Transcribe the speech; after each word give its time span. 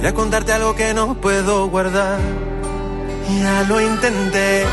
Voy 0.00 0.08
a 0.08 0.14
contarte 0.14 0.50
algo 0.54 0.74
que 0.74 0.94
no 0.94 1.14
puedo 1.20 1.68
guardar. 1.68 2.18
Ya 3.38 3.64
lo 3.68 3.82
intenté, 3.82 4.64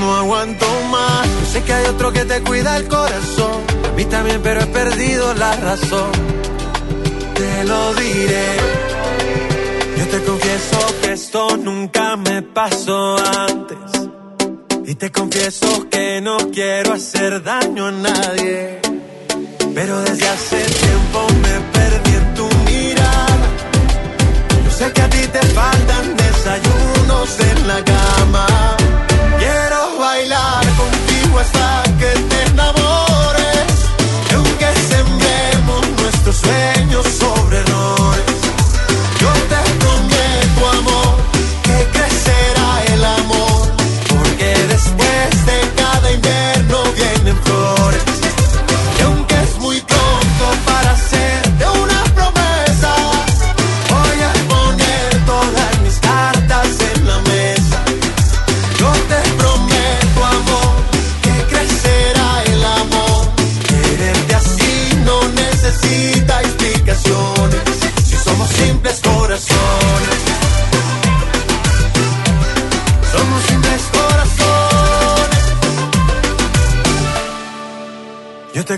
no 0.00 0.16
aguanto 0.16 0.66
más. 0.90 1.28
Sé 1.52 1.62
que 1.62 1.74
hay 1.74 1.84
otro 1.84 2.10
que 2.14 2.24
te 2.24 2.40
cuida 2.40 2.78
el 2.78 2.88
corazón. 2.88 3.62
A 3.86 3.92
mí 3.94 4.06
también, 4.06 4.40
pero 4.42 4.62
he 4.62 4.66
perdido 4.68 5.34
la 5.34 5.54
razón. 5.56 6.12
Te 7.34 7.64
lo 7.64 7.92
diré. 7.92 8.56
Yo 9.98 10.06
te 10.06 10.24
confieso 10.24 10.78
que 11.02 11.12
esto 11.12 11.56
nunca 11.58 12.16
me 12.16 12.40
pasó 12.40 13.18
antes. 13.18 14.08
Y 14.86 14.94
te 14.94 15.12
confieso 15.12 15.90
que 15.90 16.22
no 16.22 16.38
quiero 16.50 16.94
hacer 16.94 17.42
daño 17.42 17.88
a 17.88 17.92
nadie. 17.92 18.80
Pero 19.74 20.00
desde 20.00 20.26
hace 20.26 20.56
tiempo 20.56 21.26
me 21.42 21.60
perdí 21.78 22.05
sé 24.76 24.92
que 24.92 25.00
a 25.00 25.08
ti 25.08 25.26
te 25.28 25.42
faltan 25.58 26.16
desayunos 26.16 27.30
en 27.50 27.66
la 27.66 27.82
cama. 27.82 28.46
Quiero 29.38 29.98
bailar 29.98 30.64
contigo 30.80 31.38
hasta 31.38 31.82
que 32.00 32.10
te 32.30 32.38
enamores. 32.50 33.68
Y 34.30 34.34
aunque 34.34 34.68
sembremos 34.92 35.80
nuestros 36.00 36.36
sueños 36.36 37.06
sobre 37.06 37.58
errores, 37.60 37.85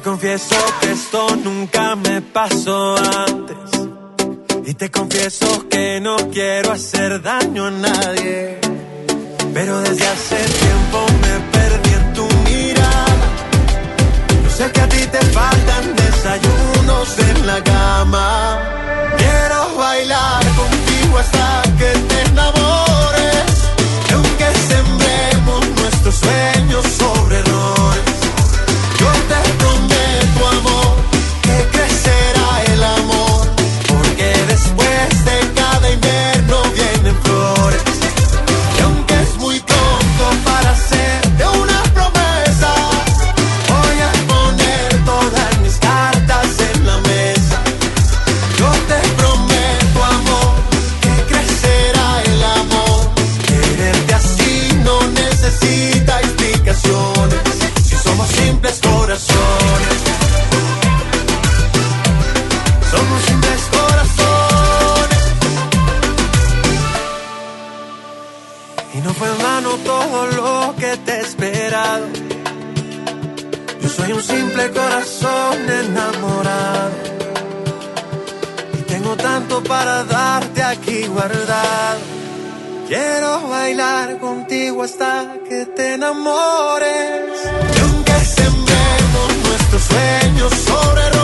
confieso 0.08 0.56
que 0.80 0.92
esto 0.92 1.36
nunca 1.36 1.94
me 1.94 2.22
pasó 2.22 2.96
antes. 2.96 3.70
Y 4.64 4.72
te 4.72 4.90
confieso 4.90 5.68
que 5.68 6.00
no 6.00 6.16
quiero 6.32 6.72
hacer 6.72 7.20
daño 7.20 7.66
a 7.66 7.70
nadie. 7.70 8.58
Pero 9.52 9.80
desde 9.80 10.06
hace 10.06 10.36
tiempo 10.64 10.98
me 11.24 11.34
perdí 11.56 11.92
en 12.00 12.12
tu 12.14 12.26
mirada. 12.48 13.28
Yo 14.44 14.50
sé 14.56 14.72
que 14.72 14.80
a 14.80 14.88
ti 14.88 15.02
te 15.14 15.20
faltan 15.38 15.84
desayunos 15.96 17.18
en 17.30 17.46
la 17.46 17.62
cama. 17.62 18.62
Quiero 19.18 19.76
bailar 19.76 20.42
contigo 20.56 21.18
hasta 21.18 21.62
que 21.78 21.90
te 22.08 22.18
enamores. 22.30 23.50
Y 24.08 24.12
aunque 24.14 24.48
sembremos 24.72 25.60
nuestros 25.80 26.14
sueños 26.14 26.84
sobre 26.98 27.38
errores. 27.40 27.77
Prometo, 30.38 30.58
amor, 30.58 30.77
simple 74.58 74.70
corazón 74.72 75.70
enamorado. 75.70 76.90
Y 78.78 78.82
tengo 78.82 79.16
tanto 79.16 79.62
para 79.62 80.04
darte 80.04 80.62
aquí 80.62 81.06
guardado. 81.06 82.00
Quiero 82.88 83.48
bailar 83.48 84.18
contigo 84.18 84.82
hasta 84.82 85.34
que 85.48 85.66
te 85.66 85.94
enamores. 85.94 87.38
Y 87.76 87.80
aunque 87.80 88.12
sembremos 88.24 89.28
nuestros 89.44 89.82
sueños 89.82 90.52
sobre 90.54 91.17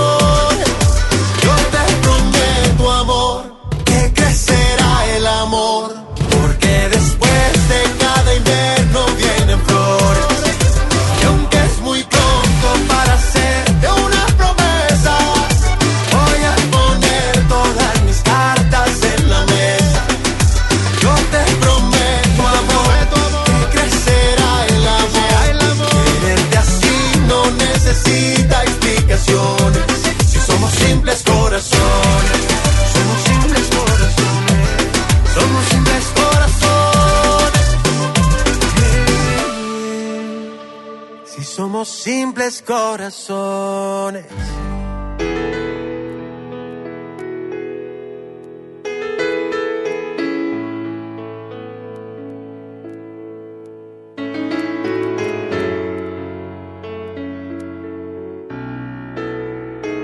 corazones. 42.65 44.25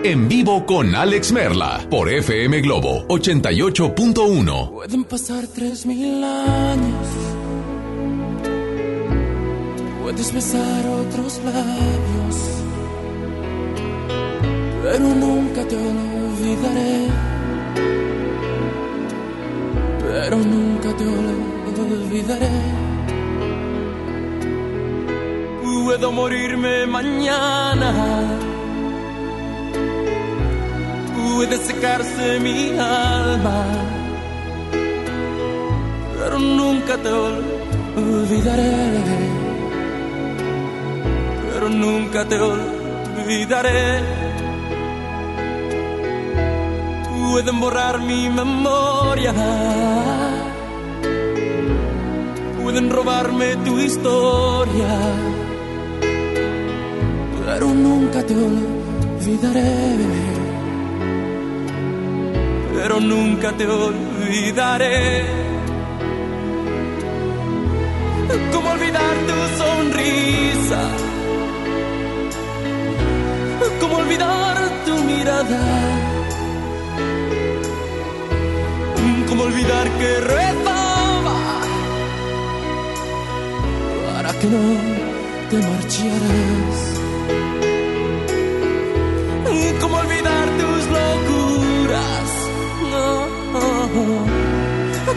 En 0.03 0.29
vivo 0.29 0.67
con 0.67 0.95
Alex 0.95 1.31
Merla 1.31 1.87
por 1.91 2.09
FM 2.09 2.63
Globo 2.63 3.07
88.1. 3.09 4.71
Pueden 4.73 5.05
pasar 5.05 5.47
tres 5.47 5.87
mil 5.87 6.25
años. 6.25 7.07
Puedes 10.03 10.33
besar 10.33 10.87
otros 10.87 11.41
labios. 11.45 12.00
Pero 14.91 15.09
nunca 15.15 15.63
te 15.69 15.77
olvidaré. 15.77 17.07
Pero 20.03 20.37
nunca 20.37 20.89
te 20.97 21.05
olvidaré. 21.07 22.51
Puedo 25.63 26.13
morirme 26.13 26.87
mañana. 26.87 27.91
Puede 31.17 31.57
secarse 31.59 32.41
mi 32.41 32.79
alma 32.79 33.91
nunca 36.41 36.97
te 36.97 37.11
olvidaré. 37.11 38.73
Pero 41.53 41.69
nunca 41.69 42.25
te 42.25 42.37
olvidaré. 42.41 44.20
Pueden 47.31 47.61
borrar 47.61 48.01
mi 48.01 48.29
memoria. 48.29 49.33
Pueden 52.63 52.91
robarme 52.91 53.57
tu 53.65 53.79
historia. 53.79 54.93
Pero 57.47 57.67
nunca 57.69 58.23
te 58.27 58.35
olvidaré 58.35 60.31
pero 62.81 62.99
nunca 62.99 63.53
te 63.53 63.67
olvidaré. 63.67 65.27
¿Cómo 68.53 68.71
olvidar 68.71 69.15
tu 69.29 69.39
sonrisa? 69.63 70.83
¿Cómo 73.81 73.97
olvidar 73.99 74.57
tu 74.87 74.95
mirada? 75.05 76.10
¿Cómo 79.41 79.53
olvidar 79.53 79.89
que 79.99 80.21
rezaba 80.21 81.39
para 84.13 84.33
que 84.39 84.47
no 84.49 84.65
te 85.49 85.57
marcharas? 85.57 86.77
¿Cómo 89.81 89.97
olvidar 89.97 90.47
tus 90.61 90.83
locuras? 90.97 92.31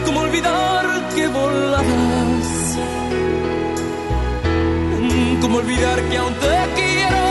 ¿Cómo 0.06 0.20
olvidar 0.20 0.86
que 1.14 1.28
volabas? 1.28 2.78
¿Cómo 5.42 5.58
olvidar 5.58 6.02
que 6.08 6.16
aún 6.16 6.34
te 6.44 6.56
quiero? 6.76 7.24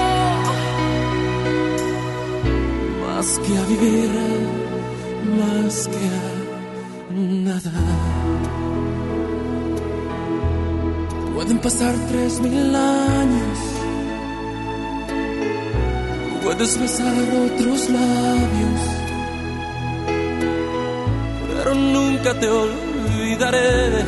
Más 3.01 3.39
que 3.39 3.57
a 3.57 3.63
vivir, 3.65 4.11
más 5.39 5.87
que 5.87 6.05
a 6.07 6.32
Pueden 11.43 11.59
pasar 11.59 11.93
tres 12.07 12.39
mil 12.39 12.73
años. 12.73 13.59
Puedes 16.41 16.79
besar 16.79 17.13
otros 17.45 17.89
labios 17.89 19.03
pero 21.49 21.75
nunca 21.75 22.33
te 22.39 22.47
olvidaré. 22.47 24.05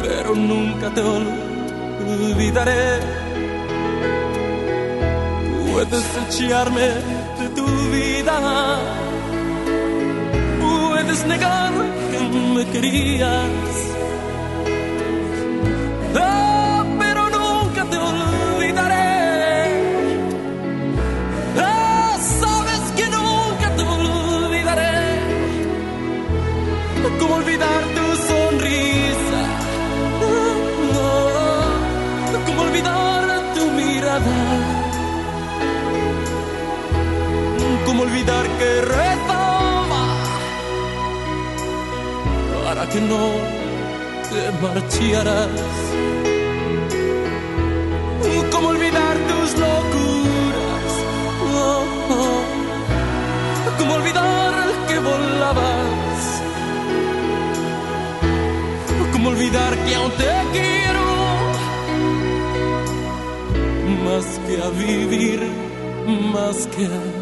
Pero 0.00 0.34
nunca 0.34 0.88
te 0.94 1.02
olvidaré. 1.02 3.00
Puedes 5.70 6.04
echarme 6.28 6.88
de 7.40 7.48
tu 7.54 7.66
vida. 7.90 8.78
Puedes 10.62 11.26
negar 11.26 11.72
que 12.10 12.20
me 12.54 12.64
querías. 12.72 13.71
Que 38.62 38.80
rezaba 38.96 40.04
para 42.64 42.82
que 42.90 43.00
no 43.00 43.24
te 44.30 44.42
marcharas? 44.62 45.66
¿Cómo 48.52 48.68
olvidar 48.68 49.14
tus 49.30 49.48
locuras? 49.64 50.90
¿Cómo 53.78 53.92
olvidar 53.94 54.54
que 54.88 54.98
volabas? 55.10 56.20
¿Cómo 59.12 59.28
olvidar 59.30 59.72
que 59.84 59.94
aún 59.94 60.12
te 60.22 60.32
quiero? 60.54 61.06
Más 64.04 64.26
que 64.46 64.54
a 64.66 64.68
vivir, 64.84 65.40
más 66.34 66.58
que 66.74 66.84
a 66.86 67.21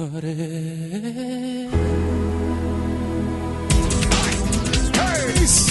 Olvidaré. 0.00 1.39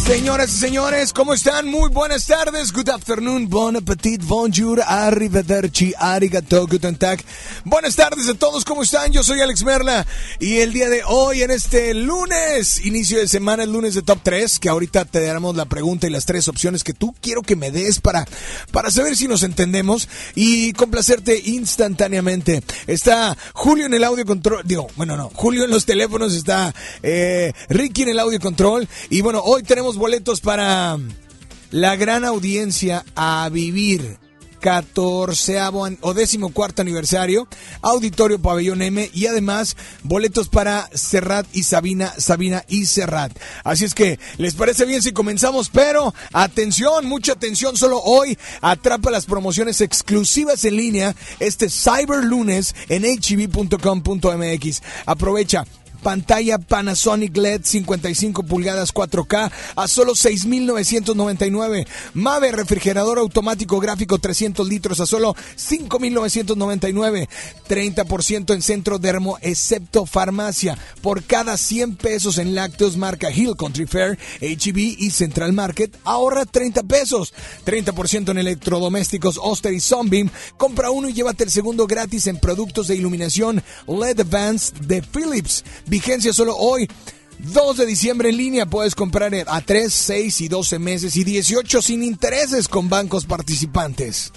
Señoras 0.09 0.51
y 0.51 0.57
señores, 0.57 1.13
¿cómo 1.13 1.35
están? 1.35 1.67
Muy 1.67 1.91
buenas 1.91 2.25
tardes. 2.25 2.73
Good 2.73 2.89
afternoon, 2.89 3.47
bon 3.47 3.75
appetit, 3.75 4.23
bonjour, 4.23 4.81
arrivederci, 4.81 5.93
arigato, 5.99 6.65
guten 6.65 6.95
tag. 6.95 7.23
Buenas 7.63 7.95
tardes 7.95 8.27
a 8.27 8.33
todos, 8.33 8.65
¿cómo 8.65 8.81
están? 8.81 9.11
Yo 9.11 9.23
soy 9.23 9.39
Alex 9.39 9.63
Merla 9.63 10.07
y 10.39 10.57
el 10.57 10.73
día 10.73 10.89
de 10.89 11.03
hoy, 11.05 11.43
en 11.43 11.51
este 11.51 11.93
lunes, 11.93 12.83
inicio 12.83 13.19
de 13.19 13.27
semana, 13.27 13.61
el 13.61 13.71
lunes 13.71 13.93
de 13.93 14.01
Top 14.01 14.21
3, 14.23 14.57
que 14.57 14.69
ahorita 14.69 15.05
te 15.05 15.21
daremos 15.21 15.55
la 15.55 15.65
pregunta 15.65 16.07
y 16.07 16.09
las 16.09 16.25
tres 16.25 16.47
opciones 16.47 16.83
que 16.83 16.93
tú 16.93 17.13
quiero 17.21 17.43
que 17.43 17.55
me 17.55 17.69
des 17.69 18.01
para, 18.01 18.25
para 18.71 18.89
saber 18.89 19.15
si 19.15 19.27
nos 19.27 19.43
entendemos 19.43 20.09
y 20.33 20.73
complacerte 20.73 21.39
instantáneamente. 21.39 22.63
Está 22.87 23.37
Julio 23.53 23.85
en 23.85 23.93
el 23.93 24.03
audio 24.03 24.25
control, 24.25 24.63
digo, 24.65 24.87
bueno, 24.95 25.15
no, 25.15 25.29
Julio 25.35 25.65
en 25.65 25.69
los 25.69 25.85
teléfonos, 25.85 26.33
está 26.33 26.73
eh, 27.03 27.53
Ricky 27.69 28.01
en 28.01 28.09
el 28.09 28.19
audio 28.19 28.39
control 28.39 28.89
y 29.11 29.21
bueno, 29.21 29.43
hoy 29.45 29.61
tenemos 29.61 29.98
boletos 29.99 30.41
para 30.41 30.97
la 31.69 31.95
gran 31.95 32.25
audiencia 32.25 33.05
a 33.15 33.47
vivir. 33.51 34.17
14 34.59 35.57
o 36.01 36.13
décimo 36.13 36.51
cuarto 36.51 36.81
aniversario, 36.81 37.47
Auditorio 37.81 38.39
Pabellón 38.39 38.81
M 38.81 39.09
y 39.13 39.25
además 39.27 39.75
boletos 40.03 40.49
para 40.49 40.89
Serrat 40.93 41.47
y 41.53 41.63
Sabina, 41.63 42.13
Sabina 42.17 42.63
y 42.67 42.85
Serrat. 42.85 43.31
Así 43.63 43.85
es 43.85 43.93
que, 43.93 44.19
¿les 44.37 44.55
parece 44.55 44.85
bien 44.85 45.01
si 45.01 45.11
comenzamos? 45.11 45.69
Pero, 45.69 46.13
atención, 46.33 47.05
mucha 47.05 47.33
atención, 47.33 47.77
solo 47.77 48.01
hoy 48.01 48.37
atrapa 48.61 49.11
las 49.11 49.25
promociones 49.25 49.81
exclusivas 49.81 50.65
en 50.65 50.75
línea 50.75 51.15
este 51.39 51.69
Cyber 51.69 52.23
Lunes 52.23 52.75
en 52.89 53.03
hb.com.mx. 53.03 54.81
Aprovecha 55.05 55.65
pantalla 56.01 56.57
Panasonic 56.57 57.35
LED 57.35 57.61
55 57.63 58.43
pulgadas 58.43 58.93
4K 58.93 59.51
a 59.75 59.87
solo 59.87 60.13
6.999. 60.13 61.87
Mave 62.13 62.51
refrigerador 62.51 63.19
automático 63.19 63.79
gráfico 63.79 64.19
300 64.19 64.67
litros 64.67 64.99
a 64.99 65.05
solo 65.05 65.35
5.999. 65.35 67.27
30% 67.67 68.53
en 68.53 68.61
centro 68.61 68.99
dermo 68.99 69.37
excepto 69.41 70.05
farmacia. 70.05 70.77
Por 71.01 71.23
cada 71.23 71.57
100 71.57 71.95
pesos 71.95 72.37
en 72.37 72.55
lácteos 72.55 72.97
marca 72.97 73.31
Hill 73.31 73.55
Country 73.57 73.85
Fair, 73.85 74.17
HB 74.41 74.77
y 74.77 75.11
Central 75.11 75.53
Market 75.53 75.95
ahorra 76.03 76.45
30 76.45 76.83
pesos. 76.83 77.33
30% 77.65 78.31
en 78.31 78.37
electrodomésticos 78.37 79.39
Oster 79.41 79.73
y 79.73 79.79
Sunbeam. 79.79 80.29
Compra 80.57 80.91
uno 80.91 81.09
y 81.09 81.13
llévate 81.13 81.43
el 81.43 81.51
segundo 81.51 81.87
gratis 81.87 82.27
en 82.27 82.37
productos 82.37 82.87
de 82.87 82.95
iluminación 82.95 83.63
LED 83.87 84.21
Advance 84.21 84.73
de 84.81 85.01
Philips. 85.01 85.63
Vigencia 85.89 86.33
solo 86.33 86.55
hoy. 86.55 86.87
2 87.39 87.77
de 87.77 87.85
diciembre 87.85 88.29
en 88.29 88.37
línea 88.37 88.65
puedes 88.65 88.95
comprar 88.95 89.33
a 89.47 89.61
3, 89.61 89.93
6 89.93 90.41
y 90.41 90.47
12 90.49 90.79
meses 90.79 91.15
y 91.15 91.23
18 91.23 91.81
sin 91.81 92.03
intereses 92.03 92.67
con 92.67 92.89
bancos 92.89 93.25
participantes. 93.25 94.31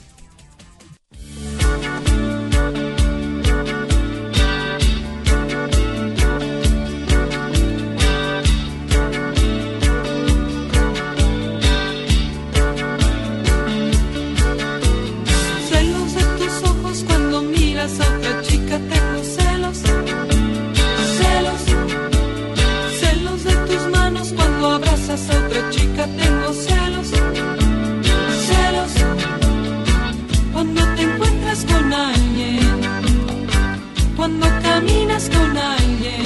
cuando 34.22 34.46
caminas 34.62 35.28
con 35.30 35.58
alguien, 35.58 36.22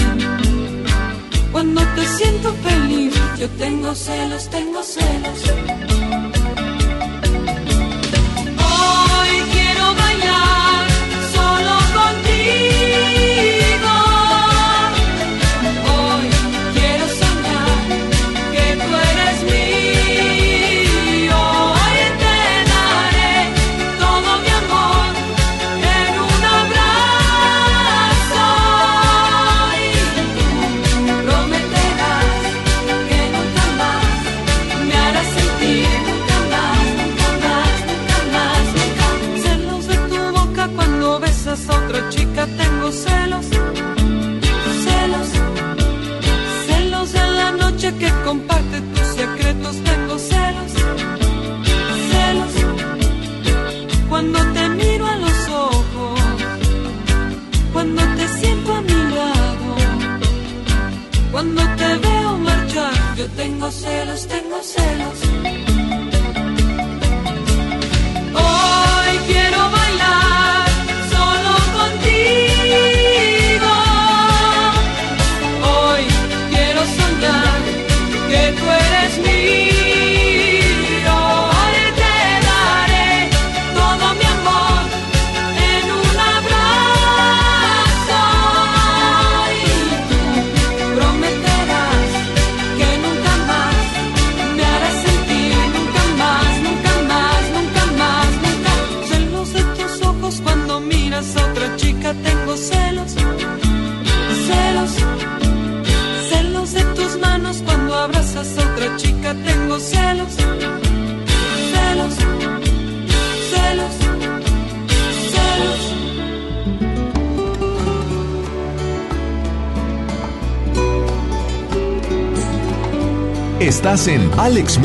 cuando 1.51 1.81
te 1.95 2.07
siento 2.07 2.53
feliz, 2.63 3.15
yo 3.39 3.49
tengo 3.57 3.95
celos, 3.95 4.51
tengo 4.51 4.83
celos. 4.83 5.41
Hoy 8.59 9.43
quiero 9.51 9.95
bailar. 9.95 10.66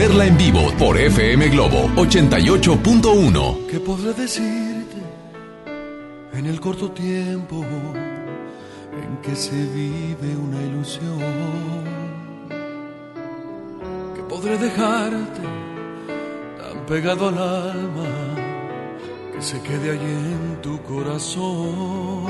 Merla 0.01 0.25
en 0.25 0.35
vivo 0.35 0.61
por 0.79 0.97
FM 0.97 1.49
Globo 1.49 1.87
88.1. 1.95 3.67
¿Qué 3.67 3.79
podré 3.79 4.13
decirte 4.13 4.97
en 6.33 6.47
el 6.47 6.59
corto 6.59 6.89
tiempo 6.89 7.63
en 8.99 9.17
que 9.21 9.35
se 9.35 9.51
vive 9.51 10.35
una 10.35 10.59
ilusión? 10.59 11.19
¿Qué 14.15 14.23
podré 14.23 14.57
dejarte 14.57 15.43
tan 16.57 16.85
pegado 16.87 17.27
al 17.27 17.37
alma 17.37 18.09
que 19.35 19.39
se 19.39 19.61
quede 19.61 19.91
allí 19.91 20.13
en 20.35 20.61
tu 20.63 20.81
corazón? 20.81 22.25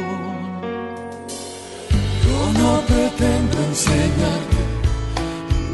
Yo 2.26 2.40
no 2.60 2.82
pretendo 2.82 3.58
enseñarte 3.70 4.62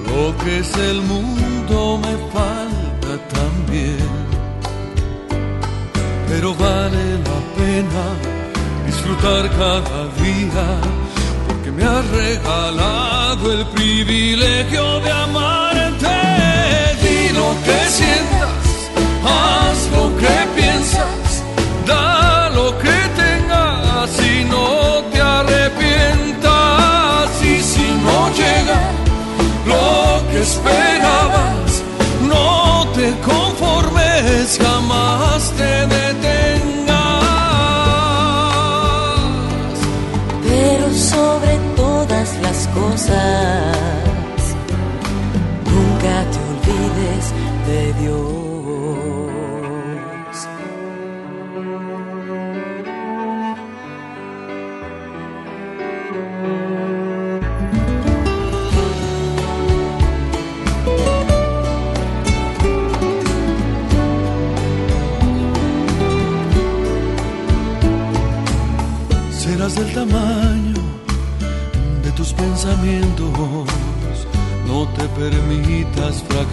lo 0.08 0.38
que 0.38 0.60
es 0.60 0.78
el 0.78 1.02
mundo, 1.02 1.37
cada 9.58 10.08
día, 10.22 10.66
porque 11.48 11.72
me 11.72 11.84
has 11.84 12.08
regalado 12.10 13.52
el 13.52 13.66
privilegio 13.68 15.00
de 15.00 15.12
amarte. 15.12 15.57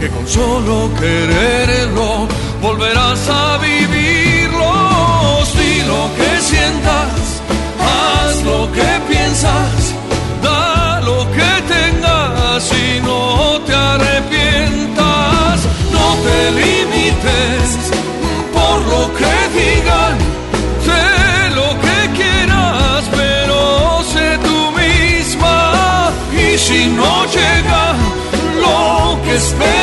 que 0.00 0.08
con 0.08 0.26
solo 0.26 0.90
quererlo 0.98 2.26
volverás 2.62 3.28
a 3.28 3.58
vivirlos. 3.58 5.44
Di 5.58 5.82
lo 5.92 6.02
que 6.16 6.40
sientas, 6.40 7.42
haz 7.78 8.42
lo 8.42 8.72
que 8.72 8.90
piensas, 9.10 9.94
da 10.42 11.00
lo 11.00 11.18
que 11.36 11.50
tengas 11.74 12.62
y 12.72 13.00
no 13.00 13.60
te 13.66 13.74
arrepientas. 13.74 15.56
No 15.92 16.06
te 16.24 16.38
limites 16.60 17.68
por 18.56 18.78
lo 18.92 19.02
que 19.18 19.34
digan, 19.58 20.16
sé 20.86 21.04
lo 21.60 21.68
que 21.84 21.98
quieras, 22.18 23.02
pero 23.10 23.58
sé 24.12 24.26
tú 24.46 24.58
misma. 24.80 25.58
Y 26.32 26.56
si 26.58 26.86
no 26.86 27.12
llega 27.36 27.84
lo 28.64 29.20
que 29.24 29.34
esperabas, 29.36 29.79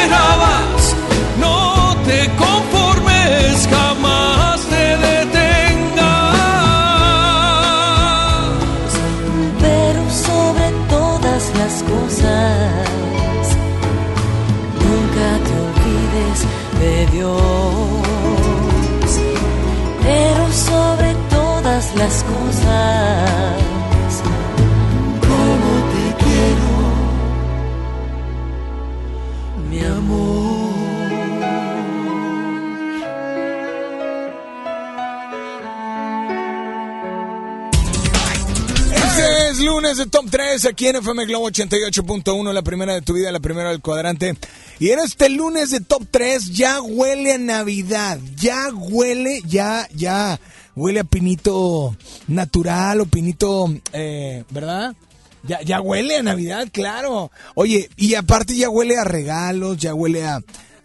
Top 40.28 40.42
3 40.42 40.66
aquí 40.66 40.88
en 40.88 40.98
FM 40.98 41.26
Globo 41.26 41.50
88.1, 41.50 42.52
la 42.52 42.62
primera 42.62 42.94
de 42.94 43.02
tu 43.02 43.14
vida, 43.14 43.32
la 43.32 43.40
primera 43.40 43.70
del 43.70 43.80
cuadrante. 43.80 44.36
Y 44.78 44.90
en 44.90 45.00
este 45.00 45.30
lunes 45.30 45.72
de 45.72 45.80
Top 45.80 46.04
3 46.12 46.52
ya 46.52 46.82
huele 46.82 47.36
a 47.36 47.38
Navidad, 47.38 48.20
ya 48.36 48.68
huele, 48.74 49.42
ya, 49.48 49.88
ya, 49.96 50.38
huele 50.76 51.00
a 51.00 51.04
pinito 51.06 51.96
natural 52.28 53.00
o 53.00 53.06
pinito, 53.06 53.74
eh, 53.94 54.44
¿verdad? 54.50 54.98
Ya, 55.44 55.62
ya 55.62 55.80
huele 55.80 56.18
a 56.18 56.24
Navidad, 56.24 56.68
claro. 56.74 57.32
Oye, 57.56 57.90
y 57.96 58.16
aparte 58.16 58.54
ya 58.54 58.70
huele 58.70 58.98
a 58.98 59.06
regalos, 59.06 59.78
ya 59.78 59.94
huele 59.94 60.26
a, 60.26 60.42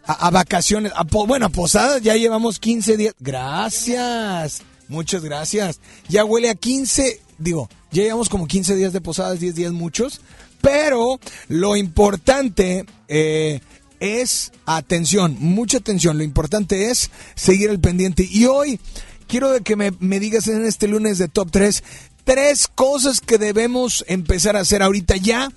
a, 0.06 0.12
a 0.12 0.30
vacaciones, 0.30 0.92
a 0.94 1.02
bueno, 1.02 1.46
a 1.46 1.48
posadas, 1.48 2.00
ya 2.00 2.14
llevamos 2.14 2.60
15 2.60 2.96
días. 2.96 3.14
Gracias, 3.18 4.62
muchas 4.86 5.24
gracias. 5.24 5.80
Ya 6.08 6.24
huele 6.24 6.48
a 6.48 6.54
15, 6.54 7.20
digo, 7.38 7.68
ya 7.92 8.02
llevamos 8.02 8.28
como 8.28 8.46
15 8.46 8.74
días 8.74 8.92
de 8.92 9.00
posadas, 9.00 9.40
10 9.40 9.54
días 9.54 9.72
muchos. 9.72 10.20
Pero 10.60 11.18
lo 11.48 11.76
importante 11.76 12.84
eh, 13.08 13.60
es 14.00 14.52
atención, 14.64 15.36
mucha 15.38 15.78
atención. 15.78 16.18
Lo 16.18 16.24
importante 16.24 16.90
es 16.90 17.10
seguir 17.34 17.70
el 17.70 17.80
pendiente. 17.80 18.26
Y 18.30 18.46
hoy 18.46 18.80
quiero 19.26 19.62
que 19.62 19.76
me, 19.76 19.92
me 19.98 20.20
digas 20.20 20.48
en 20.48 20.64
este 20.64 20.88
lunes 20.88 21.18
de 21.18 21.28
Top 21.28 21.50
3 21.50 21.82
tres 22.24 22.68
cosas 22.68 23.20
que 23.20 23.38
debemos 23.38 24.04
empezar 24.08 24.56
a 24.56 24.60
hacer 24.60 24.82
ahorita 24.82 25.16
ya, 25.16 25.50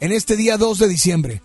en 0.00 0.12
este 0.12 0.36
día 0.36 0.56
2 0.56 0.78
de 0.78 0.88
diciembre. 0.88 1.42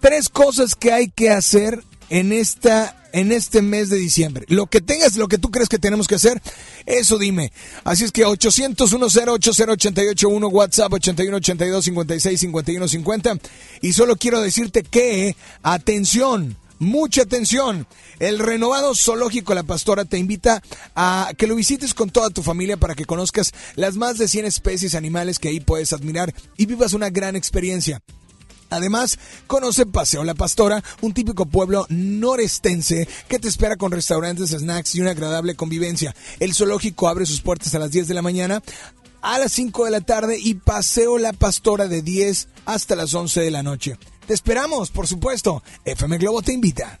Tres 0.00 0.28
cosas 0.28 0.74
que 0.74 0.92
hay 0.92 1.08
que 1.08 1.30
hacer 1.30 1.82
en 2.10 2.32
esta 2.32 3.03
en 3.14 3.30
este 3.30 3.62
mes 3.62 3.90
de 3.90 3.96
diciembre. 3.96 4.44
Lo 4.48 4.66
que 4.66 4.80
tengas, 4.80 5.16
lo 5.16 5.28
que 5.28 5.38
tú 5.38 5.50
crees 5.50 5.68
que 5.68 5.78
tenemos 5.78 6.08
que 6.08 6.16
hacer, 6.16 6.42
eso 6.84 7.16
dime. 7.16 7.52
Así 7.84 8.04
es 8.04 8.10
que 8.10 8.24
800 8.24 8.90
10 8.90 9.28
80881 9.28 10.48
WhatsApp 10.48 10.92
81 10.92 11.36
82 11.36 11.84
56 11.84 12.40
51 12.40 12.88
50 12.88 13.38
y 13.80 13.92
solo 13.92 14.16
quiero 14.16 14.40
decirte 14.40 14.82
que 14.82 15.36
atención, 15.62 16.56
Mucha 16.80 17.22
atención. 17.22 17.86
El 18.18 18.40
renovado 18.40 18.96
zoológico 18.96 19.54
La 19.54 19.62
Pastora 19.62 20.04
te 20.04 20.18
invita 20.18 20.60
a 20.96 21.30
que 21.38 21.46
lo 21.46 21.54
visites 21.54 21.94
con 21.94 22.10
toda 22.10 22.30
tu 22.30 22.42
familia 22.42 22.76
para 22.76 22.96
que 22.96 23.04
conozcas 23.04 23.52
las 23.76 23.94
más 23.94 24.18
de 24.18 24.26
100 24.26 24.46
especies 24.46 24.96
animales 24.96 25.38
que 25.38 25.48
ahí 25.48 25.60
puedes 25.60 25.92
admirar 25.92 26.34
y 26.56 26.66
vivas 26.66 26.92
una 26.92 27.10
gran 27.10 27.36
experiencia. 27.36 28.02
Además, 28.70 29.18
conoce 29.46 29.86
Paseo 29.86 30.24
La 30.24 30.34
Pastora, 30.34 30.82
un 31.00 31.12
típico 31.12 31.46
pueblo 31.46 31.86
norestense 31.88 33.08
que 33.28 33.38
te 33.38 33.48
espera 33.48 33.76
con 33.76 33.92
restaurantes, 33.92 34.50
snacks 34.50 34.94
y 34.94 35.00
una 35.00 35.12
agradable 35.12 35.54
convivencia. 35.54 36.14
El 36.40 36.54
zoológico 36.54 37.08
abre 37.08 37.26
sus 37.26 37.40
puertas 37.40 37.74
a 37.74 37.78
las 37.78 37.90
10 37.90 38.08
de 38.08 38.14
la 38.14 38.22
mañana, 38.22 38.62
a 39.22 39.38
las 39.38 39.52
5 39.52 39.86
de 39.86 39.90
la 39.90 40.00
tarde 40.00 40.38
y 40.38 40.54
Paseo 40.54 41.18
La 41.18 41.32
Pastora 41.32 41.88
de 41.88 42.02
10 42.02 42.48
hasta 42.66 42.96
las 42.96 43.14
11 43.14 43.40
de 43.40 43.50
la 43.50 43.62
noche. 43.62 43.98
Te 44.26 44.34
esperamos, 44.34 44.90
por 44.90 45.06
supuesto. 45.06 45.62
FM 45.84 46.18
Globo 46.18 46.42
te 46.42 46.52
invita. 46.52 47.00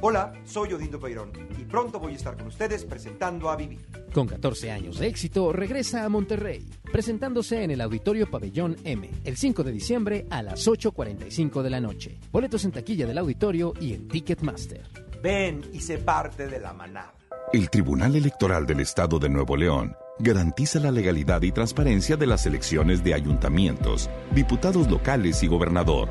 Hola, 0.00 0.32
soy 0.44 0.72
Odindo 0.72 1.00
Peirón 1.00 1.32
y 1.58 1.64
pronto 1.64 1.98
voy 1.98 2.12
a 2.12 2.16
estar 2.16 2.36
con 2.36 2.46
ustedes 2.46 2.84
presentando 2.84 3.50
a 3.50 3.56
Vivi. 3.56 3.80
Con 4.14 4.28
14 4.28 4.70
años 4.70 5.00
de 5.00 5.08
éxito, 5.08 5.52
regresa 5.52 6.04
a 6.04 6.08
Monterrey, 6.08 6.64
presentándose 6.92 7.64
en 7.64 7.72
el 7.72 7.80
Auditorio 7.80 8.30
Pabellón 8.30 8.76
M, 8.84 9.10
el 9.24 9.36
5 9.36 9.64
de 9.64 9.72
diciembre 9.72 10.26
a 10.30 10.40
las 10.42 10.68
8.45 10.68 11.62
de 11.62 11.70
la 11.70 11.80
noche. 11.80 12.16
Boletos 12.30 12.64
en 12.64 12.70
taquilla 12.70 13.08
del 13.08 13.18
auditorio 13.18 13.74
y 13.80 13.92
en 13.94 14.06
Ticketmaster. 14.06 14.84
Ven 15.20 15.62
y 15.72 15.80
sé 15.80 15.98
parte 15.98 16.46
de 16.46 16.60
la 16.60 16.72
manada. 16.72 17.14
El 17.52 17.68
Tribunal 17.68 18.14
Electoral 18.14 18.66
del 18.66 18.78
Estado 18.78 19.18
de 19.18 19.28
Nuevo 19.28 19.56
León 19.56 19.96
garantiza 20.20 20.78
la 20.78 20.92
legalidad 20.92 21.42
y 21.42 21.50
transparencia 21.50 22.16
de 22.16 22.26
las 22.26 22.46
elecciones 22.46 23.02
de 23.02 23.14
ayuntamientos, 23.14 24.08
diputados 24.32 24.88
locales 24.88 25.42
y 25.42 25.48
gobernador, 25.48 26.08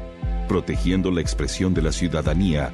protegiendo 0.49 1.09
la 1.09 1.21
expresión 1.21 1.73
de 1.73 1.83
la 1.83 1.93
ciudadanía 1.93 2.73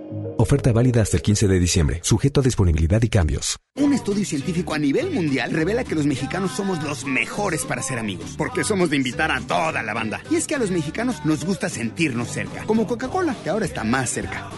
Oferta 0.41 0.71
válida 0.71 1.03
hasta 1.03 1.17
el 1.17 1.21
15 1.21 1.47
de 1.47 1.59
diciembre, 1.59 1.99
sujeto 2.01 2.39
a 2.39 2.43
disponibilidad 2.43 2.99
y 3.03 3.09
cambios. 3.09 3.57
Un 3.75 3.93
estudio 3.93 4.25
científico 4.25 4.73
a 4.73 4.79
nivel 4.79 5.11
mundial 5.11 5.51
revela 5.51 5.83
que 5.83 5.93
los 5.93 6.07
mexicanos 6.07 6.53
somos 6.53 6.81
los 6.81 7.05
mejores 7.05 7.63
para 7.63 7.83
ser 7.83 7.99
amigos, 7.99 8.33
porque 8.39 8.63
somos 8.63 8.89
de 8.89 8.95
invitar 8.95 9.29
a 9.31 9.39
toda 9.41 9.83
la 9.83 9.93
banda. 9.93 10.23
Y 10.31 10.37
es 10.37 10.47
que 10.47 10.55
a 10.55 10.57
los 10.57 10.71
mexicanos 10.71 11.23
nos 11.25 11.45
gusta 11.45 11.69
sentirnos 11.69 12.29
cerca, 12.29 12.63
como 12.63 12.87
Coca-Cola, 12.87 13.35
que 13.43 13.51
ahora 13.51 13.67
está 13.67 13.83
más 13.83 14.09
cerca. 14.09 14.49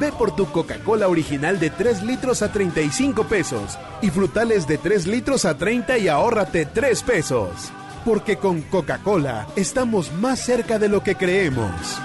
Ve 0.00 0.12
por 0.12 0.34
tu 0.34 0.50
Coca-Cola 0.50 1.08
original 1.08 1.60
de 1.60 1.68
3 1.68 2.04
litros 2.04 2.40
a 2.40 2.50
35 2.50 3.24
pesos 3.24 3.78
y 4.00 4.08
frutales 4.08 4.66
de 4.66 4.78
3 4.78 5.08
litros 5.08 5.44
a 5.44 5.58
30 5.58 5.98
y 5.98 6.08
ahórrate 6.08 6.64
3 6.64 7.02
pesos. 7.02 7.70
Porque 8.06 8.38
con 8.38 8.62
Coca-Cola 8.62 9.46
estamos 9.56 10.10
más 10.10 10.40
cerca 10.40 10.78
de 10.78 10.88
lo 10.88 11.02
que 11.02 11.16
creemos. 11.16 12.00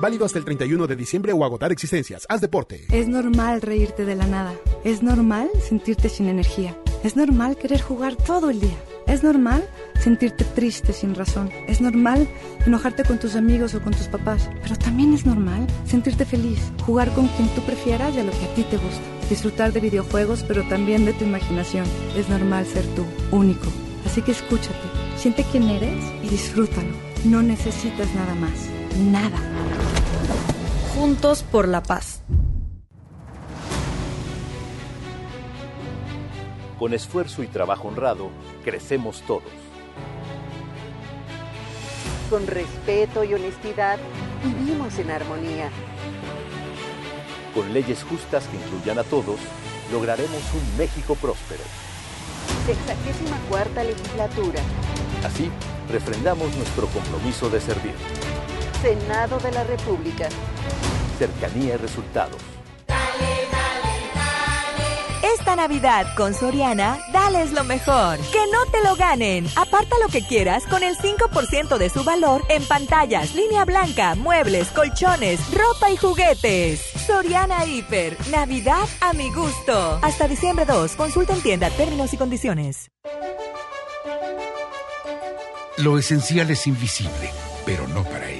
Válido 0.00 0.24
hasta 0.24 0.38
el 0.38 0.46
31 0.46 0.86
de 0.86 0.96
diciembre 0.96 1.32
o 1.34 1.44
agotar 1.44 1.70
existencias. 1.72 2.24
Haz 2.30 2.40
deporte. 2.40 2.86
Es 2.90 3.06
normal 3.06 3.60
reírte 3.60 4.06
de 4.06 4.16
la 4.16 4.26
nada. 4.26 4.54
Es 4.82 5.02
normal 5.02 5.50
sentirte 5.68 6.08
sin 6.08 6.26
energía. 6.26 6.74
Es 7.04 7.16
normal 7.16 7.58
querer 7.58 7.82
jugar 7.82 8.16
todo 8.16 8.48
el 8.48 8.60
día. 8.60 8.78
Es 9.06 9.22
normal 9.22 9.68
sentirte 10.00 10.44
triste 10.44 10.94
sin 10.94 11.14
razón. 11.14 11.50
Es 11.68 11.82
normal 11.82 12.26
enojarte 12.64 13.04
con 13.04 13.18
tus 13.18 13.36
amigos 13.36 13.74
o 13.74 13.82
con 13.82 13.92
tus 13.92 14.08
papás. 14.08 14.48
Pero 14.62 14.76
también 14.76 15.12
es 15.12 15.26
normal 15.26 15.66
sentirte 15.84 16.24
feliz, 16.24 16.60
jugar 16.86 17.12
con 17.12 17.28
quien 17.28 17.48
tú 17.48 17.60
prefieras 17.60 18.14
y 18.14 18.20
a 18.20 18.24
lo 18.24 18.32
que 18.32 18.46
a 18.46 18.54
ti 18.54 18.62
te 18.62 18.78
gusta. 18.78 19.02
Disfrutar 19.28 19.72
de 19.74 19.80
videojuegos, 19.80 20.44
pero 20.48 20.62
también 20.62 21.04
de 21.04 21.12
tu 21.12 21.24
imaginación. 21.24 21.84
Es 22.16 22.26
normal 22.30 22.64
ser 22.64 22.86
tú, 22.96 23.04
único. 23.32 23.66
Así 24.06 24.22
que 24.22 24.32
escúchate, 24.32 24.88
siente 25.18 25.44
quién 25.52 25.64
eres 25.64 26.02
y 26.22 26.28
disfrútalo. 26.28 26.88
No 27.26 27.42
necesitas 27.42 28.08
nada 28.14 28.34
más. 28.36 28.79
Nada. 28.96 29.38
Juntos 30.94 31.42
por 31.42 31.68
la 31.68 31.82
paz. 31.82 32.22
Con 36.78 36.94
esfuerzo 36.94 37.42
y 37.42 37.46
trabajo 37.46 37.88
honrado, 37.88 38.30
crecemos 38.64 39.22
todos. 39.26 39.52
Con 42.30 42.46
respeto 42.46 43.24
y 43.24 43.34
honestidad, 43.34 43.98
vivimos 44.44 44.98
en 44.98 45.10
armonía. 45.10 45.70
Con 47.54 47.72
leyes 47.72 48.02
justas 48.04 48.46
que 48.46 48.56
incluyan 48.56 48.98
a 48.98 49.04
todos, 49.04 49.38
lograremos 49.92 50.42
un 50.54 50.78
México 50.78 51.16
próspero. 51.16 51.62
Sexagésima 52.66 53.38
cuarta 53.48 53.82
legislatura. 53.82 54.60
Así, 55.24 55.50
refrendamos 55.90 56.54
nuestro 56.56 56.86
compromiso 56.86 57.50
de 57.50 57.60
servir. 57.60 57.94
Senado 58.82 59.38
de 59.40 59.52
la 59.52 59.64
República. 59.64 60.28
Cercanía 61.18 61.74
y 61.74 61.76
resultados. 61.76 62.36
Esta 65.22 65.54
Navidad 65.54 66.06
con 66.16 66.32
Soriana, 66.32 66.98
dales 67.12 67.52
lo 67.52 67.62
mejor. 67.62 68.18
Que 68.32 68.38
no 68.50 68.64
te 68.72 68.82
lo 68.82 68.96
ganen. 68.96 69.46
Aparta 69.54 69.96
lo 70.02 70.08
que 70.08 70.26
quieras 70.26 70.64
con 70.66 70.82
el 70.82 70.96
5% 70.96 71.76
de 71.76 71.90
su 71.90 72.04
valor 72.04 72.42
en 72.48 72.64
pantallas, 72.64 73.34
línea 73.34 73.66
blanca, 73.66 74.14
muebles, 74.14 74.68
colchones, 74.68 75.40
ropa 75.52 75.90
y 75.90 75.96
juguetes. 75.96 76.80
Soriana 77.06 77.66
Hiper. 77.66 78.16
Navidad 78.30 78.88
a 79.02 79.12
mi 79.12 79.30
gusto. 79.30 79.98
Hasta 80.02 80.26
diciembre 80.26 80.64
2. 80.64 80.92
Consulta 80.92 81.34
en 81.34 81.42
tienda 81.42 81.68
términos 81.70 82.14
y 82.14 82.16
condiciones. 82.16 82.90
Lo 85.76 85.98
esencial 85.98 86.50
es 86.50 86.66
invisible, 86.66 87.30
pero 87.64 87.86
no 87.88 88.04
para 88.04 88.28
ellos. 88.28 88.39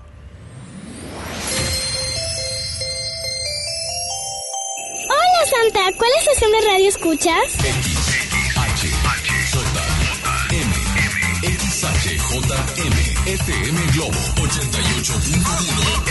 Santa, 5.61 5.91
¿cuál 5.97 6.09
estación 6.19 6.51
de 6.51 6.61
radio 6.61 6.89
escuchas? 6.89 7.53
XHJM, 11.43 12.97
FM 13.27 13.81
Globo 13.93 14.19
88.1 14.37 16.07
FM. 16.07 16.10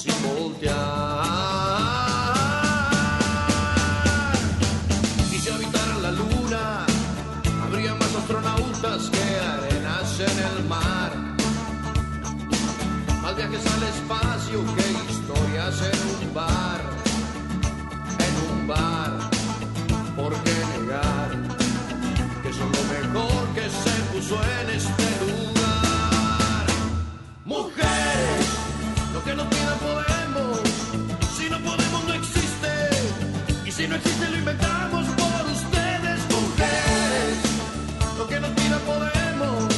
sin 0.00 0.14
voltear. 0.22 0.76
Y 5.30 5.38
si 5.38 5.48
habitaran 5.50 6.02
la 6.02 6.12
luna, 6.12 6.86
habría 7.64 7.94
más 7.94 8.14
astronautas 8.14 9.10
que 9.10 9.24
arenas 9.54 10.20
en 10.20 10.36
el 10.50 10.68
mar. 10.68 11.12
Más 13.22 13.36
viajes 13.36 13.66
al 13.74 13.82
espacio 13.94 14.58
que 14.74 14.86
historias 15.12 15.76
en 15.92 15.98
un 16.14 16.34
bar, 16.34 16.80
en 18.26 18.34
un 18.50 18.66
bar. 18.68 19.12
¿Por 20.16 20.32
qué 20.44 20.56
negar 20.72 21.30
que 22.42 22.52
son 22.52 22.70
lo 22.72 22.82
mejor 22.94 23.42
que 23.54 23.66
se 23.82 23.94
puso 24.12 24.36
en 24.60 24.70
este 24.70 25.09
no 33.90 33.96
existe 33.96 34.30
lo 34.30 34.36
inventamos 34.38 35.06
por 35.08 35.50
ustedes, 35.50 36.20
mujeres. 36.30 37.38
Lo 38.16 38.28
que 38.28 38.38
nos 38.38 38.50
pida 38.50 38.78
podemos, 38.86 39.74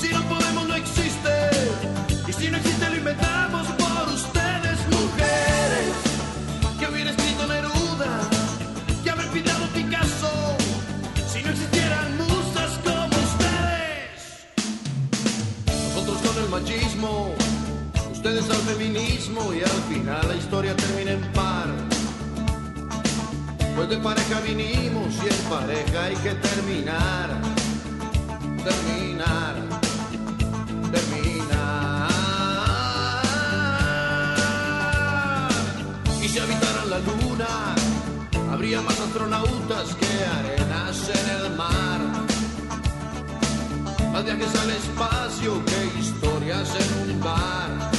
si 0.00 0.08
no 0.08 0.20
podemos 0.22 0.66
no 0.66 0.74
existe, 0.74 1.34
y 2.26 2.32
si 2.32 2.50
no 2.50 2.56
existe 2.56 2.90
lo 2.90 2.96
inventamos 2.96 3.68
por 3.68 4.08
ustedes, 4.12 4.78
mujeres. 4.90 5.94
Que 6.80 6.86
hubiera 6.88 7.10
escrito 7.10 7.46
Neruda, 7.46 8.28
que 9.04 9.10
haber 9.10 9.28
pintado 9.28 9.64
Picasso, 9.68 10.56
si 11.28 11.42
no 11.44 11.50
existieran 11.50 12.16
musas 12.16 12.72
como 12.82 13.14
ustedes. 13.30 14.42
Nosotros 15.94 16.18
con 16.18 16.42
el 16.42 16.48
machismo, 16.50 17.34
ustedes 18.10 18.50
al 18.50 18.62
feminismo 18.74 19.54
y 19.54 19.62
al 19.62 19.82
final 19.88 20.26
la 20.26 20.34
historia 20.34 20.74
termina 20.74 21.12
en 21.12 21.32
par. 21.32 21.85
Pues 23.76 23.90
de 23.90 23.98
pareja 23.98 24.40
vinimos 24.40 25.14
y 25.16 25.28
en 25.28 25.50
pareja 25.50 26.04
hay 26.04 26.16
que 26.16 26.30
terminar, 26.30 27.28
terminar, 28.64 29.54
terminar. 30.90 32.08
Y 36.22 36.26
si 36.28 36.38
habitaran 36.38 36.88
la 36.88 36.98
luna, 37.00 37.74
habría 38.50 38.80
más 38.80 38.98
astronautas 38.98 39.94
que 39.96 40.06
arenas 40.24 41.10
en 41.10 41.28
el 41.36 41.54
mar. 41.54 42.00
Más 44.10 44.24
viajes 44.24 44.54
al 44.58 44.70
espacio 44.70 45.62
que 45.66 46.00
historias 46.00 46.74
en 46.80 47.10
un 47.10 47.20
bar, 47.20 47.90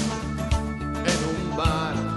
en 1.05 1.51
un 1.51 1.55
bar. 1.55 2.16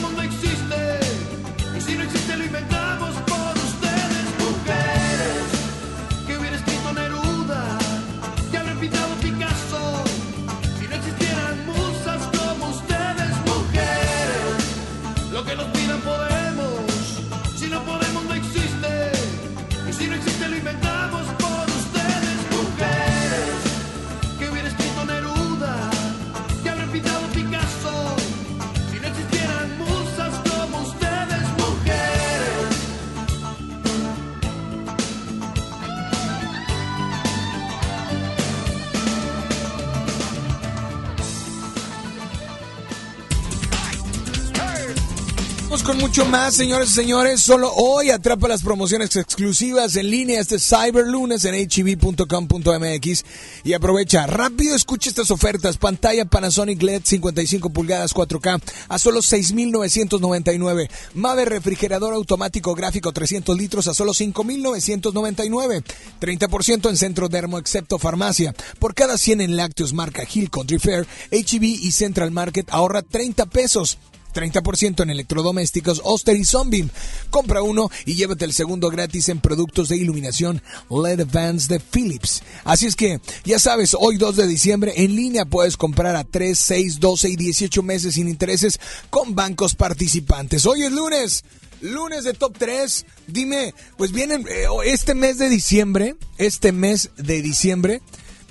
Con 45.85 45.97
mucho 45.97 46.25
más, 46.25 46.53
señores 46.53 46.89
y 46.91 46.93
señores. 46.93 47.41
Solo 47.41 47.71
hoy 47.73 48.11
atrapa 48.11 48.47
las 48.47 48.61
promociones 48.61 49.15
exclusivas 49.15 49.95
en 49.95 50.11
línea 50.11 50.39
este 50.39 50.59
Cyber 50.59 51.07
Lunes 51.07 51.43
en 51.45 51.55
hb.com.mx 51.55 53.25
y 53.63 53.73
aprovecha. 53.73 54.27
Rápido 54.27 54.75
escucha 54.75 55.09
estas 55.09 55.31
ofertas. 55.31 55.77
Pantalla 55.77 56.25
Panasonic 56.25 56.81
LED 56.81 57.01
55 57.03 57.71
pulgadas 57.71 58.13
4K 58.13 58.61
a 58.89 58.99
solo 58.99 59.23
6,999. 59.23 60.89
Mave 61.15 61.45
refrigerador 61.45 62.13
automático 62.13 62.75
gráfico 62.75 63.11
300 63.11 63.57
litros 63.57 63.87
a 63.87 63.95
solo 63.95 64.13
5,999. 64.13 65.83
30% 66.19 66.89
en 66.89 66.97
centro 66.97 67.27
dermo 67.27 67.57
excepto 67.57 67.97
farmacia. 67.97 68.53
Por 68.77 68.93
cada 68.93 69.17
100 69.17 69.41
en 69.41 69.57
lácteos 69.57 69.93
marca 69.93 70.23
Hill 70.31 70.51
Country 70.51 70.77
Fair, 70.77 71.07
HB 71.31 71.63
y 71.63 71.91
Central 71.91 72.29
Market 72.29 72.67
ahorra 72.69 73.01
30 73.01 73.47
pesos. 73.47 73.97
30% 74.33 75.03
en 75.03 75.09
electrodomésticos 75.09 76.01
Oster 76.03 76.35
y 76.35 76.45
Sunbeam. 76.45 76.89
Compra 77.29 77.61
uno 77.61 77.89
y 78.05 78.15
llévate 78.15 78.45
el 78.45 78.53
segundo 78.53 78.89
gratis 78.89 79.29
en 79.29 79.39
productos 79.39 79.89
de 79.89 79.97
iluminación 79.97 80.61
LED 80.89 81.27
Vans 81.31 81.67
de 81.67 81.79
Philips. 81.79 82.43
Así 82.63 82.85
es 82.85 82.95
que, 82.95 83.19
ya 83.43 83.59
sabes, 83.59 83.95
hoy 83.97 84.17
2 84.17 84.35
de 84.35 84.47
diciembre 84.47 84.93
en 84.97 85.15
línea 85.15 85.45
puedes 85.45 85.77
comprar 85.77 86.15
a 86.15 86.23
3, 86.23 86.57
6, 86.57 86.99
12 86.99 87.29
y 87.29 87.35
18 87.35 87.83
meses 87.83 88.15
sin 88.15 88.27
intereses 88.27 88.79
con 89.09 89.35
bancos 89.35 89.75
participantes. 89.75 90.65
Hoy 90.65 90.83
es 90.83 90.91
lunes. 90.91 91.43
Lunes 91.81 92.23
de 92.23 92.33
Top 92.33 92.55
3. 92.57 93.05
Dime, 93.27 93.73
pues 93.97 94.11
vienen 94.11 94.45
eh, 94.47 94.65
este 94.85 95.15
mes 95.15 95.37
de 95.37 95.49
diciembre, 95.49 96.15
este 96.37 96.71
mes 96.71 97.09
de 97.17 97.41
diciembre, 97.41 98.01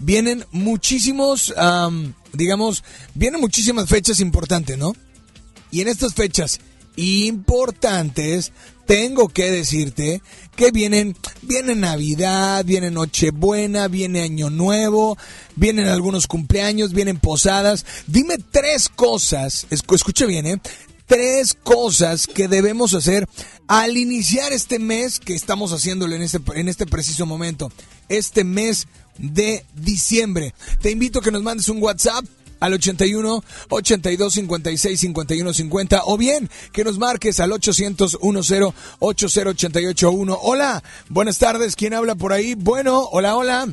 vienen 0.01 0.45
muchísimos, 0.51 1.55
am, 1.57 2.14
digamos, 2.33 2.83
vienen 3.14 3.40
muchísimas 3.40 3.88
fechas 3.88 4.21
importantes, 4.21 4.77
¿no? 4.77 4.95
Y 5.70 5.80
en 5.80 5.88
estas 5.88 6.14
fechas 6.14 6.61
importantes, 6.96 8.52
tengo 8.87 9.28
que 9.28 9.50
decirte 9.50 10.20
que 10.56 10.70
vienen, 10.72 11.16
viene 11.42 11.74
Navidad, 11.74 12.64
viene 12.64 12.90
Nochebuena, 12.90 13.88
viene 13.88 14.22
Año 14.22 14.50
Nuevo, 14.50 15.16
vienen 15.56 15.87
algunos 15.87 16.26
cumpleaños, 16.26 16.92
vienen 16.92 17.18
posadas. 17.18 17.87
Dime 18.06 18.37
tres 18.50 18.88
cosas, 18.88 19.66
escu- 19.70 19.94
escuche 19.94 20.26
bien, 20.26 20.46
¿eh? 20.46 20.61
tres 21.06 21.54
cosas 21.54 22.26
que 22.26 22.46
debemos 22.48 22.94
hacer 22.94 23.28
al 23.66 23.96
iniciar 23.96 24.52
este 24.52 24.78
mes 24.78 25.18
que 25.18 25.35
estamos 25.35 25.72
haciéndolo 25.72 26.14
en 26.14 26.22
este, 26.22 26.38
en 26.54 26.68
este 26.68 26.87
preciso 26.87 27.26
momento. 27.26 27.72
Este 28.09 28.44
mes 28.44 28.87
de 29.18 29.64
diciembre. 29.74 30.54
Te 30.80 30.90
invito 30.90 31.18
a 31.18 31.22
que 31.22 31.30
nos 31.33 31.42
mandes 31.42 31.68
un 31.68 31.83
WhatsApp 31.83 32.24
al 32.61 32.75
81 32.75 33.42
82 33.68 34.35
56 34.35 35.01
51 35.01 35.53
50 35.53 36.03
o 36.05 36.16
bien 36.16 36.49
que 36.73 36.85
nos 36.85 36.99
marques 36.99 37.40
al 37.40 37.53
800 37.53 38.18
10 38.20 38.75
80881. 38.99 40.38
Hola, 40.42 40.83
buenas 41.09 41.38
tardes, 41.38 41.77
¿quién 41.77 41.94
habla 41.94 42.14
por 42.14 42.33
ahí? 42.33 42.55
Bueno, 42.55 43.09
hola, 43.11 43.37
hola. 43.37 43.68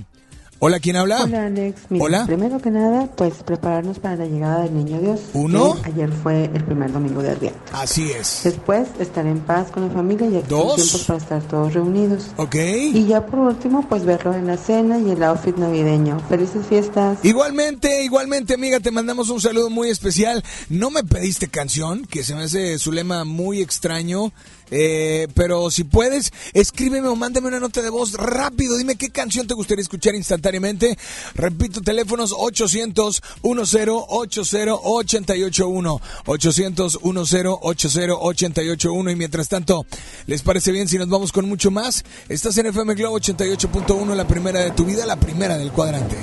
Hola, 0.60 0.80
¿quién 0.80 0.96
habla? 0.96 1.24
Hola, 1.24 1.46
Alex. 1.46 1.82
Mira, 1.89 2.04
Hola. 2.06 2.26
Primero 2.26 2.60
que 2.60 2.72
nada, 2.72 3.08
pues 3.15 3.36
prepararnos 3.46 4.00
para 4.00 4.15
la 4.15 4.26
llegada 4.26 4.63
del 4.63 4.74
Niño 4.74 5.00
Dios. 5.00 5.20
Uno. 5.34 5.80
que 5.84 5.91
Ayer 5.91 6.12
fue 6.12 6.46
el 6.46 6.63
primer 6.63 6.91
domingo 6.91 7.22
de 7.22 7.30
Adviento. 7.30 7.60
Así 7.74 8.10
es. 8.12 8.41
Después, 8.43 8.88
estar 9.00 9.28
en 9.28 9.39
paz 9.41 9.70
con 9.70 9.88
la 9.88 9.93
familia 9.93 10.28
y 10.28 10.38
aquí 10.38 10.48
Dos. 10.50 10.78
tiempos 10.78 11.04
para 11.04 11.20
estar 11.20 11.43
todos 11.43 11.74
reunidos. 11.76 12.32
Ok. 12.38 12.56
Y 12.56 13.06
ya 13.06 13.24
por 13.28 13.38
último, 13.39 13.88
pues 13.88 14.04
verlo 14.04 14.34
en 14.34 14.48
la 14.48 14.58
cena 14.58 14.98
y 14.98 15.12
el 15.12 15.22
outfit 15.22 15.56
navideño. 15.58 16.20
Felices 16.28 16.65
fiestas. 16.65 17.20
Igualmente, 17.24 18.04
igualmente, 18.04 18.56
amiga, 18.56 18.80
te 18.80 18.89
mandamos 18.89 19.30
un 19.30 19.39
saludo 19.39 19.70
muy 19.70 19.89
especial. 19.91 20.43
No 20.70 20.89
me 20.89 21.04
pediste 21.04 21.50
canción, 21.50 22.06
que 22.08 22.24
se 22.24 22.34
me 22.34 22.46
hace 22.46 22.80
su 22.80 22.91
lema 22.91 23.26
muy 23.26 23.62
extraño. 23.62 24.32
Eh, 24.71 25.27
pero 25.34 25.71
si 25.71 25.84
puedes, 25.84 26.32
escríbeme 26.53 27.08
o 27.08 27.15
mándame 27.15 27.47
una 27.47 27.60
nota 27.60 27.82
de 27.82 27.89
voz 27.89 28.13
rápido. 28.13 28.77
Dime 28.77 28.95
qué 28.95 29.10
canción 29.10 29.47
te 29.47 29.53
gustaría 29.53 29.82
escuchar 29.82 30.15
instantáneamente. 30.15 30.97
Repito, 31.36 31.82
teléfonos 31.82 32.34
800 32.38 33.21
10 33.43 33.88
80 34.08 34.73
881 34.84 36.01
800 36.25 36.99
10 37.03 37.45
80 37.62 38.62
881 38.62 39.12
Y 39.12 39.15
mientras 39.15 39.49
tanto, 39.49 39.86
¿les 40.25 40.41
parece 40.41 40.71
bien 40.71 40.88
si 40.88 40.97
nos 40.97 41.10
vamos 41.10 41.32
con 41.32 41.47
mucho 41.47 41.71
más? 41.71 42.03
Estás 42.30 42.58
en 42.58 42.67
FM 42.67 42.95
Globo 42.95 43.19
88.1, 43.19 44.15
la 44.15 44.27
primera 44.27 44.60
de 44.62 44.71
tu 44.71 44.86
vida, 44.86 45.06
la 45.06 45.17
primera 45.17 45.58
del 45.58 45.71
cuadrante. 45.71 46.17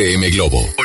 FM 0.00 0.30
Globo 0.32 0.79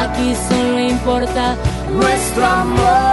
Aquí 0.00 0.34
solo 0.48 0.80
importa 0.80 1.56
nuestro 1.88 2.44
amor. 2.44 3.11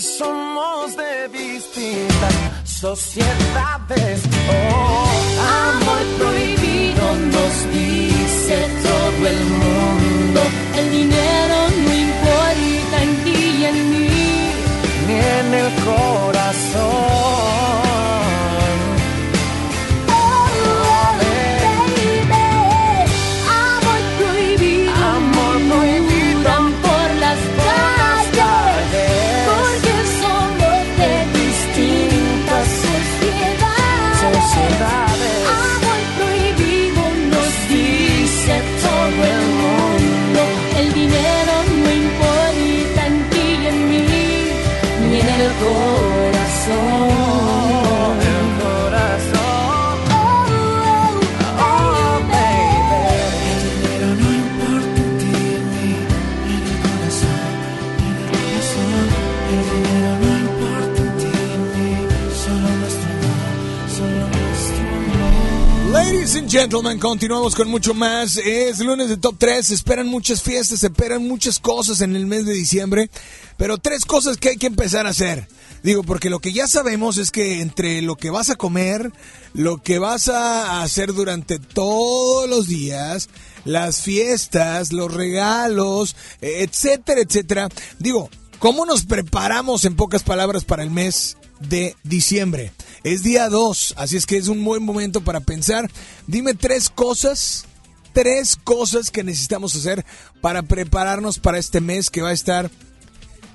Somos 0.00 0.96
de 0.96 1.28
distintas 1.28 2.34
sociedades. 2.64 4.17
Gentlemen, 66.60 66.98
continuamos 66.98 67.54
con 67.54 67.68
mucho 67.68 67.94
más. 67.94 68.36
Es 68.36 68.80
lunes 68.80 69.08
de 69.08 69.16
Top 69.16 69.36
3. 69.38 69.64
Se 69.64 69.74
esperan 69.74 70.08
muchas 70.08 70.42
fiestas, 70.42 70.82
esperan 70.82 71.28
muchas 71.28 71.60
cosas 71.60 72.00
en 72.00 72.16
el 72.16 72.26
mes 72.26 72.46
de 72.46 72.52
diciembre. 72.52 73.10
Pero 73.56 73.78
tres 73.78 74.04
cosas 74.04 74.38
que 74.38 74.48
hay 74.48 74.56
que 74.56 74.66
empezar 74.66 75.06
a 75.06 75.10
hacer. 75.10 75.46
Digo, 75.84 76.02
porque 76.02 76.30
lo 76.30 76.40
que 76.40 76.52
ya 76.52 76.66
sabemos 76.66 77.16
es 77.16 77.30
que 77.30 77.60
entre 77.60 78.02
lo 78.02 78.16
que 78.16 78.30
vas 78.30 78.50
a 78.50 78.56
comer, 78.56 79.12
lo 79.54 79.78
que 79.78 80.00
vas 80.00 80.28
a 80.28 80.82
hacer 80.82 81.12
durante 81.12 81.60
todos 81.60 82.50
los 82.50 82.66
días, 82.66 83.28
las 83.64 84.02
fiestas, 84.02 84.92
los 84.92 85.14
regalos, 85.14 86.16
etcétera, 86.40 87.20
etcétera. 87.20 87.68
Digo, 88.00 88.30
¿cómo 88.58 88.84
nos 88.84 89.04
preparamos 89.04 89.84
en 89.84 89.94
pocas 89.94 90.24
palabras 90.24 90.64
para 90.64 90.82
el 90.82 90.90
mes 90.90 91.36
de 91.60 91.94
diciembre? 92.02 92.72
Es 93.08 93.22
día 93.22 93.48
2, 93.48 93.94
así 93.96 94.18
es 94.18 94.26
que 94.26 94.36
es 94.36 94.48
un 94.48 94.62
buen 94.62 94.82
momento 94.82 95.22
para 95.22 95.40
pensar. 95.40 95.90
Dime 96.26 96.52
tres 96.52 96.90
cosas, 96.90 97.64
tres 98.12 98.54
cosas 98.62 99.10
que 99.10 99.24
necesitamos 99.24 99.74
hacer 99.74 100.04
para 100.42 100.62
prepararnos 100.62 101.38
para 101.38 101.56
este 101.56 101.80
mes 101.80 102.10
que 102.10 102.20
va 102.20 102.28
a 102.28 102.34
estar, 102.34 102.70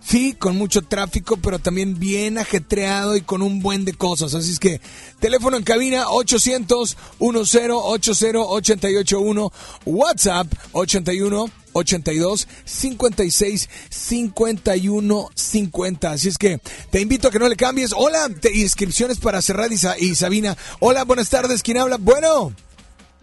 sí, 0.05 0.33
con 0.33 0.57
mucho 0.57 0.81
tráfico, 0.81 1.37
pero 1.37 1.59
también 1.59 1.99
bien 1.99 2.37
ajetreado 2.37 3.15
y 3.15 3.21
con 3.21 3.41
un 3.41 3.61
buen 3.61 3.85
de 3.85 3.93
cosas. 3.93 4.33
Así 4.33 4.51
es 4.51 4.59
que 4.59 4.81
teléfono 5.19 5.57
en 5.57 5.63
cabina 5.63 6.09
800 6.09 6.97
1080 7.19 8.39
881 8.39 9.51
WhatsApp 9.85 10.47
81 10.73 11.49
82 11.75 12.47
56 12.65 13.69
51 13.89 15.29
50. 15.33 16.11
Así 16.11 16.27
es 16.29 16.37
que 16.37 16.59
te 16.91 17.01
invito 17.01 17.27
a 17.27 17.31
que 17.31 17.39
no 17.39 17.47
le 17.47 17.55
cambies. 17.55 17.93
Hola, 17.95 18.29
te- 18.29 18.55
inscripciones 18.55 19.17
para 19.19 19.41
Cerrad 19.41 19.71
y, 19.71 19.77
Sa- 19.77 19.97
y 19.97 20.13
Sabina. 20.15 20.55
Hola, 20.79 21.03
buenas 21.03 21.29
tardes. 21.29 21.63
¿Quién 21.63 21.77
habla? 21.77 21.97
Bueno. 21.97 22.53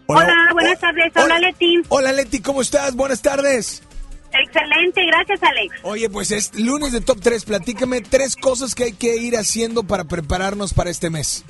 Hola, 0.07 0.35
buenas 0.51 0.77
tardes. 0.79 1.13
Hola, 1.15 1.39
Leti. 1.39 1.75
Hola, 1.87 2.11
Leti, 2.11 2.41
¿cómo 2.41 2.61
estás? 2.61 2.93
Buenas 2.95 3.21
tardes. 3.21 3.81
Excelente, 4.33 5.05
gracias, 5.05 5.43
Alex. 5.43 5.75
Oye, 5.83 6.09
pues 6.09 6.31
es 6.31 6.53
lunes 6.59 6.91
de 6.91 7.01
Top 7.01 7.19
3. 7.21 7.43
Platícame 7.45 8.01
tres 8.01 8.35
cosas 8.35 8.75
que 8.75 8.85
hay 8.85 8.93
que 8.93 9.17
ir 9.17 9.35
haciendo 9.35 9.83
para 9.83 10.05
prepararnos 10.05 10.73
para 10.73 10.89
este 10.89 11.09
mes. 11.09 11.43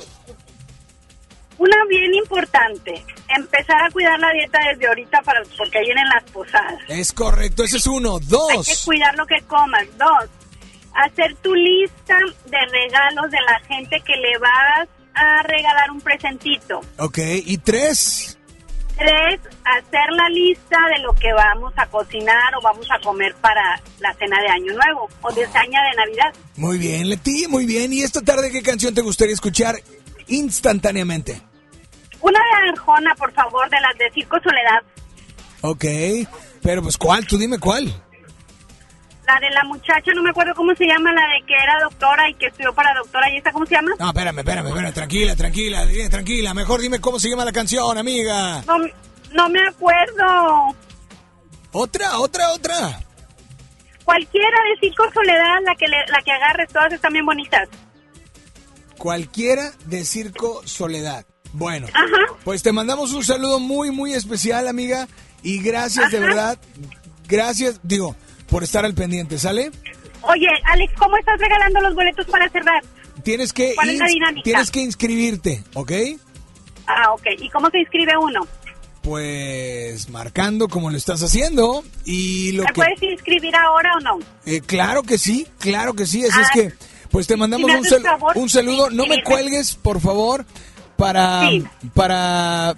Una 1.58 1.78
bien 1.88 2.16
importante, 2.16 3.06
empezar 3.38 3.84
a 3.84 3.92
cuidar 3.92 4.20
la 4.20 4.32
dieta 4.32 4.58
desde 4.72 4.88
ahorita 4.88 5.22
para 5.22 5.42
porque 5.60 5.80
vienen 5.82 6.06
las 6.10 6.24
posadas. 6.32 6.80
Es 6.88 7.14
correcto, 7.14 7.64
ese 7.64 7.78
es 7.78 7.86
uno. 7.86 8.16
Hay 8.16 8.22
que 8.22 8.28
Dos. 8.30 8.84
cuidar 8.84 9.16
lo 9.16 9.28
que 9.28 9.40
comas. 9.46 9.86
Dos, 9.96 10.28
hacer 10.96 11.36
tu 11.36 11.54
lista 11.54 12.18
de 12.48 12.58
regalos 12.72 13.30
de 13.30 13.38
la 13.46 13.60
gente 13.68 14.02
que 14.04 14.16
le 14.16 14.38
vas 14.40 14.90
a 15.14 15.44
regalar 15.44 15.92
un 15.92 16.02
presentito. 16.02 16.82
Ok, 16.98 17.20
y 17.46 17.58
tres. 17.60 18.40
Tres, 18.98 19.40
hacer 19.66 20.12
la 20.12 20.30
lista 20.30 20.78
de 20.96 21.02
lo 21.02 21.14
que 21.14 21.34
vamos 21.34 21.74
a 21.76 21.88
cocinar 21.88 22.56
o 22.56 22.62
vamos 22.62 22.88
a 22.92 23.00
comer 23.04 23.34
para 23.42 23.82
la 24.00 24.14
cena 24.14 24.40
de 24.42 24.48
Año 24.50 24.74
Nuevo 24.74 25.10
o 25.22 25.32
de 25.32 25.46
cena 25.48 25.82
de 25.90 25.98
Navidad. 25.98 26.34
Muy 26.56 26.78
bien, 26.78 27.10
Leti, 27.10 27.48
muy 27.48 27.66
bien. 27.66 27.92
¿Y 27.94 28.04
esta 28.04 28.22
tarde 28.22 28.52
qué 28.52 28.62
canción 28.62 28.94
te 28.94 29.02
gustaría 29.02 29.34
escuchar 29.34 29.76
instantáneamente? 30.28 31.42
Una 32.22 32.40
de 32.40 32.70
Arjona, 32.70 33.16
por 33.16 33.32
favor, 33.34 33.70
de 33.70 33.80
las 33.82 33.98
de 33.98 34.12
Circo 34.14 34.38
Soledad. 34.44 34.84
Ok, 35.62 35.86
pero 36.62 36.84
pues 36.84 36.98
¿cuál? 36.98 37.26
Tú 37.26 37.38
dime 37.38 37.58
cuál. 37.60 37.92
La 39.34 39.40
de 39.48 39.54
la 39.54 39.64
muchacha, 39.64 40.12
no 40.14 40.22
me 40.24 40.30
acuerdo 40.32 40.54
cómo 40.56 40.76
se 40.76 40.86
llama, 40.86 41.14
la 41.14 41.22
de 41.22 41.46
que 41.48 41.54
era 41.54 41.80
doctora 41.84 42.30
y 42.30 42.34
que 42.36 42.48
estudió 42.48 42.74
para 42.74 42.94
doctora. 42.96 43.30
¿Y 43.32 43.38
esta 43.38 43.52
cómo 43.54 43.66
se 43.66 43.76
llama? 43.76 43.92
No, 43.98 44.08
espérame, 44.10 44.40
espérame, 44.40 44.68
espérame, 44.68 44.94
tranquila, 44.94 45.36
tranquila, 45.36 45.86
tranquila. 46.10 46.54
Mejor 46.54 46.82
dime 46.82 47.00
cómo 47.00 47.18
se 47.20 47.30
llama 47.30 47.46
la 47.46 47.52
canción, 47.54 47.98
amiga. 47.98 48.62
No, 48.68 48.78
no 49.34 49.50
me 49.50 49.66
acuerdo. 49.68 50.76
Otra, 51.72 52.20
otra, 52.20 52.52
otra. 52.52 53.00
Cualquiera 54.04 54.58
de 54.74 54.80
Circo 54.88 55.04
Soledad, 55.14 55.60
la 55.66 55.76
que, 55.76 55.88
le- 55.88 56.08
la 56.12 56.22
que 56.26 56.32
agarres, 56.32 56.70
todas 56.74 56.92
están 56.92 57.14
bien 57.14 57.26
bonitas. 57.26 57.70
Cualquiera 58.98 59.72
de 59.86 60.04
Circo 60.06 60.62
Soledad. 60.66 61.26
Bueno, 61.54 61.88
Ajá. 61.94 62.36
pues 62.44 62.64
te 62.64 62.72
mandamos 62.72 63.14
un 63.14 63.24
saludo 63.24 63.60
muy, 63.60 63.92
muy 63.92 64.14
especial, 64.14 64.68
amiga. 64.68 65.08
Y 65.44 65.62
gracias, 65.62 66.12
de 66.12 66.20
verdad. 66.20 66.58
Gracias, 67.28 67.80
digo, 67.84 68.16
por 68.52 68.64
estar 68.64 68.86
al 68.86 68.94
pendiente, 68.94 69.40
¿sale? 69.40 69.72
Oye, 70.22 70.48
Alex, 70.66 70.94
¿cómo 71.00 71.18
estás 71.18 71.40
regalando 71.40 71.82
los 71.82 71.96
boletos 71.96 72.28
para 72.28 72.48
cerrar? 72.50 72.84
Tienes 73.24 73.52
que, 73.54 73.74
¿Cuál 73.74 73.90
es 73.90 73.98
la 74.00 74.06
dinámica? 74.08 74.44
tienes 74.44 74.70
que 74.70 74.82
inscribirte, 74.82 75.64
¿ok? 75.74 75.92
Ah, 76.86 77.12
ok. 77.14 77.26
¿Y 77.40 77.50
cómo 77.50 77.70
se 77.72 77.80
inscribe 77.80 78.16
uno? 78.18 78.42
Pues 79.02 80.10
marcando 80.10 80.68
como 80.68 80.92
lo 80.92 80.98
estás 80.98 81.24
haciendo 81.24 81.84
y 82.06 82.52
lo 82.52 82.64
¿Me 82.64 82.68
que... 82.68 82.74
puedes 82.74 83.02
inscribir 83.02 83.56
ahora 83.56 83.90
o 83.98 84.00
no? 84.02 84.20
Eh, 84.46 84.62
claro 84.62 85.02
que 85.04 85.18
sí, 85.18 85.48
claro 85.60 85.94
que 85.96 86.06
sí. 86.06 86.24
Así 86.24 86.40
es 86.40 86.48
Ah, 86.48 86.52
que, 86.54 86.74
pues 87.10 87.26
te 87.26 87.36
mandamos 87.36 87.72
si 87.72 87.78
un, 87.78 87.86
haces 87.86 87.92
sal- 87.94 88.04
favor, 88.04 88.38
un 88.38 88.50
saludo. 88.50 88.90
No 88.92 89.08
me 89.08 89.24
cuelgues, 89.24 89.76
por 89.76 90.02
favor, 90.02 90.46
para, 90.98 91.48
Sí. 91.50 91.64
para 91.96 92.76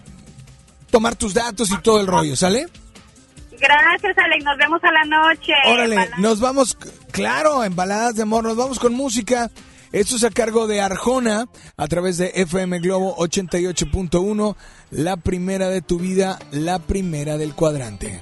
tomar 0.91 1.15
tus 1.15 1.33
datos 1.33 1.69
y 1.71 1.77
todo 1.81 1.99
el 1.99 2.07
rollo, 2.07 2.35
¿sale? 2.37 2.67
Gracias, 3.63 4.17
Alex. 4.17 4.43
Nos 4.43 4.57
vemos 4.57 4.81
a 4.83 4.91
la 4.91 5.05
noche. 5.05 5.53
Órale, 5.67 6.09
nos 6.17 6.41
vamos, 6.41 6.77
claro, 7.11 7.63
en 7.63 7.75
baladas 7.77 8.15
de 8.15 8.23
amor, 8.23 8.43
nos 8.43 8.57
vamos 8.57 8.77
con 8.77 8.93
música. 8.93 9.49
Esto 9.93 10.17
es 10.17 10.23
a 10.25 10.31
cargo 10.31 10.67
de 10.67 10.81
Arjona 10.81 11.47
a 11.77 11.87
través 11.87 12.17
de 12.17 12.33
FM 12.35 12.79
Globo 12.79 13.15
88.1, 13.15 14.55
la 14.91 15.15
primera 15.15 15.69
de 15.69 15.81
tu 15.81 15.97
vida, 15.97 16.39
la 16.51 16.79
primera 16.79 17.37
del 17.37 17.53
cuadrante. 17.53 18.21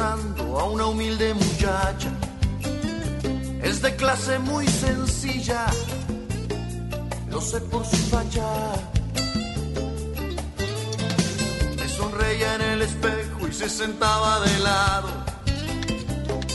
A 0.00 0.64
una 0.64 0.86
humilde 0.86 1.34
muchacha. 1.34 2.10
Es 3.62 3.68
Es 3.68 3.82
de 3.82 3.96
clase 3.96 4.38
muy 4.38 4.66
sencilla, 4.66 5.66
lo 7.30 7.40
sé 7.40 7.60
por 7.60 7.84
su 7.84 7.96
facha. 7.96 8.46
Me 11.76 11.88
sonreía 11.88 12.54
en 12.54 12.62
el 12.62 12.82
espejo 12.82 13.48
y 13.48 13.52
se 13.52 13.68
sentaba 13.68 14.40
de 14.40 14.58
lado. 14.60 15.08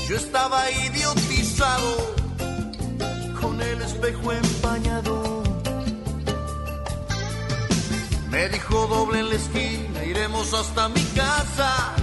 Yo 0.08 0.16
estaba 0.16 0.72
idiotizado 0.72 2.16
con 3.42 3.62
el 3.62 3.82
espejo 3.82 4.32
empañado. 4.32 5.44
Me 8.30 8.48
dijo 8.50 8.88
doble 8.88 9.20
en 9.20 9.30
la 9.30 9.36
esquina, 9.36 10.04
iremos 10.06 10.54
hasta 10.54 10.88
mi 10.90 11.04
casa. 11.16 12.03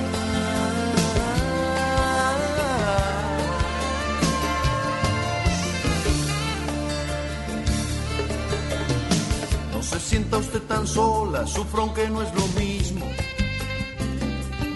Usted 10.53 10.67
tan 10.67 10.85
sola, 10.85 11.47
sufro 11.47 11.83
aunque 11.83 12.09
no 12.09 12.21
es 12.21 12.33
lo 12.33 12.45
mismo. 12.59 13.05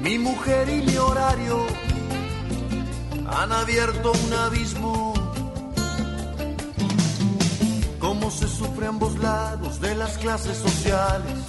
Mi 0.01 0.17
mujer 0.17 0.69
y 0.69 0.82
mi 0.84 0.95
horario 0.95 1.65
han 3.28 3.51
abierto 3.51 4.13
un 4.13 4.34
abismo. 4.34 5.13
Cómo 7.99 8.32
se 8.32 8.47
sufre 8.47 8.86
a 8.86 8.89
ambos 8.89 9.19
lados 9.19 9.82
de 9.82 9.95
las 9.95 10.17
clases 10.17 10.57
sociales. 10.57 11.39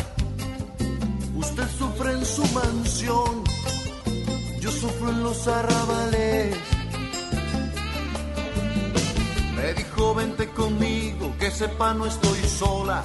Usted 1.36 1.68
sufre 1.78 2.12
en 2.14 2.24
su 2.24 2.44
mansión, 2.46 3.44
yo 4.58 4.72
sufro 4.72 5.10
en 5.10 5.22
los 5.22 5.46
arrabales. 5.46 6.56
Me 9.54 9.72
dijo 9.74 10.14
vente 10.16 10.48
conmigo, 10.48 11.32
que 11.38 11.48
sepa 11.52 11.94
no 11.94 12.06
estoy 12.06 12.40
sola. 12.48 13.04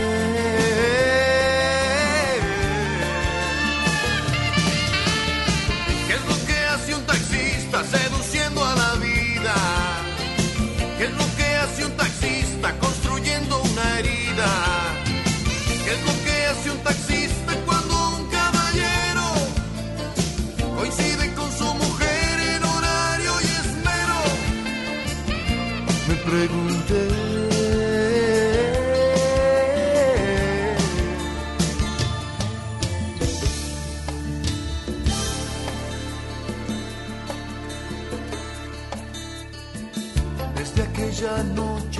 Taxista 12.61 12.79
construyendo 12.79 13.61
una 13.61 13.99
herida? 13.99 14.49
¿Qué 15.83 15.91
es 15.93 16.01
lo 16.05 16.23
que 16.23 16.45
hace 16.45 16.71
un 16.71 16.77
taxista 16.79 17.55
cuando 17.65 18.17
un 18.17 18.25
caballero 18.29 19.25
coincide 20.75 21.33
con 21.33 21.51
su 21.51 21.65
mujer 21.73 22.39
en 22.55 22.63
horario 22.63 23.33
y 23.41 23.45
esmero? 23.45 24.19
Me 26.07 26.15
pregunté. 26.15 26.70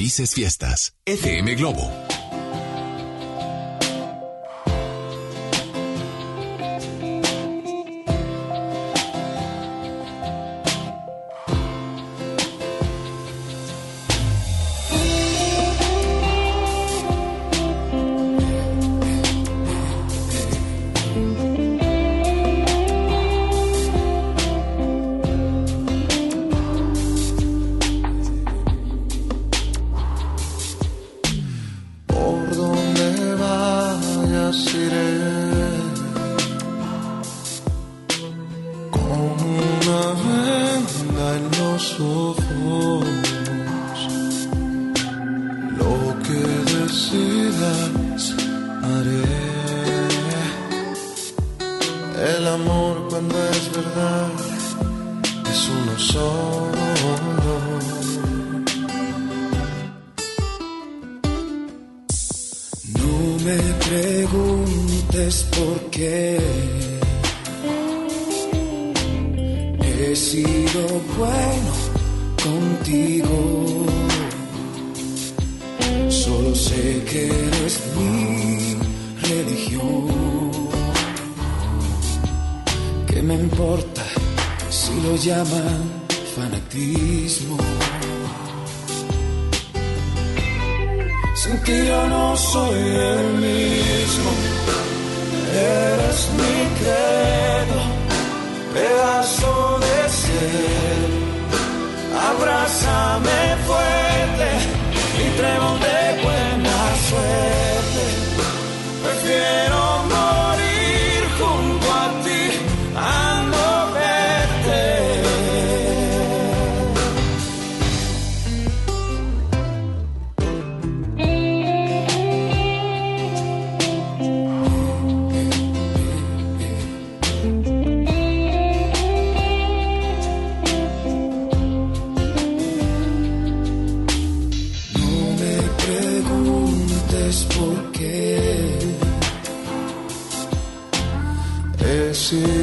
Felices 0.00 0.32
fiestas. 0.32 0.94
FM 1.04 1.56
Globo. 1.56 2.09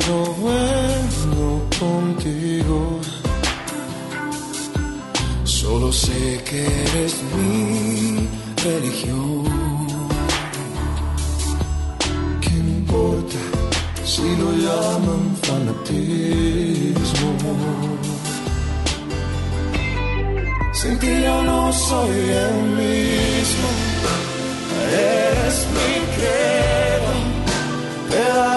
Lo 0.08 0.20
bueno 0.46 1.62
contigo. 1.80 3.00
Solo 5.44 5.92
sé 5.92 6.44
que 6.50 6.66
eres 6.66 7.16
mi 7.36 8.28
religión. 8.64 9.44
¿Qué 12.42 12.56
importa 12.78 13.42
si 14.04 14.28
lo 14.42 14.50
llaman 14.66 15.24
fanatismo? 15.44 17.30
Sin 20.74 21.00
ti 21.00 21.22
yo 21.24 21.44
no 21.44 21.74
soy 21.74 22.18
el 22.46 22.56
mismo. 22.82 23.70
Eres 24.92 25.67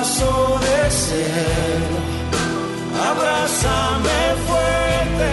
pedazo 0.00 0.58
de 0.60 0.90
cielo. 0.90 1.98
Abrázame 3.10 4.20
fuerte 4.46 5.28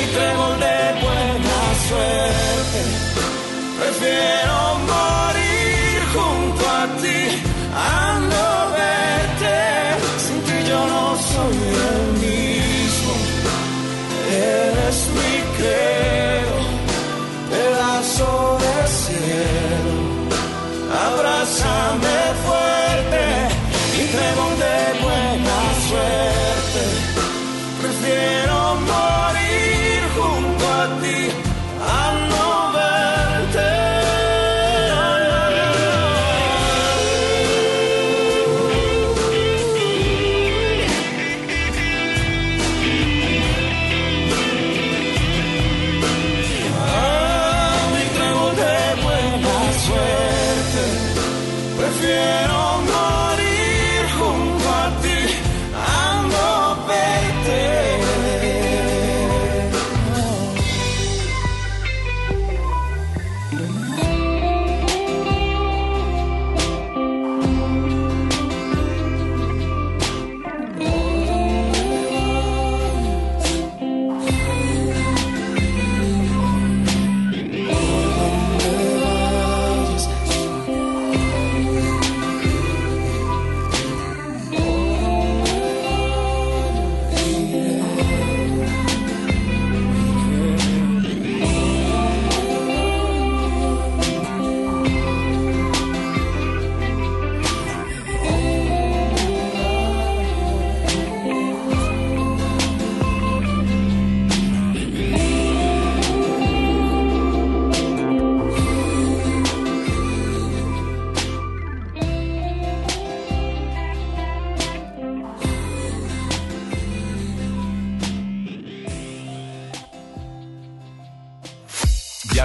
y 0.00 0.14
trébol 0.14 0.54
de 0.60 0.80
buena 1.02 1.60
suerte. 1.88 2.80
Prefiero 3.80 4.58
morir 4.92 5.98
junto 6.14 6.62
a 6.68 6.84
ti 7.02 7.20
a 7.74 8.20
no 8.30 8.48
verte. 8.76 9.58
Sin 10.24 10.40
ti 10.46 10.68
yo 10.68 10.80
no 10.86 11.16
soy 11.32 11.56
el 11.90 12.02
mismo. 12.24 13.12
Eres 14.30 14.98
mi 15.16 15.34
credo, 15.56 16.56
pedazo 17.50 18.58
de 18.64 18.76
cielo. 19.02 19.96
Abrázame 21.06 22.16
fuerte 22.44 22.47
buena 25.90 26.37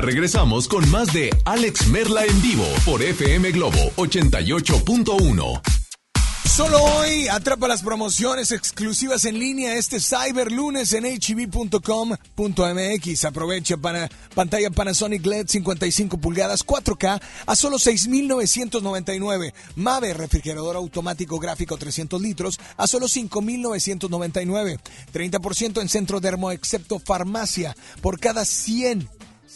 regresamos 0.04 0.68
con 0.68 0.89
más 0.91 1.14
de 1.14 1.30
Alex 1.45 1.88
Merla 1.88 2.26
en 2.26 2.41
vivo 2.41 2.66
por 2.86 3.01
FM 3.01 3.51
Globo 3.51 3.91
88.1. 3.95 5.62
Solo 6.45 6.84
hoy 6.84 7.28
atrapa 7.30 7.68
las 7.68 7.82
promociones 7.82 8.51
exclusivas 8.51 9.26
en 9.26 9.39
línea 9.39 9.76
este 9.76 9.99
Cyber 9.99 10.51
Lunes 10.51 10.93
en 10.93 11.06
hb.com.mx. 11.06 11.66
Aprovecha 13.26 13.78
para 13.78 14.08
pantalla 14.36 14.70
Panasonic 14.70 15.26
LED 15.26 15.47
55 15.47 16.18
pulgadas 16.20 16.64
4K 16.64 17.20
a 17.47 17.56
solo 17.56 17.80
6,999. 17.80 19.54
Mave 19.78 20.14
refrigerador 20.14 20.76
automático 20.76 21.39
gráfico 21.39 21.78
300 21.78 22.22
litros 22.22 22.60
a 22.78 22.86
solo 22.86 23.08
5,999. 23.08 24.80
30% 25.12 25.82
en 25.82 25.89
centro 25.89 26.20
dermo 26.20 26.51
excepto 26.51 26.99
farmacia 26.99 27.76
por 28.01 28.20
cada 28.20 28.45
100 28.45 29.10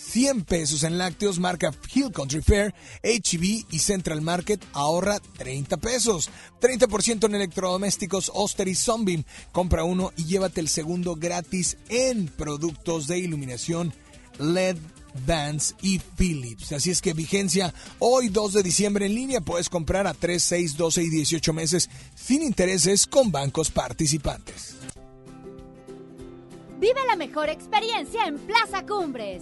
100 0.07 0.45
pesos 0.45 0.83
en 0.83 0.97
lácteos 0.97 1.39
marca 1.39 1.73
Hill 1.93 2.11
Country 2.11 2.41
Fair, 2.41 2.73
HB 3.03 3.65
y 3.69 3.79
Central 3.79 4.21
Market 4.21 4.63
ahorra 4.73 5.19
30 5.19 5.77
pesos. 5.77 6.29
30% 6.61 7.25
en 7.25 7.35
electrodomésticos 7.35 8.31
Oster 8.33 8.67
y 8.67 8.75
Sunbeam. 8.75 9.25
Compra 9.51 9.83
uno 9.83 10.13
y 10.15 10.25
llévate 10.25 10.61
el 10.61 10.69
segundo 10.69 11.15
gratis 11.15 11.77
en 11.89 12.27
productos 12.27 13.07
de 13.07 13.19
iluminación 13.19 13.93
LED. 14.39 14.77
Vans 15.25 15.75
y 15.81 15.97
Philips. 15.97 16.73
Así 16.73 16.91
es 16.91 17.01
que 17.01 17.13
vigencia 17.13 17.73
hoy 17.97 18.29
2 18.29 18.53
de 18.53 18.61
diciembre 18.61 19.07
en 19.07 19.15
línea 19.15 19.41
puedes 19.41 19.67
comprar 19.67 20.05
a 20.05 20.13
3, 20.13 20.43
6, 20.43 20.77
12 20.77 21.03
y 21.03 21.09
18 21.09 21.53
meses 21.53 21.89
sin 22.13 22.43
intereses 22.43 23.07
con 23.07 23.31
bancos 23.31 23.71
participantes. 23.71 24.75
Vive 26.79 26.99
la 27.07 27.15
mejor 27.15 27.49
experiencia 27.49 28.27
en 28.27 28.37
Plaza 28.37 28.85
Cumbres. 28.85 29.41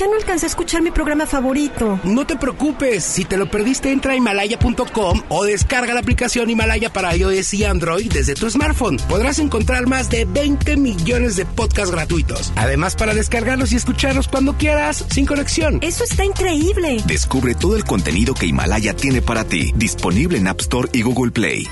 Ya 0.00 0.06
no 0.06 0.14
alcancé 0.14 0.46
a 0.46 0.48
escuchar 0.48 0.80
mi 0.80 0.90
programa 0.90 1.26
favorito. 1.26 2.00
No 2.04 2.26
te 2.26 2.34
preocupes, 2.34 3.04
si 3.04 3.26
te 3.26 3.36
lo 3.36 3.50
perdiste 3.50 3.92
entra 3.92 4.14
a 4.14 4.16
himalaya.com 4.16 5.24
o 5.28 5.44
descarga 5.44 5.92
la 5.92 6.00
aplicación 6.00 6.48
Himalaya 6.48 6.90
para 6.90 7.14
iOS 7.14 7.52
y 7.52 7.64
Android 7.66 8.10
desde 8.10 8.34
tu 8.34 8.48
smartphone. 8.48 8.96
Podrás 9.10 9.38
encontrar 9.40 9.86
más 9.86 10.08
de 10.08 10.24
20 10.24 10.78
millones 10.78 11.36
de 11.36 11.44
podcasts 11.44 11.90
gratuitos. 11.90 12.50
Además 12.56 12.96
para 12.96 13.12
descargarlos 13.12 13.72
y 13.72 13.76
escucharlos 13.76 14.26
cuando 14.26 14.54
quieras, 14.54 15.04
sin 15.10 15.26
conexión. 15.26 15.80
Eso 15.82 16.04
está 16.04 16.24
increíble. 16.24 17.02
Descubre 17.04 17.54
todo 17.54 17.76
el 17.76 17.84
contenido 17.84 18.32
que 18.32 18.46
Himalaya 18.46 18.96
tiene 18.96 19.20
para 19.20 19.44
ti, 19.44 19.70
disponible 19.76 20.38
en 20.38 20.48
App 20.48 20.62
Store 20.62 20.88
y 20.94 21.02
Google 21.02 21.30
Play. 21.30 21.68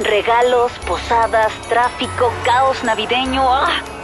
Regalos, 0.00 0.72
posadas, 0.88 1.52
tráfico, 1.68 2.32
caos 2.44 2.82
navideño. 2.82 3.42
¡Ah! 3.48 4.03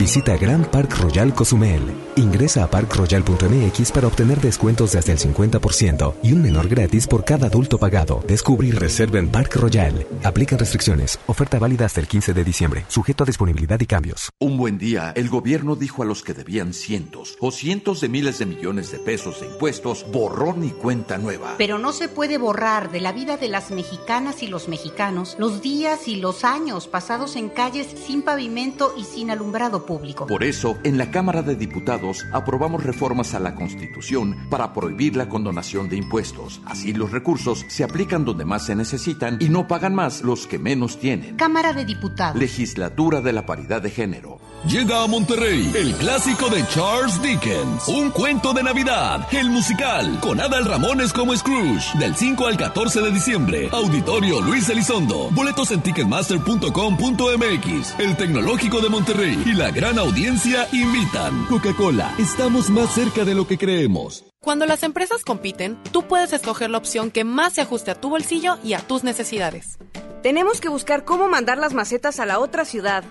Visita 0.00 0.34
Gran 0.38 0.64
Park 0.64 0.96
Royal 0.96 1.34
Cozumel. 1.34 1.82
Ingresa 2.16 2.64
a 2.64 2.70
parkroyal.mx 2.70 3.92
para 3.92 4.06
obtener 4.06 4.40
descuentos 4.40 4.92
de 4.92 4.98
hasta 4.98 5.12
el 5.12 5.18
50% 5.18 6.14
y 6.22 6.32
un 6.32 6.40
menor 6.40 6.68
gratis 6.68 7.06
por 7.06 7.22
cada 7.22 7.48
adulto 7.48 7.76
pagado. 7.76 8.24
Descubre 8.26 8.66
y 8.68 8.70
reserva 8.70 9.18
en 9.18 9.28
Park 9.28 9.56
Royal. 9.56 10.06
Aplican 10.24 10.58
restricciones. 10.58 11.20
Oferta 11.26 11.58
válida 11.58 11.84
hasta 11.84 12.00
el 12.00 12.08
15 12.08 12.32
de 12.32 12.44
diciembre. 12.44 12.86
Sujeto 12.88 13.24
a 13.24 13.26
disponibilidad 13.26 13.78
y 13.78 13.84
cambios. 13.84 14.30
Un 14.38 14.56
buen 14.56 14.78
día, 14.78 15.12
el 15.16 15.28
gobierno 15.28 15.76
dijo 15.76 16.02
a 16.02 16.06
los 16.06 16.22
que 16.22 16.32
debían 16.32 16.72
cientos 16.72 17.36
o 17.38 17.50
cientos 17.50 18.00
de 18.00 18.08
miles 18.08 18.38
de 18.38 18.46
millones 18.46 18.90
de 18.92 19.00
pesos 19.00 19.42
de 19.42 19.48
impuestos, 19.48 20.06
borrón 20.10 20.64
y 20.64 20.70
cuenta 20.70 21.18
nueva. 21.18 21.56
Pero 21.58 21.78
no 21.78 21.92
se 21.92 22.08
puede 22.08 22.38
borrar 22.38 22.90
de 22.90 23.02
la 23.02 23.12
vida 23.12 23.36
de 23.36 23.48
las 23.48 23.70
mexicanas 23.70 24.42
y 24.42 24.46
los 24.46 24.66
mexicanos 24.66 25.36
los 25.38 25.60
días 25.60 26.08
y 26.08 26.16
los 26.16 26.44
años 26.44 26.88
pasados 26.88 27.36
en 27.36 27.50
calles 27.50 27.86
sin 28.06 28.22
pavimento 28.22 28.94
y 28.96 29.04
sin 29.04 29.30
alumbrado 29.30 29.84
público. 29.90 30.26
Por 30.28 30.44
eso, 30.44 30.78
en 30.84 30.98
la 30.98 31.10
Cámara 31.10 31.42
de 31.42 31.56
Diputados 31.56 32.24
aprobamos 32.32 32.84
reformas 32.84 33.34
a 33.34 33.40
la 33.40 33.56
Constitución 33.56 34.36
para 34.48 34.72
prohibir 34.72 35.16
la 35.16 35.28
condonación 35.28 35.88
de 35.88 35.96
impuestos. 35.96 36.60
Así 36.64 36.92
los 36.92 37.10
recursos 37.10 37.66
se 37.66 37.82
aplican 37.82 38.24
donde 38.24 38.44
más 38.44 38.66
se 38.66 38.76
necesitan 38.76 39.38
y 39.40 39.48
no 39.48 39.66
pagan 39.66 39.96
más 39.96 40.22
los 40.22 40.46
que 40.46 40.60
menos 40.60 41.00
tienen. 41.00 41.34
Cámara 41.34 41.72
de 41.72 41.84
Diputados. 41.84 42.38
Legislatura 42.38 43.20
de 43.20 43.32
la 43.32 43.46
Paridad 43.46 43.82
de 43.82 43.90
Género. 43.90 44.38
Llega 44.66 45.02
a 45.02 45.06
Monterrey 45.06 45.72
el 45.74 45.94
clásico 45.94 46.50
de 46.50 46.62
Charles 46.68 47.20
Dickens, 47.22 47.88
Un 47.88 48.10
cuento 48.10 48.52
de 48.52 48.62
Navidad, 48.62 49.26
el 49.32 49.48
musical, 49.48 50.20
con 50.20 50.38
Adal 50.38 50.66
Ramones 50.66 51.14
como 51.14 51.34
Scrooge, 51.34 51.98
del 51.98 52.14
5 52.14 52.46
al 52.46 52.58
14 52.58 53.00
de 53.00 53.10
diciembre. 53.10 53.70
Auditorio 53.72 54.42
Luis 54.42 54.68
Elizondo. 54.68 55.30
Boletos 55.30 55.70
en 55.70 55.80
ticketmaster.com.mx. 55.80 57.98
El 57.98 58.16
Tecnológico 58.18 58.80
de 58.80 58.90
Monterrey 58.90 59.42
y 59.46 59.54
la 59.54 59.70
gran 59.70 59.98
audiencia 59.98 60.68
invitan. 60.72 61.46
Coca-Cola, 61.46 62.12
estamos 62.18 62.68
más 62.68 62.92
cerca 62.92 63.24
de 63.24 63.34
lo 63.34 63.46
que 63.46 63.56
creemos. 63.56 64.26
Cuando 64.42 64.66
las 64.66 64.82
empresas 64.82 65.24
compiten, 65.24 65.78
tú 65.90 66.02
puedes 66.02 66.34
escoger 66.34 66.68
la 66.68 66.78
opción 66.78 67.10
que 67.10 67.24
más 67.24 67.54
se 67.54 67.62
ajuste 67.62 67.92
a 67.92 67.94
tu 67.94 68.10
bolsillo 68.10 68.58
y 68.62 68.74
a 68.74 68.80
tus 68.80 69.04
necesidades. 69.04 69.78
Tenemos 70.22 70.60
que 70.60 70.68
buscar 70.68 71.06
cómo 71.06 71.28
mandar 71.28 71.56
las 71.56 71.72
macetas 71.72 72.20
a 72.20 72.26
la 72.26 72.38
otra 72.38 72.66
ciudad. 72.66 73.04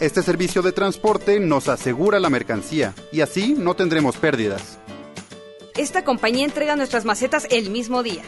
Este 0.00 0.22
servicio 0.22 0.62
de 0.62 0.72
transporte 0.72 1.38
nos 1.38 1.68
asegura 1.68 2.18
la 2.18 2.30
mercancía 2.30 2.94
y 3.12 3.20
así 3.20 3.54
no 3.56 3.74
tendremos 3.74 4.16
pérdidas. 4.16 4.78
Esta 5.76 6.04
compañía 6.04 6.44
entrega 6.44 6.76
nuestras 6.76 7.04
macetas 7.04 7.46
el 7.50 7.70
mismo 7.70 8.02
día. 8.02 8.22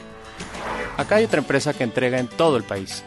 Acá 0.97 1.17
hay 1.17 1.25
otra 1.25 1.41
empresa 1.41 1.75
que 1.75 1.85
entrega 1.85 2.19
en 2.19 2.29
todo 2.29 2.57
el 2.57 2.65
país. 2.65 3.05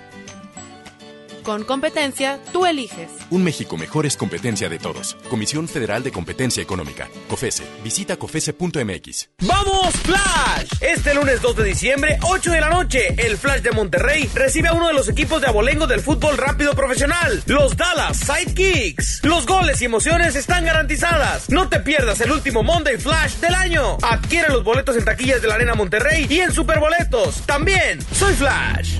Con 1.49 1.63
competencia, 1.63 2.39
tú 2.53 2.67
eliges. 2.67 3.09
Un 3.31 3.43
México 3.43 3.75
mejor 3.75 4.05
es 4.05 4.15
competencia 4.15 4.69
de 4.69 4.77
todos. 4.77 5.17
Comisión 5.31 5.67
Federal 5.67 6.03
de 6.03 6.11
Competencia 6.11 6.61
Económica. 6.61 7.09
COFESE. 7.27 7.63
Visita 7.83 8.17
COFESE.mx. 8.17 9.29
¡Vamos, 9.41 9.95
Flash! 10.03 10.69
Este 10.79 11.15
lunes 11.15 11.41
2 11.41 11.55
de 11.55 11.63
diciembre, 11.63 12.19
8 12.21 12.51
de 12.51 12.61
la 12.61 12.69
noche, 12.69 13.15
el 13.17 13.35
Flash 13.35 13.61
de 13.61 13.71
Monterrey 13.71 14.29
recibe 14.35 14.67
a 14.67 14.73
uno 14.73 14.89
de 14.89 14.93
los 14.93 15.09
equipos 15.09 15.41
de 15.41 15.47
abolengo 15.47 15.87
del 15.87 16.01
fútbol 16.01 16.37
rápido 16.37 16.75
profesional, 16.75 17.41
los 17.47 17.75
Dallas 17.75 18.19
Sidekicks. 18.19 19.21
Los 19.23 19.47
goles 19.47 19.81
y 19.81 19.85
emociones 19.85 20.35
están 20.35 20.65
garantizadas. 20.65 21.49
No 21.49 21.67
te 21.67 21.79
pierdas 21.79 22.21
el 22.21 22.31
último 22.31 22.61
Monday 22.61 22.97
Flash 22.97 23.37
del 23.37 23.55
año. 23.55 23.97
Adquiere 24.03 24.49
los 24.49 24.63
boletos 24.63 24.95
en 24.97 25.03
taquillas 25.03 25.41
de 25.41 25.47
la 25.47 25.55
Arena 25.55 25.73
Monterrey 25.73 26.27
y 26.29 26.41
en 26.41 26.53
Superboletos. 26.53 27.41
También, 27.47 27.99
soy 28.13 28.35
Flash. 28.35 28.99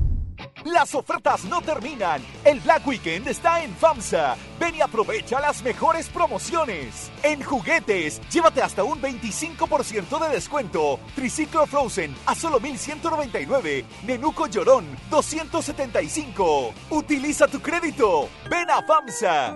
Las 0.65 0.93
ofertas 0.93 1.43
no 1.45 1.61
terminan. 1.61 2.21
El 2.43 2.59
Black 2.59 2.85
Weekend 2.85 3.27
está 3.27 3.63
en 3.63 3.75
FAMSA. 3.75 4.35
Ven 4.59 4.75
y 4.75 4.81
aprovecha 4.81 5.39
las 5.39 5.63
mejores 5.63 6.07
promociones. 6.09 7.11
En 7.23 7.41
juguetes, 7.41 8.21
llévate 8.29 8.61
hasta 8.61 8.83
un 8.83 9.01
25% 9.01 10.19
de 10.19 10.29
descuento. 10.33 10.99
Triciclo 11.15 11.65
Frozen 11.65 12.15
a 12.25 12.35
solo 12.35 12.59
1199. 12.59 13.85
Nenuco 14.03 14.47
Llorón 14.47 14.85
275. 15.09 16.73
Utiliza 16.91 17.47
tu 17.47 17.59
crédito. 17.59 18.29
Ven 18.49 18.69
a 18.69 18.81
FAMSA. 18.83 19.55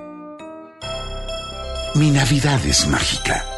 Mi 1.95 2.11
Navidad 2.11 2.65
es 2.65 2.87
mágica. 2.87 3.54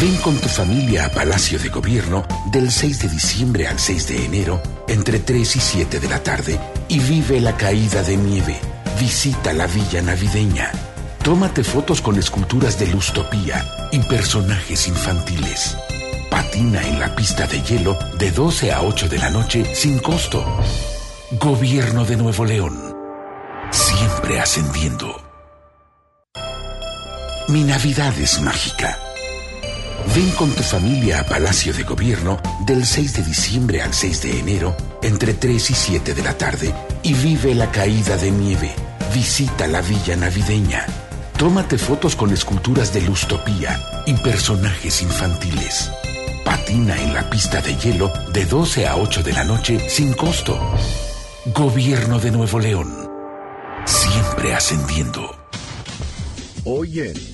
Ven 0.00 0.16
con 0.16 0.36
tu 0.38 0.48
familia 0.48 1.06
a 1.06 1.08
Palacio 1.10 1.58
de 1.58 1.68
Gobierno 1.68 2.24
del 2.50 2.70
6 2.70 3.00
de 3.00 3.08
diciembre 3.08 3.68
al 3.68 3.78
6 3.78 4.08
de 4.08 4.24
enero 4.24 4.60
entre 4.88 5.20
3 5.20 5.56
y 5.56 5.60
7 5.60 6.00
de 6.00 6.08
la 6.08 6.22
tarde 6.22 6.58
y 6.88 6.98
vive 6.98 7.40
la 7.40 7.56
caída 7.56 8.02
de 8.02 8.16
nieve. 8.16 8.58
Visita 8.98 9.52
la 9.52 9.66
villa 9.66 10.02
navideña. 10.02 10.72
Tómate 11.22 11.62
fotos 11.62 12.00
con 12.00 12.18
esculturas 12.18 12.78
de 12.78 12.88
Lustopía 12.88 13.64
y 13.92 14.00
personajes 14.00 14.88
infantiles. 14.88 15.76
Patina 16.28 16.82
en 16.82 16.98
la 16.98 17.14
pista 17.14 17.46
de 17.46 17.62
hielo 17.62 17.96
de 18.18 18.30
12 18.32 18.72
a 18.72 18.82
8 18.82 19.08
de 19.08 19.18
la 19.18 19.30
noche 19.30 19.64
sin 19.74 20.00
costo. 20.00 20.44
Gobierno 21.38 22.04
de 22.04 22.16
Nuevo 22.16 22.44
León. 22.44 22.96
Siempre 23.70 24.40
ascendiendo. 24.40 25.22
Mi 27.48 27.62
Navidad 27.62 28.18
es 28.18 28.40
mágica. 28.40 29.03
Ven 30.12 30.30
con 30.32 30.50
tu 30.50 30.62
familia 30.62 31.20
a 31.20 31.24
Palacio 31.24 31.72
de 31.72 31.82
Gobierno 31.82 32.40
del 32.66 32.84
6 32.84 33.14
de 33.14 33.22
diciembre 33.22 33.82
al 33.82 33.92
6 33.92 34.22
de 34.22 34.38
enero 34.38 34.76
entre 35.02 35.34
3 35.34 35.70
y 35.70 35.74
7 35.74 36.14
de 36.14 36.22
la 36.22 36.36
tarde 36.36 36.74
y 37.02 37.14
vive 37.14 37.54
la 37.54 37.70
caída 37.70 38.16
de 38.16 38.30
nieve. 38.30 38.72
Visita 39.12 39.66
la 39.66 39.80
villa 39.80 40.16
navideña. 40.16 40.86
Tómate 41.36 41.78
fotos 41.78 42.14
con 42.14 42.32
esculturas 42.32 42.92
de 42.92 43.00
Lustopía 43.00 43.80
y 44.06 44.14
personajes 44.14 45.02
infantiles. 45.02 45.90
Patina 46.44 46.96
en 47.00 47.14
la 47.14 47.28
pista 47.28 47.60
de 47.60 47.74
hielo 47.76 48.12
de 48.32 48.44
12 48.44 48.86
a 48.86 48.96
8 48.96 49.22
de 49.22 49.32
la 49.32 49.44
noche 49.44 49.88
sin 49.88 50.12
costo. 50.12 50.60
Gobierno 51.46 52.20
de 52.20 52.30
Nuevo 52.30 52.60
León. 52.60 53.10
Siempre 53.84 54.54
ascendiendo. 54.54 55.34
Hoy 56.64 57.00
en 57.00 57.33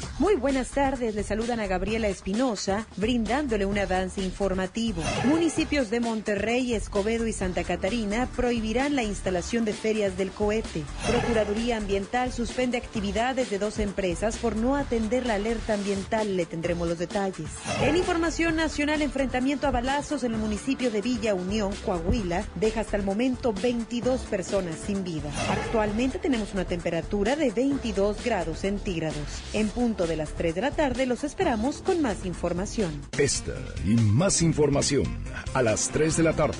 Muy 0.21 0.35
buenas 0.35 0.69
tardes, 0.69 1.15
le 1.15 1.23
saludan 1.23 1.59
a 1.61 1.65
Gabriela 1.65 2.07
Espinosa, 2.07 2.85
brindándole 2.95 3.65
un 3.65 3.79
avance 3.79 4.21
informativo. 4.21 5.01
Municipios 5.23 5.89
de 5.89 5.99
Monterrey, 5.99 6.75
Escobedo 6.75 7.25
y 7.25 7.33
Santa 7.33 7.63
Catarina 7.63 8.29
prohibirán 8.35 8.95
la 8.95 9.01
instalación 9.01 9.65
de 9.65 9.73
ferias 9.73 10.19
del 10.19 10.29
cohete. 10.29 10.83
Procuraduría 11.09 11.77
Ambiental 11.77 12.31
suspende 12.31 12.77
actividades 12.77 13.49
de 13.49 13.57
dos 13.57 13.79
empresas 13.79 14.37
por 14.37 14.55
no 14.55 14.75
atender 14.75 15.25
la 15.25 15.33
alerta 15.33 15.73
ambiental. 15.73 16.37
Le 16.37 16.45
tendremos 16.45 16.87
los 16.87 16.99
detalles. 16.99 17.49
En 17.81 17.97
información 17.97 18.55
nacional, 18.55 19.01
enfrentamiento 19.01 19.65
a 19.65 19.71
balazos 19.71 20.23
en 20.23 20.33
el 20.33 20.37
municipio 20.37 20.91
de 20.91 21.01
Villa 21.01 21.33
Unión, 21.33 21.73
Coahuila, 21.83 22.45
deja 22.57 22.81
hasta 22.81 22.95
el 22.95 23.01
momento 23.01 23.53
22 23.53 24.21
personas 24.25 24.75
sin 24.85 25.03
vida. 25.03 25.31
Actualmente 25.49 26.19
tenemos 26.19 26.53
una 26.53 26.65
temperatura 26.65 27.35
de 27.35 27.49
22 27.49 28.23
grados 28.23 28.59
centígrados. 28.59 29.17
En 29.53 29.69
punto 29.69 30.05
de 30.05 30.10
las 30.17 30.33
3 30.33 30.55
de 30.55 30.61
la 30.61 30.71
tarde 30.71 31.05
los 31.05 31.23
esperamos 31.23 31.81
con 31.81 32.01
más 32.01 32.25
información. 32.25 33.01
Esta 33.17 33.53
y 33.85 33.95
más 33.95 34.41
información 34.41 35.05
a 35.53 35.61
las 35.61 35.89
3 35.89 36.17
de 36.17 36.23
la 36.23 36.33
tarde 36.33 36.57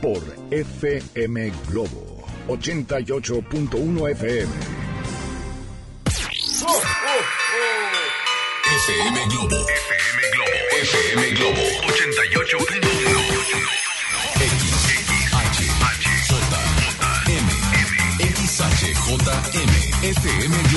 por 0.00 0.22
FM 0.50 1.52
Globo 1.68 2.24
88.1 2.48 4.10
FM. 4.10 4.52
FM 8.68 9.18
Globo. 9.28 9.56
FM 9.56 10.20
Globo. 10.34 10.58
FM 10.82 11.30
Globo 11.30 11.62
88.1. 11.88 13.58
XHJM. 18.78 19.78
FM 20.02 20.67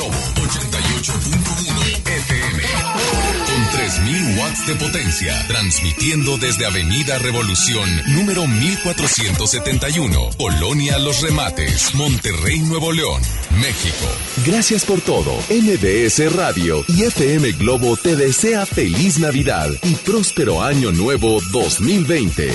10.000 4.01 4.39
watts 4.39 4.65
de 4.65 4.75
potencia, 4.75 5.33
transmitiendo 5.47 6.37
desde 6.37 6.65
Avenida 6.65 7.19
Revolución, 7.19 7.87
número 8.07 8.47
1471, 8.47 10.31
Polonia 10.37 10.97
Los 10.97 11.21
Remates, 11.21 11.93
Monterrey, 11.93 12.59
Nuevo 12.59 12.91
León, 12.91 13.21
México. 13.59 14.07
Gracias 14.45 14.85
por 14.85 15.01
todo. 15.01 15.31
MBS 15.49 16.33
Radio 16.33 16.83
y 16.87 17.03
FM 17.03 17.51
Globo 17.53 17.95
te 17.95 18.15
desea 18.15 18.65
feliz 18.65 19.19
Navidad 19.19 19.69
y 19.83 19.93
próspero 19.95 20.63
año 20.63 20.91
nuevo 20.91 21.39
2020. 21.51 22.51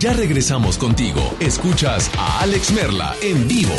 Ya 0.00 0.12
regresamos 0.12 0.76
contigo. 0.76 1.36
Escuchas 1.40 2.10
a 2.18 2.40
Alex 2.40 2.72
Merla 2.72 3.14
en 3.22 3.46
vivo. 3.46 3.76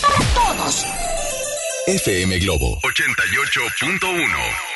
Para 0.00 0.18
todos! 0.34 0.86
FM 1.86 2.38
Globo 2.38 2.78
88.1 2.82 4.71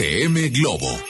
FM 0.00 0.48
Globo 0.56 1.09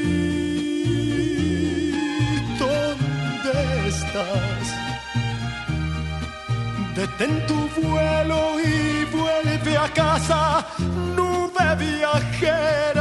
Detén 7.21 7.45
tu 7.45 7.69
vuelo 7.79 8.59
y 8.59 9.05
vuelve 9.15 9.77
a 9.77 9.87
casa, 9.93 10.65
nube 11.15 11.75
viajera. 11.77 13.00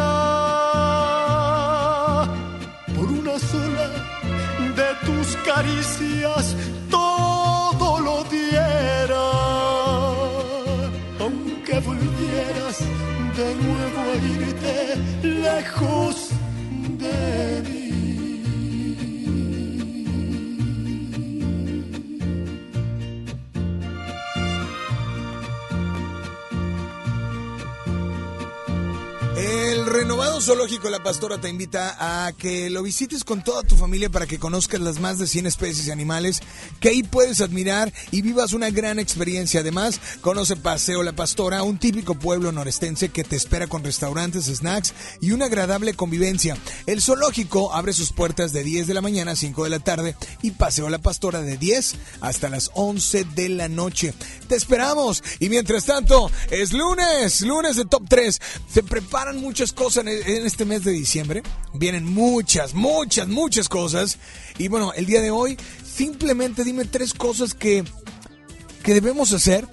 Zoológico 30.40 30.88
La 30.88 31.02
Pastora 31.02 31.38
te 31.38 31.50
invita 31.50 31.96
a 31.98 32.32
que 32.32 32.70
lo 32.70 32.82
visites 32.82 33.24
con 33.24 33.44
toda 33.44 33.62
tu 33.62 33.76
familia 33.76 34.08
para 34.08 34.26
que 34.26 34.38
conozcas 34.38 34.80
las 34.80 34.98
más 34.98 35.18
de 35.18 35.26
100 35.26 35.46
especies 35.46 35.86
de 35.86 35.92
animales 35.92 36.40
que 36.78 36.88
ahí 36.88 37.02
puedes 37.02 37.40
admirar 37.40 37.92
y 38.10 38.22
vivas 38.22 38.52
una 38.52 38.70
gran 38.70 38.98
experiencia. 38.98 39.60
Además, 39.60 40.00
conoce 40.20 40.56
Paseo 40.56 41.02
La 41.02 41.12
Pastora, 41.12 41.62
un 41.62 41.78
típico 41.78 42.14
pueblo 42.14 42.52
norestense 42.52 43.10
que 43.10 43.24
te 43.24 43.36
espera 43.36 43.66
con 43.66 43.84
restaurantes, 43.84 44.46
snacks 44.46 44.94
y 45.20 45.32
una 45.32 45.46
agradable 45.46 45.94
convivencia. 45.94 46.56
El 46.86 47.02
zoológico 47.02 47.74
abre 47.74 47.92
sus 47.92 48.12
puertas 48.12 48.52
de 48.52 48.64
10 48.64 48.86
de 48.86 48.94
la 48.94 49.02
mañana 49.02 49.32
a 49.32 49.36
5 49.36 49.64
de 49.64 49.70
la 49.70 49.80
tarde 49.80 50.16
y 50.42 50.52
Paseo 50.52 50.88
La 50.88 50.98
Pastora 50.98 51.42
de 51.42 51.58
10 51.58 51.96
hasta 52.20 52.48
las 52.48 52.70
11 52.74 53.24
de 53.34 53.48
la 53.50 53.68
noche. 53.68 54.14
Te 54.48 54.56
esperamos 54.56 55.22
y 55.38 55.48
mientras 55.48 55.84
tanto 55.84 56.30
es 56.50 56.72
lunes, 56.72 57.42
lunes 57.42 57.76
de 57.76 57.84
Top 57.84 58.04
3. 58.08 58.40
Se 58.72 58.82
preparan 58.82 59.40
muchas 59.40 59.72
cosas 59.72 60.06
en 60.06 60.29
en 60.36 60.46
este 60.46 60.64
mes 60.64 60.84
de 60.84 60.92
diciembre. 60.92 61.42
Vienen 61.74 62.04
muchas, 62.04 62.74
muchas, 62.74 63.28
muchas 63.28 63.68
cosas. 63.68 64.18
Y 64.58 64.68
bueno, 64.68 64.92
el 64.94 65.06
día 65.06 65.20
de 65.20 65.30
hoy 65.30 65.56
simplemente 65.84 66.64
dime 66.64 66.84
tres 66.84 67.14
cosas 67.14 67.54
que, 67.54 67.84
que 68.82 68.94
debemos 68.94 69.32
hacer 69.32 69.68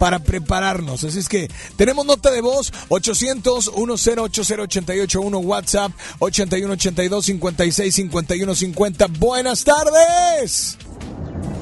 para 0.00 0.18
prepararnos. 0.18 1.04
Así 1.04 1.18
es 1.18 1.28
que 1.28 1.48
tenemos 1.76 2.06
nota 2.06 2.30
de 2.30 2.40
voz 2.40 2.72
800 2.88 3.72
1080881 3.74 5.38
WhatsApp 5.40 5.92
8182 6.18 7.26
56 7.26 7.94
51 7.94 8.54
50. 8.54 9.06
Buenas 9.18 9.62
tardes. 9.62 10.78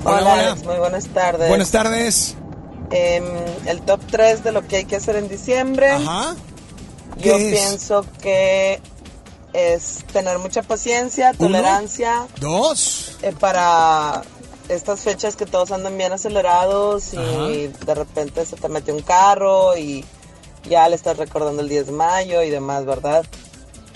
Hola, 0.05 0.35
Alex, 0.35 0.65
muy 0.65 0.77
buenas 0.77 1.06
tardes. 1.09 1.48
Buenas 1.48 1.70
tardes. 1.73 2.36
Em, 2.90 3.24
el 3.66 3.82
top 3.82 4.01
3 4.10 4.44
de 4.44 4.52
lo 4.52 4.66
que 4.66 4.77
hay 4.77 4.85
que 4.85 4.97
hacer 4.97 5.16
en 5.16 5.28
diciembre. 5.28 5.90
Ajá. 5.90 6.36
Yo 7.19 7.36
pienso 7.36 8.05
que 8.23 8.81
es 9.53 10.05
tener 10.12 10.39
mucha 10.39 10.62
paciencia, 10.62 11.31
Uno. 11.39 11.49
tolerancia. 11.49 12.27
Dos. 12.40 13.16
eh, 13.23 13.32
para 13.39 14.23
estas 14.69 15.01
fechas 15.01 15.35
que 15.36 15.47
todos 15.47 15.70
andan 15.73 15.97
bien 15.97 16.12
acelerados 16.12 17.15
y 17.15 17.16
Ajá. 17.16 17.85
de 17.86 17.95
repente 17.95 18.45
se 18.45 18.57
te 18.57 18.69
mete 18.69 18.93
un 18.93 19.01
carro 19.01 19.77
y 19.78 20.05
ya 20.69 20.89
le 20.89 20.95
estás 20.97 21.16
recordando 21.16 21.62
el 21.62 21.69
10 21.69 21.86
de 21.86 21.93
mayo 21.93 22.43
y 22.43 22.51
demás, 22.51 22.85
¿verdad? 22.85 23.24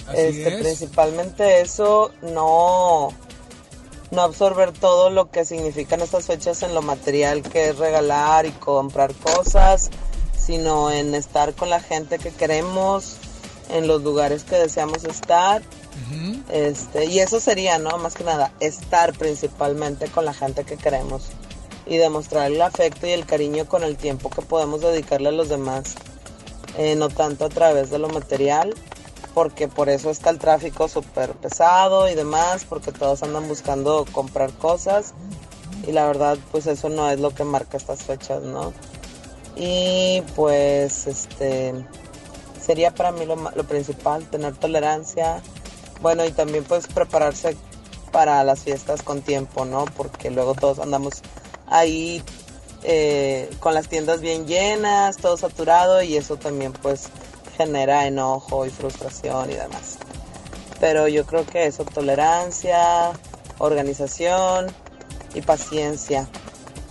Así 0.08 0.18
este, 0.18 0.48
es. 0.54 0.60
Principalmente 0.62 1.60
eso, 1.60 2.10
no, 2.22 3.10
no 4.10 4.22
absorber 4.22 4.72
todo 4.72 5.10
lo 5.10 5.30
que 5.30 5.44
significan 5.44 6.00
estas 6.00 6.26
fechas 6.26 6.62
en 6.62 6.74
lo 6.74 6.80
material 6.82 7.42
que 7.42 7.68
es 7.68 7.78
regalar 7.78 8.46
y 8.46 8.52
comprar 8.52 9.12
cosas, 9.14 9.90
sino 10.44 10.90
en 10.90 11.14
estar 11.14 11.54
con 11.54 11.70
la 11.70 11.80
gente 11.80 12.18
que 12.18 12.30
queremos, 12.30 13.16
en 13.70 13.86
los 13.86 14.02
lugares 14.02 14.44
que 14.44 14.56
deseamos 14.56 15.04
estar. 15.04 15.62
Este, 16.50 17.06
y 17.06 17.20
eso 17.20 17.40
sería, 17.40 17.78
¿no? 17.78 17.96
Más 17.98 18.14
que 18.14 18.24
nada, 18.24 18.52
estar 18.60 19.12
principalmente 19.12 20.08
con 20.08 20.24
la 20.24 20.34
gente 20.34 20.64
que 20.64 20.76
queremos 20.76 21.24
y 21.86 21.96
demostrar 21.96 22.50
el 22.50 22.60
afecto 22.60 23.06
y 23.06 23.10
el 23.10 23.26
cariño 23.26 23.66
con 23.66 23.82
el 23.82 23.96
tiempo 23.96 24.30
que 24.30 24.42
podemos 24.42 24.80
dedicarle 24.80 25.28
a 25.28 25.32
los 25.32 25.48
demás, 25.48 25.94
eh, 26.76 26.94
no 26.96 27.08
tanto 27.08 27.44
a 27.44 27.48
través 27.48 27.90
de 27.90 27.98
lo 27.98 28.08
material, 28.08 28.74
porque 29.34 29.68
por 29.68 29.88
eso 29.88 30.10
está 30.10 30.30
el 30.30 30.38
tráfico 30.38 30.88
súper 30.88 31.32
pesado 31.32 32.08
y 32.08 32.14
demás, 32.14 32.64
porque 32.68 32.92
todos 32.92 33.22
andan 33.22 33.48
buscando 33.48 34.04
comprar 34.12 34.52
cosas 34.52 35.14
y 35.86 35.92
la 35.92 36.06
verdad, 36.06 36.38
pues 36.50 36.66
eso 36.66 36.88
no 36.88 37.10
es 37.10 37.18
lo 37.18 37.34
que 37.34 37.44
marca 37.44 37.76
estas 37.76 38.02
fechas, 38.02 38.42
¿no? 38.42 38.72
Y 39.56 40.22
pues, 40.34 41.06
este, 41.06 41.74
sería 42.60 42.92
para 42.94 43.12
mí 43.12 43.26
lo, 43.26 43.36
lo 43.36 43.64
principal, 43.64 44.24
tener 44.24 44.56
tolerancia, 44.56 45.42
Bueno, 46.00 46.24
y 46.24 46.32
también 46.32 46.64
pues 46.64 46.86
prepararse 46.86 47.56
para 48.10 48.44
las 48.44 48.60
fiestas 48.60 49.02
con 49.02 49.22
tiempo, 49.22 49.64
¿no? 49.64 49.84
Porque 49.96 50.30
luego 50.30 50.54
todos 50.54 50.78
andamos 50.78 51.22
ahí 51.68 52.22
eh, 52.84 53.48
con 53.60 53.74
las 53.74 53.88
tiendas 53.88 54.20
bien 54.20 54.46
llenas, 54.46 55.16
todo 55.16 55.36
saturado 55.36 56.02
y 56.02 56.16
eso 56.16 56.36
también 56.36 56.72
pues 56.72 57.08
genera 57.56 58.06
enojo 58.06 58.66
y 58.66 58.70
frustración 58.70 59.50
y 59.50 59.54
demás. 59.54 59.98
Pero 60.80 61.06
yo 61.06 61.24
creo 61.24 61.46
que 61.46 61.66
eso, 61.66 61.84
tolerancia, 61.84 63.12
organización 63.58 64.66
y 65.34 65.40
paciencia. 65.42 66.28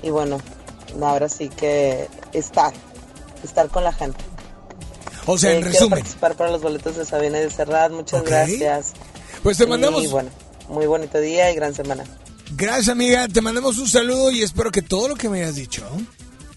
Y 0.02 0.10
bueno, 0.12 0.38
ahora 1.02 1.30
sí 1.30 1.50
que 1.50 2.08
estar, 2.34 2.74
estar 3.44 3.68
con 3.70 3.84
la 3.84 3.94
gente. 3.94 4.20
O 5.28 5.38
sea, 5.38 5.52
en 5.52 5.58
Eh, 5.58 5.60
quiero 5.62 5.74
resumen. 5.74 6.00
participar 6.00 6.36
para 6.36 6.52
los 6.52 6.62
boletos 6.62 6.96
de 6.98 7.06
Sabina 7.06 7.38
y 7.40 7.44
de 7.44 7.50
Serrat. 7.52 7.92
Muchas 7.92 8.24
gracias. 8.24 8.94
Pues 9.44 9.58
te 9.58 9.64
Y 9.66 9.68
mandamos- 9.68 10.10
bueno, 10.12 10.30
muy 10.70 10.86
bonito 10.88 11.20
día 11.20 11.52
y 11.52 11.56
gran 11.56 11.74
semana. 11.76 12.04
Gracias, 12.58 12.90
amiga. 12.90 13.28
Te 13.28 13.42
mandamos 13.42 13.78
un 13.78 13.88
saludo 13.88 14.32
y 14.32 14.42
espero 14.44 14.72
que 14.72 14.82
todo 14.82 15.08
lo 15.08 15.16
que 15.16 15.30
me 15.30 15.42
hayas 15.44 15.56
dicho 15.56 15.84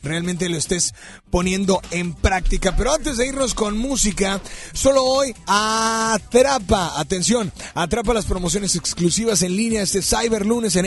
realmente 0.02 0.48
lo 0.50 0.56
estés 0.58 0.92
poniendo 1.30 1.80
en 1.90 2.12
práctica. 2.14 2.74
Pero 2.76 2.92
antes 2.92 3.16
de 3.16 3.26
irnos 3.26 3.54
con 3.54 3.78
música, 3.78 4.40
solo 4.74 5.02
hoy 5.04 5.34
atrapa, 5.46 6.98
atención, 7.00 7.50
atrapa 7.74 8.12
las 8.12 8.26
promociones 8.26 8.76
exclusivas 8.76 9.40
en 9.42 9.56
línea 9.56 9.82
este 9.82 10.02
Cyber 10.02 10.44
Lunes 10.44 10.76
en 10.76 10.84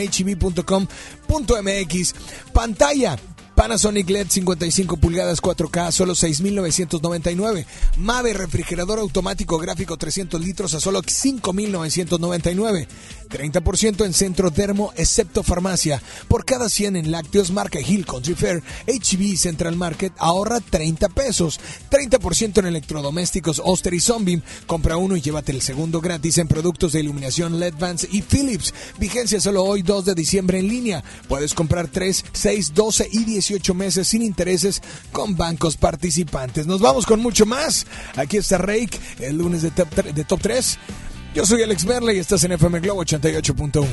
hb.com.mx. 1.27 2.13
Pantalla. 2.53 3.17
Panasonic 3.57 4.07
LED 4.07 4.27
55 4.29 4.97
pulgadas 4.97 5.41
4K, 5.41 5.91
solo 5.91 6.13
6.999. 6.13 7.65
Mave 7.97 8.33
refrigerador 8.33 8.99
automático 8.99 9.57
gráfico 9.57 9.97
300 9.97 10.39
litros 10.39 10.75
a 10.75 10.79
solo 10.79 11.01
5.999. 11.01 12.87
30% 13.27 14.05
en 14.05 14.13
centro 14.13 14.51
termo, 14.51 14.93
excepto 14.95 15.41
farmacia. 15.41 15.99
Por 16.27 16.45
cada 16.45 16.69
100 16.69 16.97
en 16.97 17.11
lácteos, 17.11 17.49
marca 17.49 17.79
Hill 17.81 18.05
Country 18.05 18.35
Fair, 18.35 18.61
HB 18.85 19.35
Central 19.37 19.75
Market, 19.75 20.13
ahorra 20.19 20.59
30 20.59 21.09
pesos. 21.09 21.59
30% 21.89 22.59
en 22.59 22.67
electrodomésticos 22.67 23.59
Oster 23.65 23.95
y 23.95 23.99
Sunbeam. 23.99 24.43
Compra 24.67 24.97
uno 24.97 25.17
y 25.17 25.21
llévate 25.21 25.51
el 25.51 25.63
segundo 25.63 25.99
gratis 25.99 26.37
en 26.37 26.47
productos 26.47 26.91
de 26.91 26.99
iluminación 26.99 27.59
LED 27.59 27.73
Vans 27.79 28.07
y 28.11 28.21
Philips. 28.21 28.71
Vigencia 28.99 29.41
solo 29.41 29.63
hoy 29.63 29.81
2 29.81 30.05
de 30.05 30.13
diciembre 30.13 30.59
en 30.59 30.67
línea. 30.67 31.03
Puedes 31.27 31.55
comprar 31.55 31.87
3, 31.87 32.23
6, 32.33 32.75
12 32.75 33.09
y 33.11 33.23
18 33.23 33.46
meses 33.73 34.07
sin 34.07 34.21
intereses 34.21 34.81
con 35.11 35.35
bancos 35.35 35.77
participantes. 35.77 36.67
Nos 36.67 36.81
vamos 36.81 37.05
con 37.05 37.19
mucho 37.21 37.45
más. 37.45 37.85
Aquí 38.15 38.37
está 38.37 38.57
Rake, 38.57 38.99
el 39.19 39.37
lunes 39.37 39.61
de 39.61 39.71
Top, 39.71 39.93
de 39.93 40.23
top 40.23 40.41
3. 40.41 40.79
Yo 41.35 41.45
soy 41.45 41.61
Alex 41.61 41.85
Merle 41.85 42.15
y 42.15 42.19
estás 42.19 42.43
en 42.43 42.53
FM 42.53 42.79
Globo 42.79 43.03
88.1. 43.03 43.87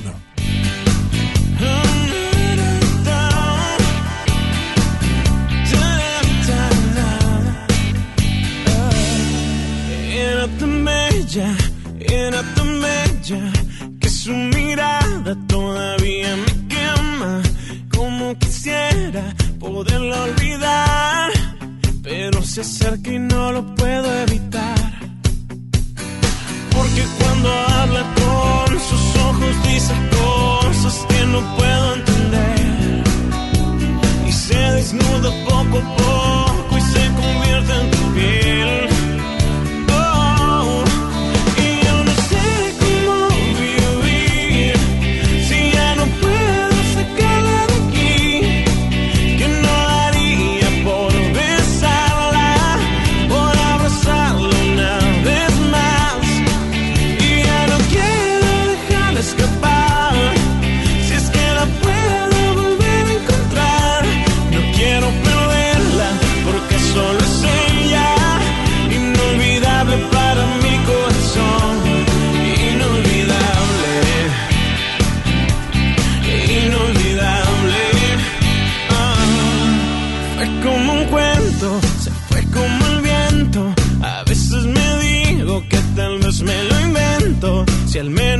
Era 10.10 10.48
tan 10.58 10.84
bella, 10.84 11.56
era 12.00 12.42
tan 12.54 12.80
bella 12.80 13.52
que 14.00 14.08
su 14.08 14.32
mirada 14.32 15.36
todavía 15.46 16.36
me 16.36 16.68
quema. 16.68 17.42
Como 17.96 18.36
quisiera 18.38 19.22
poderla 19.58 20.22
olvidar, 20.24 21.30
pero 22.02 22.42
se 22.42 22.60
acerca 22.60 23.12
y 23.12 23.18
no 23.18 23.52
lo 23.52 23.74
puedo 23.74 24.08
evitar. 24.22 24.92
Porque 26.70 27.02
cuando 27.18 27.48
habla 27.52 28.02
con 28.20 28.80
sus 28.80 29.16
ojos 29.28 29.62
dice 29.68 29.94
cosas 30.10 31.06
que 31.08 31.26
no 31.26 31.40
puedo 31.56 31.94
entender. 31.94 33.04
Y 34.28 34.32
se 34.32 34.58
desnuda 34.58 35.30
poco 35.48 35.78
a 35.78 35.96
poco 35.96 36.53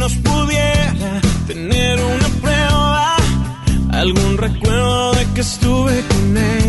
menos 0.04 0.16
pudiera 0.18 1.20
tener 1.46 1.98
una 1.98 2.28
prueba, 2.40 3.16
algún 3.92 4.36
recuerdo 4.36 5.14
de 5.14 5.24
que 5.34 5.40
estuve 5.40 6.02
con 6.08 6.36
ella. 6.36 6.63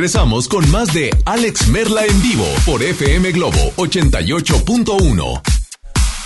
Regresamos 0.00 0.48
con 0.48 0.70
más 0.70 0.94
de 0.94 1.10
Alex 1.26 1.68
Merla 1.68 2.06
en 2.06 2.22
vivo 2.22 2.46
por 2.64 2.82
FM 2.82 3.32
Globo 3.32 3.58
88.1. 3.76 5.42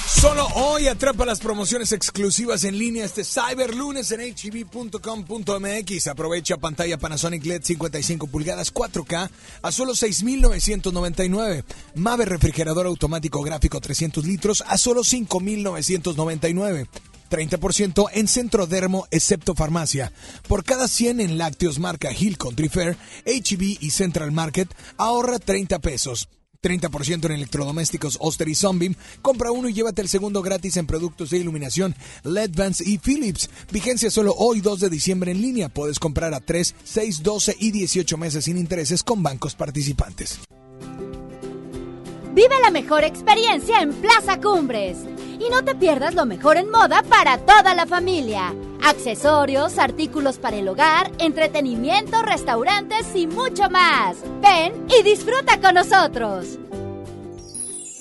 Solo 0.07 0.47
hoy 0.55 0.87
atrapa 0.87 1.25
las 1.27 1.41
promociones 1.41 1.91
exclusivas 1.91 2.63
en 2.63 2.79
línea 2.79 3.05
este 3.05 3.25
Cyber 3.25 3.75
Lunes 3.75 4.13
en 4.13 4.21
hb.com.mx. 4.21 6.07
Aprovecha 6.07 6.57
pantalla 6.57 6.99
Panasonic 6.99 7.45
LED 7.45 7.65
55 7.65 8.29
pulgadas 8.29 8.73
4K 8.73 9.29
a 9.63 9.73
solo 9.73 9.95
6.999. 9.95 11.65
Mave 11.97 12.27
refrigerador 12.27 12.87
automático 12.87 13.43
gráfico 13.43 13.81
300 13.81 14.25
litros 14.25 14.63
a 14.69 14.79
solo 14.79 15.01
5.999. 15.01 16.87
30% 17.35 18.09
en 18.12 18.28
Centrodermo, 18.28 19.06
excepto 19.11 19.55
farmacia. 19.55 20.12
Por 20.47 20.62
cada 20.62 20.86
100 20.86 21.20
en 21.20 21.39
lácteos 21.39 21.81
marca 21.81 22.12
Hill 22.12 22.39
Country 22.39 22.69
Fair, 22.69 22.97
HB 23.27 23.78
y 23.81 23.90
Central 23.90 24.31
Market, 24.31 24.69
ahorra 24.97 25.39
30 25.39 25.81
pesos. 25.81 26.28
30% 26.62 27.27
en 27.27 27.32
electrodomésticos 27.32 28.16
Oster 28.20 28.48
y 28.48 28.55
Sunbeam. 28.55 28.94
Compra 29.20 29.52
uno 29.52 29.69
y 29.69 29.74
llévate 29.74 30.01
el 30.01 30.09
segundo 30.09 30.40
gratis 30.43 30.78
en 30.78 30.86
productos 30.86 31.31
de 31.31 31.39
iluminación 31.39 31.94
LED 32.23 32.52
Vans 32.55 32.81
y 32.81 32.98
Philips. 32.98 33.51
Vigencia 33.70 34.11
solo 34.11 34.35
hoy 34.39 34.61
2 34.61 34.81
de 34.81 34.89
diciembre 34.89 35.31
en 35.32 35.43
línea. 35.43 35.69
Puedes 35.69 35.98
comprar 35.98 36.32
a 36.32 36.40
3, 36.40 36.74
6, 36.85 37.23
12 37.23 37.56
y 37.61 37.70
18 37.70 38.16
meses 38.16 38.44
sin 38.47 38.56
intereses 38.56 39.02
con 39.02 39.23
bancos 39.23 39.55
participantes. 39.55 40.40
Vive 42.32 42.55
la 42.62 42.70
mejor 42.70 43.05
experiencia 43.05 43.81
en 43.81 43.93
Plaza 43.93 44.40
Cumbres. 44.40 44.97
Y 45.40 45.51
no 45.51 45.65
te 45.65 45.74
pierdas 45.74 46.15
lo 46.15 46.27
mejor 46.27 46.56
en 46.56 46.70
moda 46.70 47.02
para 47.02 47.39
toda 47.39 47.74
la 47.74 47.86
familia. 47.86 48.55
Accesorios, 48.82 49.78
artículos 49.78 50.39
para 50.39 50.56
el 50.56 50.69
hogar, 50.69 51.11
entretenimiento, 51.19 52.23
restaurantes 52.23 53.06
y 53.15 53.27
mucho 53.27 53.69
más. 53.70 54.16
Ven 54.40 54.86
y 54.89 55.02
disfruta 55.02 55.61
con 55.61 55.74
nosotros. 55.74 56.59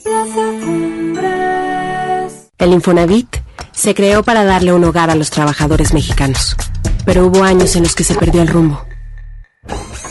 Plaza 0.03 0.41
Cumbres. 0.61 2.51
El 2.57 2.73
Infonavit 2.73 3.37
se 3.71 3.95
creó 3.95 4.23
para 4.23 4.43
darle 4.43 4.73
un 4.73 4.83
hogar 4.83 5.09
a 5.09 5.15
los 5.15 5.29
trabajadores 5.29 5.93
mexicanos, 5.93 6.55
pero 7.05 7.25
hubo 7.25 7.43
años 7.43 7.75
en 7.75 7.83
los 7.83 7.95
que 7.95 8.03
se 8.03 8.15
perdió 8.15 8.41
el 8.41 8.47
rumbo. 8.47 8.85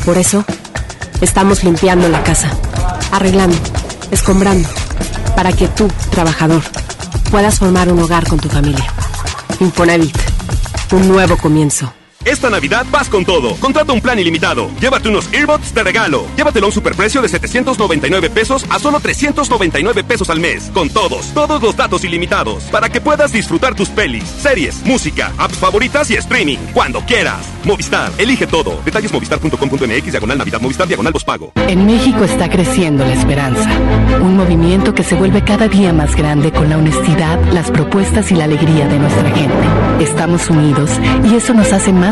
Por 0.05 0.19
eso, 0.19 0.44
estamos 1.20 1.62
limpiando 1.62 2.09
la 2.09 2.24
casa, 2.24 2.51
arreglando, 3.12 3.57
escombrando, 4.11 4.69
para 5.36 5.53
que 5.53 5.69
tú, 5.69 5.89
trabajador, 6.11 6.62
puedas 7.33 7.59
formar 7.59 7.91
un 7.91 7.99
hogar 7.99 8.29
con 8.29 8.39
tu 8.39 8.51
familia. 8.51 8.85
Infonavit, 9.59 10.15
un 10.93 11.09
nuevo 11.09 11.39
comienzo. 11.39 11.91
Esta 12.24 12.51
Navidad 12.51 12.85
vas 12.90 13.09
con 13.09 13.24
todo. 13.24 13.55
Contrata 13.57 13.93
un 13.93 14.01
plan 14.01 14.19
ilimitado. 14.19 14.70
Llévate 14.81 15.09
unos 15.09 15.32
earbuds 15.32 15.74
de 15.74 15.82
regalo. 15.82 16.27
Llévatelo 16.36 16.66
a 16.66 16.69
un 16.69 16.73
superprecio 16.73 17.23
de 17.23 17.28
799 17.28 18.31
pesos 18.31 18.66
a 18.69 18.78
solo 18.78 19.01
399 19.01 20.05
pesos 20.05 20.28
al 20.31 20.40
mes. 20.40 20.70
Con 20.74 20.90
todos, 20.90 21.32
todos 21.32 21.62
los 21.62 21.77
datos 21.77 22.05
ilimitados. 22.05 22.65
Para 22.65 22.89
que 22.89 23.01
puedas 23.01 23.32
disfrutar 23.32 23.74
tus 23.74 23.89
pelis, 23.89 24.24
series, 24.24 24.85
música, 24.85 25.32
apps 25.39 25.57
favoritas 25.57 26.11
y 26.11 26.15
streaming. 26.15 26.59
Cuando 26.73 27.01
quieras. 27.03 27.47
Movistar, 27.65 28.11
elige 28.19 28.47
todo. 28.47 28.81
Detalles 28.85 29.12
movistar.com.mx, 29.12 30.11
diagonal 30.11 30.39
Navidad, 30.39 30.61
Movistar, 30.61 30.89
diagonal 30.89 31.12
pago. 31.24 31.53
En 31.69 31.86
México 31.86 32.24
está 32.24 32.49
creciendo 32.49 33.05
la 33.05 33.12
esperanza. 33.12 33.69
Un 34.20 34.36
movimiento 34.36 34.94
que 34.94 35.05
se 35.05 35.15
vuelve 35.15 35.44
cada 35.44 35.69
día 35.69 35.93
más 35.93 36.16
grande 36.16 36.51
con 36.51 36.70
la 36.70 36.78
honestidad, 36.78 37.39
las 37.53 37.70
propuestas 37.70 38.32
y 38.32 38.35
la 38.35 38.44
alegría 38.44 38.89
de 38.89 38.99
nuestra 38.99 39.31
gente. 39.31 39.55
Estamos 40.01 40.49
unidos 40.49 40.90
y 41.31 41.36
eso 41.36 41.55
nos 41.55 41.73
hace 41.73 41.93
más 41.93 42.12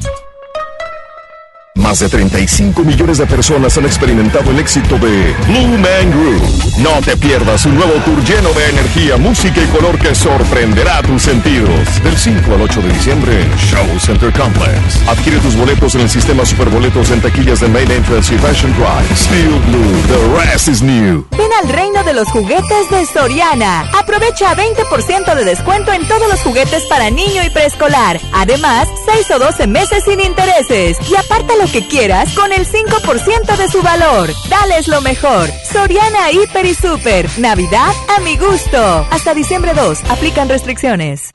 Más 1.81 1.99
de 1.99 2.09
35 2.09 2.83
millones 2.83 3.17
de 3.17 3.25
personas 3.25 3.75
han 3.75 3.85
experimentado 3.85 4.51
el 4.51 4.59
éxito 4.59 4.99
de 4.99 5.35
Blue 5.47 5.77
Man 5.79 6.11
Group. 6.11 6.41
No 6.77 7.01
te 7.01 7.17
pierdas 7.17 7.65
un 7.65 7.75
nuevo 7.75 7.93
tour 8.05 8.23
lleno 8.23 8.53
de 8.53 8.69
energía, 8.69 9.17
música 9.17 9.61
y 9.61 9.65
color 9.67 9.97
que 9.97 10.13
sorprenderá 10.13 11.01
tus 11.01 11.23
sentidos. 11.23 11.69
Del 12.03 12.15
5 12.15 12.53
al 12.53 12.61
8 12.61 12.81
de 12.81 12.93
diciembre 12.93 13.41
en 13.41 13.57
Show 13.57 13.99
Center 13.99 14.31
Complex. 14.31 15.01
Adquiere 15.07 15.39
tus 15.39 15.55
boletos 15.55 15.95
en 15.95 16.01
el 16.01 16.09
sistema 16.09 16.45
Superboletos 16.45 17.09
en 17.09 17.19
taquillas 17.19 17.59
de 17.59 17.67
Main 17.67 17.89
Entrance 17.89 18.33
y 18.33 18.37
Fashion 18.37 18.71
Drive. 18.73 19.15
Steel 19.15 19.59
Blue, 19.67 20.01
the 20.07 20.39
rest 20.39 20.67
is 20.67 20.83
new. 20.83 21.25
Ven 21.31 21.49
al 21.63 21.69
reino 21.69 22.03
de 22.03 22.13
los 22.13 22.27
juguetes 22.29 22.89
de 22.91 23.05
Soriana. 23.07 23.89
Aprovecha 23.99 24.55
20% 24.55 25.35
de 25.35 25.45
descuento 25.45 25.91
en 25.91 26.07
todos 26.07 26.29
los 26.29 26.39
juguetes 26.41 26.83
para 26.85 27.09
niño 27.09 27.43
y 27.43 27.49
preescolar. 27.49 28.21
Además, 28.33 28.87
6 29.11 29.31
o 29.31 29.39
12 29.39 29.65
meses 29.65 30.03
sin 30.05 30.19
intereses. 30.19 30.97
Y 31.09 31.15
aparte 31.15 31.57
lo 31.57 31.70
que 31.71 31.87
quieras 31.87 32.33
con 32.35 32.51
el 32.51 32.67
5% 32.67 33.55
de 33.55 33.67
su 33.69 33.81
valor. 33.81 34.29
Dales 34.49 34.87
lo 34.87 35.01
mejor. 35.01 35.49
Soriana 35.71 36.31
Hiper 36.31 36.65
y 36.65 36.73
Super. 36.73 37.29
Navidad 37.37 37.93
a 38.15 38.19
mi 38.19 38.37
gusto. 38.37 39.07
Hasta 39.09 39.33
diciembre 39.33 39.73
2. 39.73 39.99
Aplican 40.09 40.49
restricciones. 40.49 41.31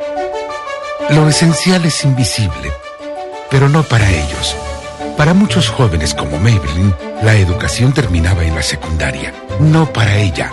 Lo 1.10 1.28
esencial 1.28 1.84
es 1.84 2.04
invisible, 2.04 2.72
pero 3.50 3.68
no 3.68 3.82
para 3.84 4.10
ellos. 4.10 4.56
Para 5.16 5.32
muchos 5.32 5.70
jóvenes 5.70 6.14
como 6.14 6.38
Maybelline, 6.38 6.94
la 7.22 7.34
educación 7.36 7.92
terminaba 7.92 8.44
en 8.44 8.54
la 8.54 8.62
secundaria. 8.62 9.32
No 9.60 9.90
para 9.92 10.16
ella. 10.18 10.52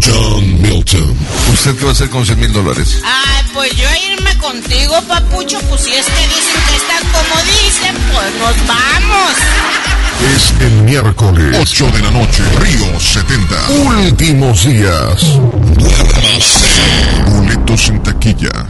John 0.00 0.62
Milton. 0.62 1.16
¿Usted 1.52 1.76
qué 1.76 1.84
va 1.84 1.90
a 1.90 1.92
hacer 1.92 2.08
con 2.10 2.24
100 2.24 2.40
mil 2.40 2.52
dólares? 2.52 3.00
Ay, 3.04 3.44
pues 3.52 3.74
yo 3.76 3.88
irme 4.10 4.36
contigo, 4.38 5.00
papucho, 5.08 5.58
pues 5.68 5.82
si 5.82 5.92
es 5.92 6.06
que 6.06 6.26
dicen 6.28 6.62
que 6.68 6.76
estás 6.76 7.02
como 7.12 7.42
dicen, 7.42 7.96
pues 8.12 8.34
nos 8.38 8.66
vamos. 8.66 9.32
Es 10.34 10.54
el 10.60 10.72
miércoles 10.82 11.56
8 11.60 11.90
de 11.90 11.98
la 12.00 12.10
noche, 12.10 12.42
Río 12.60 13.00
70. 13.00 13.68
Últimos 14.06 14.64
días. 14.64 15.38
Duérmase. 15.76 16.82
Boletos 17.26 17.88
en 17.88 18.02
taquilla. 18.02 18.66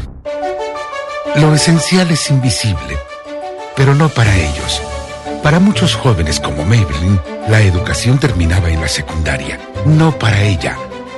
Lo 1.37 1.55
esencial 1.55 2.11
es 2.11 2.31
invisible, 2.31 2.99
pero 3.77 3.95
no 3.95 4.09
para 4.09 4.35
ellos. 4.37 4.81
Para 5.43 5.59
muchos 5.59 5.95
jóvenes 5.95 6.41
como 6.41 6.65
Maybelline, 6.65 7.21
la 7.49 7.61
educación 7.61 8.19
terminaba 8.19 8.71
en 8.71 8.81
la 8.81 8.89
secundaria. 8.89 9.59
No 9.85 10.19
para 10.19 10.41
ella. 10.43 10.79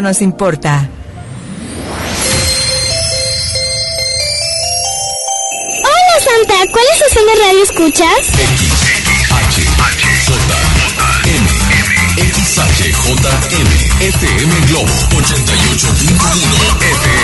nos 0.00 0.20
importa. 0.22 0.88
Hola 5.82 6.16
Santa, 6.24 6.54
¿cuál 6.72 6.84
estación 6.94 7.24
de 7.26 7.34
radio 7.42 7.62
escuchas? 7.62 8.20
XHJM, 12.16 13.70
FM 14.00 14.52
Globo 14.68 14.94
88.1 15.10 16.76
FM. 16.80 17.23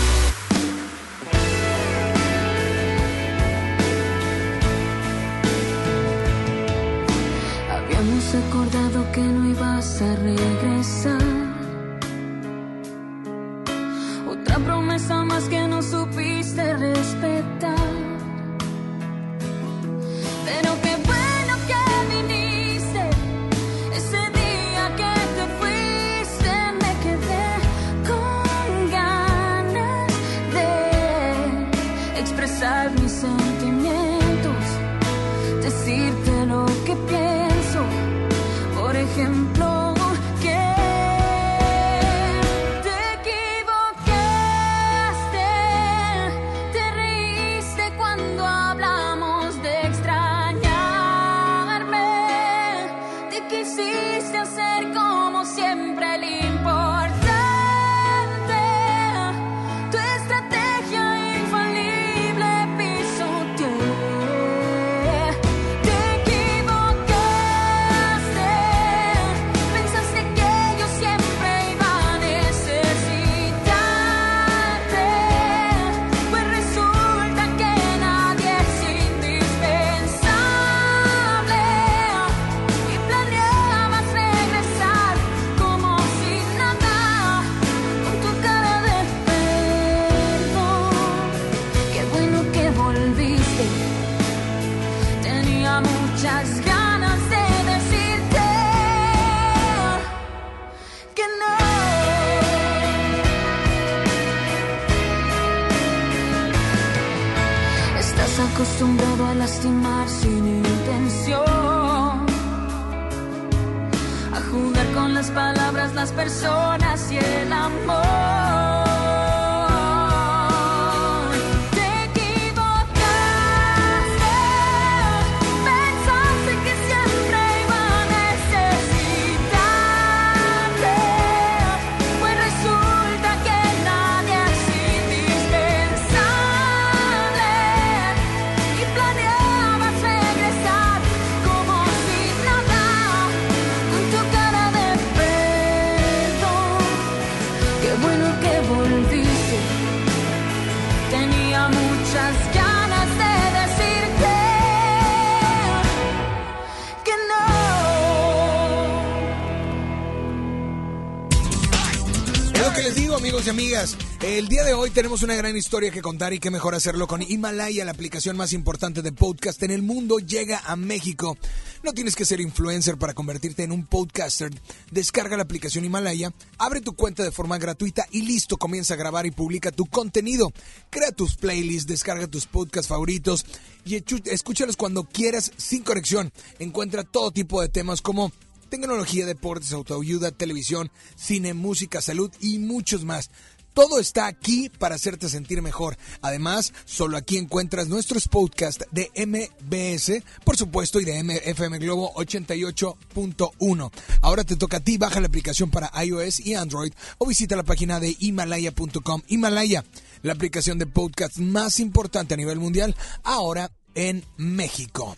Tenemos 165.01 165.23
una 165.23 165.33
gran 165.33 165.57
historia 165.57 165.89
que 165.89 165.99
contar 165.99 166.31
y 166.31 166.37
qué 166.37 166.51
mejor 166.51 166.75
hacerlo 166.75 167.07
con 167.07 167.23
Himalaya, 167.23 167.83
la 167.85 167.91
aplicación 167.91 168.37
más 168.37 168.53
importante 168.53 169.01
de 169.01 169.11
podcast 169.11 169.63
en 169.63 169.71
el 169.71 169.81
mundo, 169.81 170.19
llega 170.19 170.61
a 170.63 170.75
México. 170.75 171.39
No 171.81 171.91
tienes 171.91 172.15
que 172.15 172.23
ser 172.23 172.39
influencer 172.39 172.99
para 172.99 173.15
convertirte 173.15 173.63
en 173.63 173.71
un 173.71 173.87
podcaster. 173.87 174.51
Descarga 174.91 175.37
la 175.37 175.41
aplicación 175.41 175.85
Himalaya, 175.85 176.31
abre 176.59 176.81
tu 176.81 176.93
cuenta 176.93 177.23
de 177.23 177.31
forma 177.31 177.57
gratuita 177.57 178.05
y 178.11 178.21
listo, 178.21 178.57
comienza 178.57 178.93
a 178.93 178.97
grabar 178.97 179.25
y 179.25 179.31
publica 179.31 179.71
tu 179.71 179.87
contenido. 179.87 180.53
Crea 180.91 181.11
tus 181.11 181.35
playlists, 181.35 181.87
descarga 181.87 182.27
tus 182.27 182.45
podcasts 182.45 182.87
favoritos 182.87 183.43
y 183.83 184.03
escúchalos 184.25 184.77
cuando 184.77 185.05
quieras 185.05 185.51
sin 185.57 185.81
conexión. 185.81 186.31
Encuentra 186.59 187.03
todo 187.03 187.31
tipo 187.31 187.59
de 187.59 187.69
temas 187.69 188.03
como 188.03 188.31
tecnología, 188.71 189.25
deportes, 189.25 189.73
autoayuda, 189.73 190.31
televisión, 190.31 190.89
cine, 191.15 191.53
música, 191.53 192.01
salud 192.01 192.31
y 192.39 192.57
muchos 192.57 193.03
más. 193.03 193.29
Todo 193.73 193.99
está 193.99 194.27
aquí 194.27 194.69
para 194.69 194.95
hacerte 194.95 195.29
sentir 195.29 195.61
mejor. 195.61 195.97
Además, 196.21 196.73
solo 196.85 197.15
aquí 197.17 197.37
encuentras 197.37 197.87
nuestros 197.87 198.27
podcasts 198.27 198.85
de 198.91 199.09
MBS, 199.15 200.23
por 200.43 200.57
supuesto, 200.57 200.99
y 200.99 201.05
de 201.05 201.17
M- 201.19 201.41
FM 201.45 201.79
Globo 201.79 202.13
88.1. 202.15 203.91
Ahora 204.21 204.43
te 204.43 204.55
toca 204.57 204.77
a 204.77 204.79
ti, 204.81 204.97
baja 204.97 205.21
la 205.21 205.27
aplicación 205.27 205.69
para 205.71 205.91
iOS 206.03 206.41
y 206.41 206.53
Android 206.55 206.91
o 207.17 207.25
visita 207.27 207.55
la 207.55 207.63
página 207.63 207.99
de 207.99 208.15
himalaya.com. 208.19 209.21
Himalaya, 209.27 209.85
la 210.21 210.33
aplicación 210.33 210.77
de 210.77 210.85
podcast 210.87 211.37
más 211.37 211.79
importante 211.79 212.33
a 212.33 212.37
nivel 212.37 212.59
mundial, 212.59 212.95
ahora 213.23 213.71
en 213.95 214.25
México. 214.37 215.15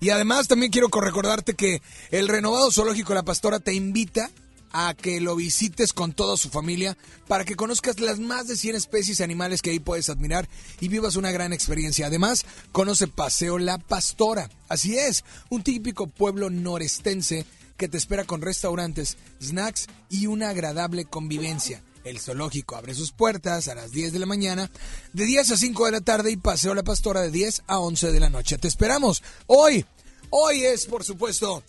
Y 0.00 0.10
además 0.10 0.48
también 0.48 0.72
quiero 0.72 0.88
recordarte 0.88 1.54
que 1.54 1.80
el 2.10 2.26
renovado 2.28 2.72
zoológico 2.72 3.14
La 3.14 3.22
Pastora 3.22 3.60
te 3.60 3.72
invita 3.72 4.30
a 4.72 4.94
que 4.94 5.20
lo 5.20 5.36
visites 5.36 5.92
con 5.92 6.12
toda 6.12 6.36
su 6.36 6.48
familia 6.48 6.96
para 7.28 7.44
que 7.44 7.56
conozcas 7.56 8.00
las 8.00 8.18
más 8.18 8.48
de 8.48 8.56
100 8.56 8.76
especies 8.76 9.20
animales 9.20 9.62
que 9.62 9.70
ahí 9.70 9.80
puedes 9.80 10.08
admirar 10.08 10.48
y 10.80 10.88
vivas 10.88 11.16
una 11.16 11.30
gran 11.30 11.52
experiencia. 11.52 12.06
Además, 12.06 12.44
conoce 12.72 13.08
Paseo 13.08 13.58
La 13.58 13.78
Pastora. 13.78 14.50
Así 14.68 14.96
es, 14.96 15.24
un 15.50 15.62
típico 15.62 16.06
pueblo 16.06 16.50
norestense 16.50 17.46
que 17.76 17.88
te 17.88 17.98
espera 17.98 18.24
con 18.24 18.42
restaurantes, 18.42 19.16
snacks 19.42 19.86
y 20.08 20.26
una 20.26 20.50
agradable 20.50 21.04
convivencia. 21.04 21.82
El 22.04 22.18
zoológico 22.18 22.76
abre 22.76 22.94
sus 22.94 23.12
puertas 23.12 23.68
a 23.68 23.74
las 23.74 23.92
10 23.92 24.12
de 24.12 24.18
la 24.18 24.26
mañana, 24.26 24.70
de 25.12 25.24
10 25.24 25.52
a 25.52 25.56
5 25.56 25.86
de 25.86 25.92
la 25.92 26.00
tarde 26.00 26.32
y 26.32 26.36
Paseo 26.36 26.74
La 26.74 26.82
Pastora 26.82 27.20
de 27.20 27.30
10 27.30 27.62
a 27.66 27.78
11 27.78 28.10
de 28.10 28.20
la 28.20 28.30
noche. 28.30 28.58
Te 28.58 28.68
esperamos 28.68 29.22
hoy. 29.46 29.84
Hoy 30.30 30.64
es, 30.64 30.86
por 30.86 31.04
supuesto, 31.04 31.62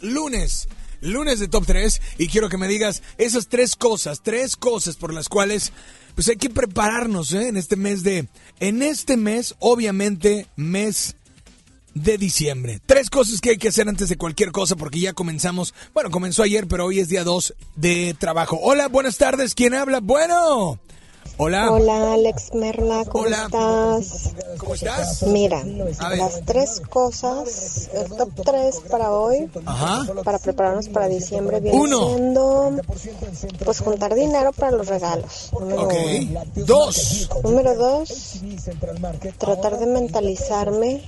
lunes. 0.00 0.68
Lunes 1.00 1.38
de 1.38 1.48
Top 1.48 1.64
3 1.66 2.00
y 2.18 2.28
quiero 2.28 2.48
que 2.48 2.58
me 2.58 2.68
digas 2.68 3.02
esas 3.18 3.48
tres 3.48 3.76
cosas, 3.76 4.22
tres 4.22 4.56
cosas 4.56 4.96
por 4.96 5.12
las 5.12 5.28
cuales 5.28 5.72
pues 6.14 6.28
hay 6.28 6.36
que 6.36 6.50
prepararnos 6.50 7.32
¿eh? 7.32 7.48
en 7.48 7.56
este 7.56 7.76
mes 7.76 8.02
de... 8.02 8.28
En 8.58 8.82
este 8.82 9.16
mes, 9.16 9.54
obviamente, 9.58 10.46
mes 10.56 11.16
de 11.94 12.18
diciembre. 12.18 12.80
Tres 12.84 13.10
cosas 13.10 13.40
que 13.40 13.50
hay 13.50 13.58
que 13.58 13.68
hacer 13.68 13.88
antes 13.88 14.08
de 14.08 14.16
cualquier 14.16 14.52
cosa 14.52 14.76
porque 14.76 15.00
ya 15.00 15.12
comenzamos, 15.12 15.74
bueno, 15.94 16.10
comenzó 16.10 16.42
ayer, 16.42 16.66
pero 16.66 16.86
hoy 16.86 17.00
es 17.00 17.08
día 17.08 17.24
2 17.24 17.54
de 17.76 18.14
trabajo. 18.18 18.58
Hola, 18.62 18.88
buenas 18.88 19.16
tardes, 19.16 19.54
¿quién 19.54 19.74
habla? 19.74 20.00
Bueno. 20.00 20.78
Hola. 21.36 21.72
Hola, 21.72 22.12
Alex 22.14 22.52
Merla, 22.54 23.04
¿cómo 23.06 23.26
estás? 23.26 24.34
¿Cómo 24.58 24.74
estás? 24.74 25.22
Mira, 25.22 25.64
las 25.64 26.42
tres 26.44 26.82
cosas, 26.90 27.88
el 27.94 28.10
top 28.14 28.28
tres 28.44 28.80
para 28.90 29.10
hoy, 29.12 29.50
Ajá. 29.64 30.06
para 30.22 30.38
prepararnos 30.38 30.88
para 30.90 31.08
diciembre, 31.08 31.60
viene 31.60 31.78
Uno. 31.78 32.06
siendo, 32.08 32.72
pues, 33.64 33.80
juntar 33.80 34.14
dinero 34.14 34.52
para 34.52 34.72
los 34.72 34.86
regalos. 34.88 35.50
Número 35.58 35.88
uno. 35.88 36.40
Dos. 36.56 37.30
Número 37.42 37.74
dos, 37.74 38.40
tratar 39.38 39.78
de 39.78 39.86
mentalizarme 39.86 41.02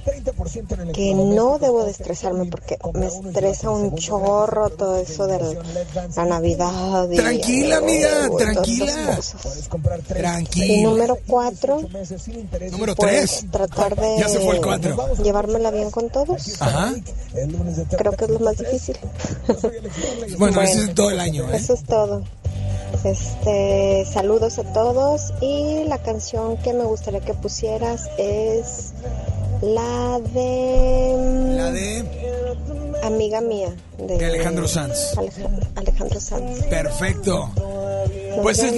que 0.95 1.15
no 1.15 1.59
debo 1.59 1.85
de 1.85 1.91
estresarme 1.91 2.47
porque 2.47 2.79
me 2.95 3.07
estresa 3.07 3.69
un 3.71 3.95
chorro 3.97 4.71
todo 4.71 4.97
eso 4.97 5.27
de 5.27 5.39
la 6.17 6.25
Navidad. 6.25 7.07
y 7.11 7.17
Tranquila, 7.17 7.77
amiga, 7.77 8.29
y 8.33 8.37
tranquila. 8.37 9.19
Y 10.15 10.19
Tranquila. 10.21 10.91
número 10.91 11.19
cuatro, 11.27 11.81
Número 12.71 12.95
pues 12.95 12.97
tres. 13.41 13.47
tratar 13.51 13.97
de 13.97 14.17
Ya 14.19 14.29
se 14.29 14.41
fue 14.41 14.57
el 14.57 14.63
cuatro. 14.63 14.97
llevármela 15.23 15.71
bien 15.71 15.91
con 15.91 16.11
todos. 16.11 16.61
Ajá. 16.61 16.93
Creo 17.97 18.13
que 18.13 18.25
es 18.25 18.31
lo 18.31 18.41
más 18.41 18.57
difícil. 18.59 18.97
Bueno, 20.39 20.61
ese 20.63 20.85
es 20.85 20.95
todo 20.95 21.11
el 21.11 21.21
año, 21.21 21.45
¿eh? 21.53 21.57
Eso 21.57 21.75
es 21.75 21.83
todo. 21.85 22.23
Este, 23.05 24.05
saludos 24.13 24.59
a 24.59 24.65
todos 24.73 25.33
y 25.41 25.85
la 25.85 25.99
canción 26.03 26.57
que 26.59 26.73
me 26.73 26.85
gustaría 26.85 27.21
que 27.21 27.35
pusieras 27.35 28.09
es 28.19 28.93
la 29.63 30.21
de 30.21 31.55
La 31.57 31.71
de 31.71 32.23
Amiga 33.05 33.41
mía 33.41 33.75
de, 33.99 34.19
De 34.19 34.27
Alejandro 34.27 34.69
Sanz. 34.69 35.17
Alejandro, 35.17 35.67
Alejandro 35.75 36.21
Sanz. 36.21 36.65
Perfecto. 36.67 37.51
Nos 37.57 38.41
Pues 38.43 38.59
es 38.61 38.75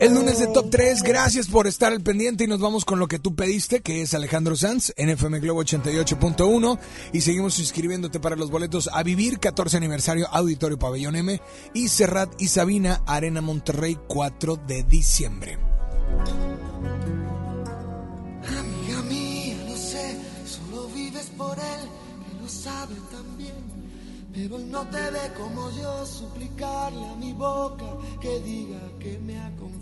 el 0.00 0.14
lunes 0.14 0.38
de. 0.38 0.48
Top 0.48 0.68
3. 0.70 1.02
Gracias 1.02 1.46
por 1.48 1.66
estar 1.66 1.92
al 1.92 2.00
pendiente 2.00 2.44
y 2.44 2.46
nos 2.46 2.60
vamos 2.60 2.84
con 2.84 2.98
lo 2.98 3.06
que 3.06 3.18
tú 3.18 3.34
pediste, 3.34 3.80
que 3.80 4.02
es 4.02 4.14
Alejandro 4.14 4.56
Sanz 4.56 4.92
en 4.96 5.10
FM 5.10 5.40
Globo 5.40 5.62
88.1. 5.62 6.78
Y 7.12 7.20
seguimos 7.20 7.58
inscribiéndote 7.58 8.18
para 8.18 8.36
los 8.36 8.50
boletos 8.50 8.88
a 8.92 9.02
Vivir, 9.02 9.38
14 9.38 9.76
aniversario 9.76 10.28
Auditorio 10.30 10.78
Pabellón 10.78 11.16
M. 11.16 11.40
Y 11.74 11.88
Serrat 11.88 12.30
y 12.40 12.48
Sabina, 12.48 13.02
Arena 13.06 13.40
Monterrey, 13.40 13.96
4 14.08 14.56
de 14.66 14.82
diciembre. 14.82 15.58
Pero 24.40 24.56
no 24.56 24.86
te 24.86 25.10
ve 25.10 25.32
como 25.36 25.68
yo, 25.72 26.06
suplicarle 26.06 27.04
a 27.08 27.16
mi 27.16 27.32
boca 27.32 27.86
que 28.20 28.38
diga 28.38 28.78
que 29.00 29.18
me 29.18 29.36
ha 29.36 29.50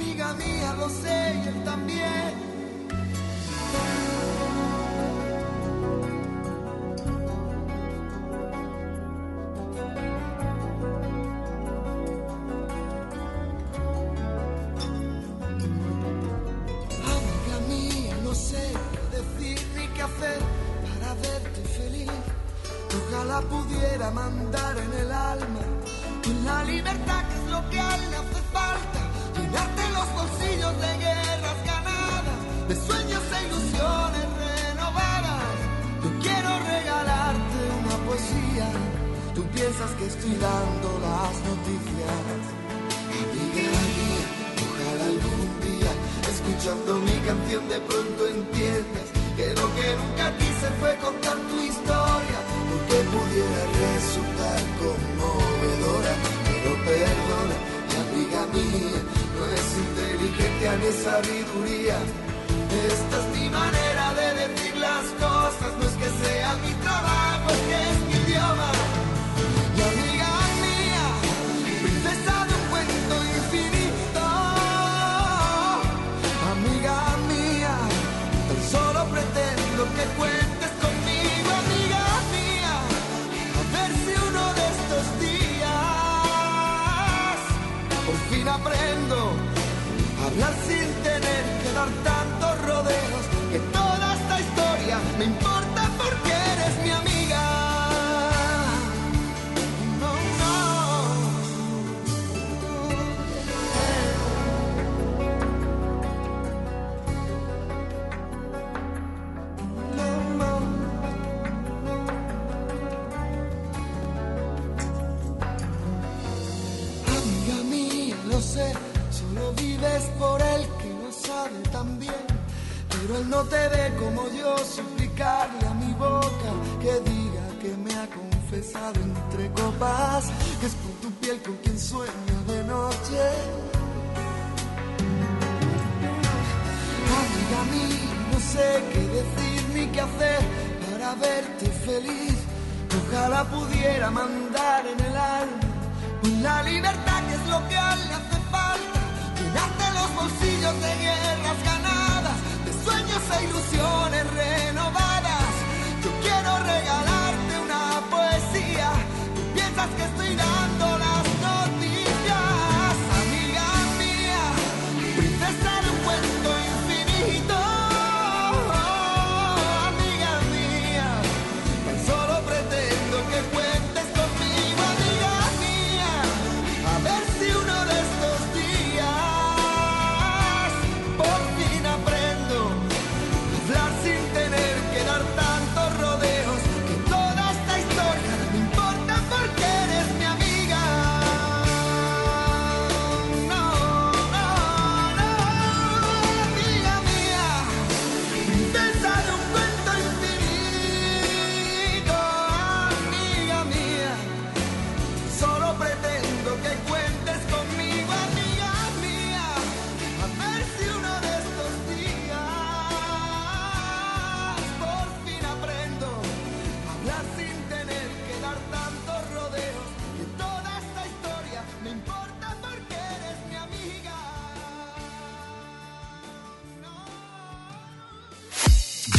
amiga 0.00 0.32
mía, 0.34 0.74
lo 0.78 0.88
sé 0.88 1.42
y 1.44 1.48
él 1.48 1.62
también. 1.62 2.49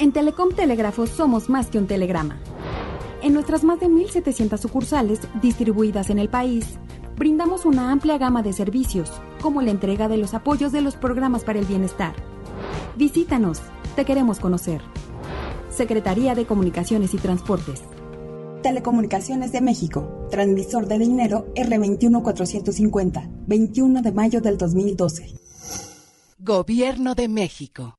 En 0.00 0.12
Telecom 0.12 0.50
Telégrafos 0.54 1.10
somos 1.10 1.48
más 1.48 1.66
que 1.66 1.78
un 1.78 1.88
telegrama. 1.88 2.40
En 3.20 3.34
nuestras 3.34 3.64
más 3.64 3.80
de 3.80 3.88
1.700 3.88 4.56
sucursales 4.56 5.18
distribuidas 5.42 6.10
en 6.10 6.20
el 6.20 6.28
país, 6.28 6.78
brindamos 7.16 7.64
una 7.64 7.90
amplia 7.90 8.16
gama 8.16 8.44
de 8.44 8.52
servicios, 8.52 9.10
como 9.42 9.60
la 9.60 9.72
entrega 9.72 10.06
de 10.06 10.16
los 10.16 10.34
apoyos 10.34 10.70
de 10.70 10.82
los 10.82 10.94
programas 10.94 11.42
para 11.42 11.58
el 11.58 11.64
bienestar. 11.64 12.14
Visítanos, 12.96 13.60
te 13.96 14.04
queremos 14.04 14.38
conocer. 14.38 14.82
Secretaría 15.68 16.36
de 16.36 16.46
Comunicaciones 16.46 17.12
y 17.12 17.16
Transportes. 17.16 17.82
Telecomunicaciones 18.62 19.50
de 19.50 19.62
México, 19.62 20.28
transmisor 20.30 20.86
de 20.86 21.00
dinero 21.00 21.52
R21450, 21.56 23.28
21 23.48 24.02
de 24.02 24.12
mayo 24.12 24.40
del 24.40 24.58
2012. 24.58 25.34
Gobierno 26.38 27.16
de 27.16 27.26
México. 27.26 27.98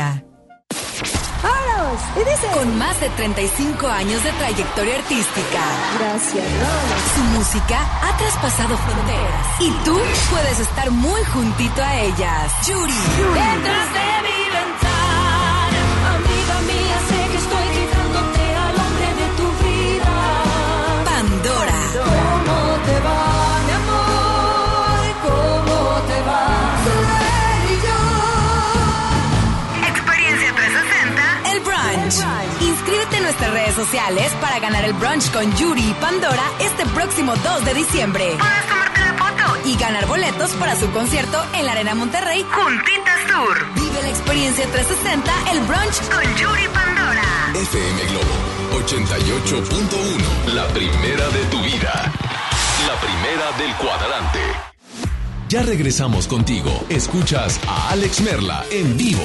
Y. 0.00 0.30
Con 2.54 2.78
más 2.78 3.00
de 3.00 3.08
35 3.10 3.86
años 3.86 4.22
de 4.22 4.32
trayectoria 4.32 4.96
artística. 4.96 5.60
Gracias, 5.98 6.44
Rolos. 6.44 7.02
Su 7.14 7.22
música 7.38 7.78
ha 8.02 8.16
traspasado 8.18 8.76
fronteras. 8.76 9.60
Y 9.60 9.70
tú 9.84 9.98
puedes 10.30 10.60
estar 10.60 10.90
muy 10.90 11.22
juntito 11.24 11.82
a 11.82 12.00
ellas. 12.00 12.52
Yuri. 12.66 12.92
Yuri. 13.18 13.38
De 13.38 13.50
mi 14.22 14.50
ventana. 14.50 14.89
nuestras 33.30 33.52
redes 33.52 33.74
sociales 33.76 34.32
para 34.40 34.58
ganar 34.58 34.84
el 34.84 34.92
brunch 34.94 35.30
con 35.30 35.54
Yuri 35.54 35.94
Pandora 36.00 36.42
este 36.58 36.84
próximo 36.86 37.32
2 37.36 37.64
de 37.64 37.74
diciembre. 37.74 38.24
Puedes 38.36 38.66
tomarte 38.68 38.98
la 38.98 39.14
foto 39.14 39.68
y 39.68 39.76
ganar 39.76 40.04
boletos 40.08 40.50
para 40.54 40.74
su 40.74 40.90
concierto 40.90 41.40
en 41.54 41.64
la 41.64 41.70
Arena 41.70 41.94
Monterrey 41.94 42.42
Juntitas 42.42 43.26
Tour. 43.28 43.66
Vive 43.76 44.02
la 44.02 44.08
experiencia 44.08 44.66
360, 44.66 45.52
el 45.52 45.60
brunch 45.60 46.00
con 46.10 46.36
Yuri 46.38 46.66
Pandora. 46.74 47.52
FM 47.54 48.02
Globo 48.10 48.82
88.1, 48.84 50.52
la 50.52 50.66
primera 50.68 51.28
de 51.28 51.44
tu 51.52 51.62
vida. 51.62 52.12
La 52.88 52.96
primera 52.98 53.52
del 53.58 53.72
cuadrante. 53.76 54.40
Ya 55.48 55.62
regresamos 55.62 56.26
contigo. 56.26 56.84
Escuchas 56.88 57.60
a 57.68 57.90
Alex 57.90 58.22
Merla 58.22 58.64
en 58.72 58.96
vivo. 58.96 59.22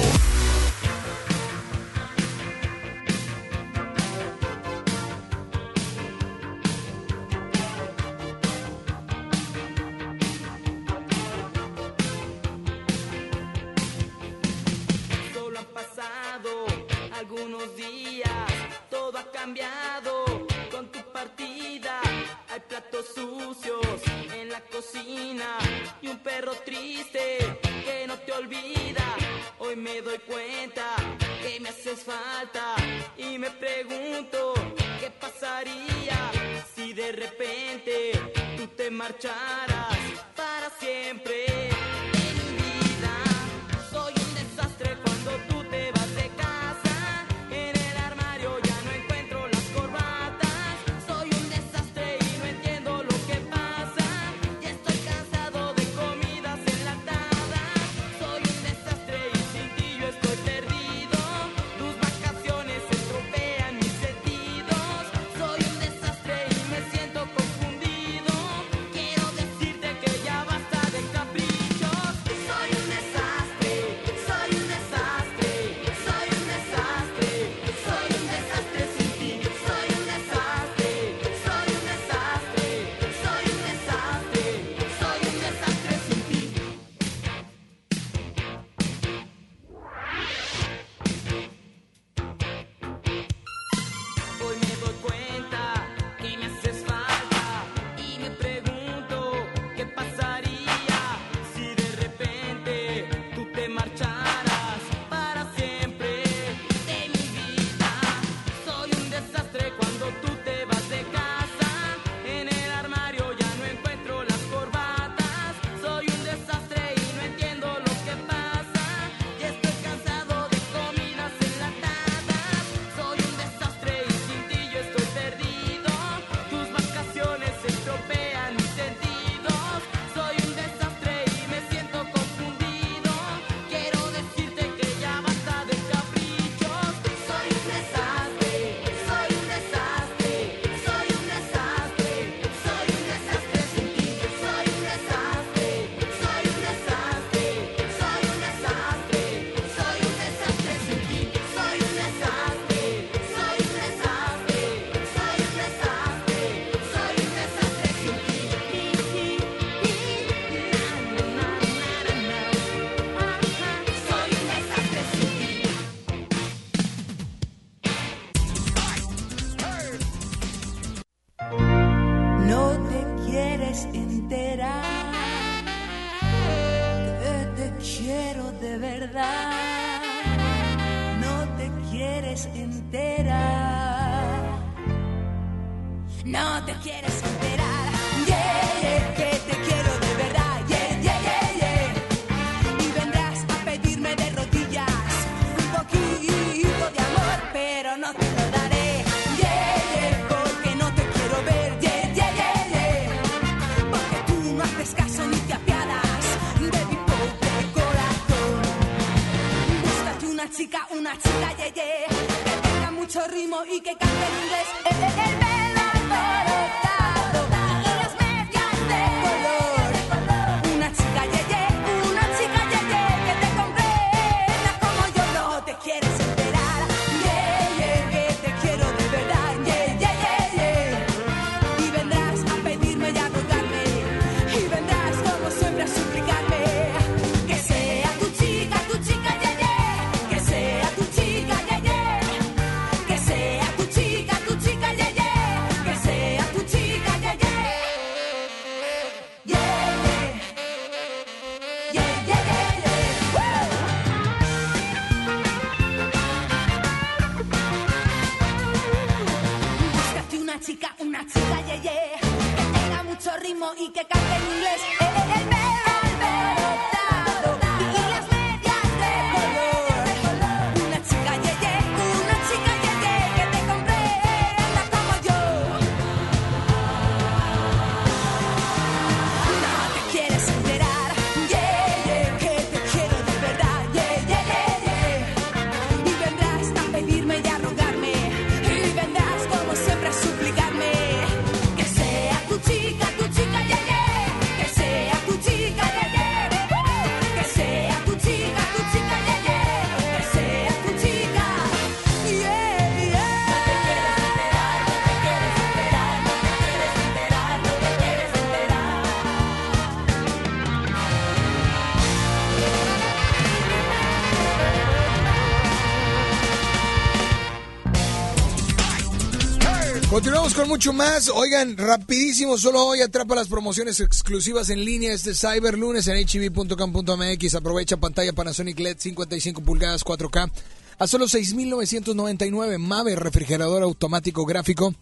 Con 320.56 320.68
mucho 320.68 320.92
más. 320.94 321.28
Oigan, 321.28 321.76
rapidísimo, 321.76 322.56
solo 322.56 322.84
hoy 322.84 323.02
atrapa 323.02 323.34
las 323.34 323.48
promociones 323.48 324.00
exclusivas 324.00 324.70
en 324.70 324.84
línea 324.84 325.12
este 325.12 325.34
Cyber 325.34 325.76
Lunes 325.76 326.08
en 326.08 326.16
hv.com.mx. 326.16 327.54
Aprovecha 327.54 327.98
pantalla 327.98 328.32
Panasonic 328.32 328.78
LED 328.78 328.96
55 328.98 329.60
pulgadas 329.62 330.04
4K 330.04 330.50
a 330.98 331.06
solo 331.06 331.26
6.999. 331.26 332.78
Mave 332.78 333.16
refrigerador 333.16 333.82
automático 333.82 334.46
gráfico 334.46 334.94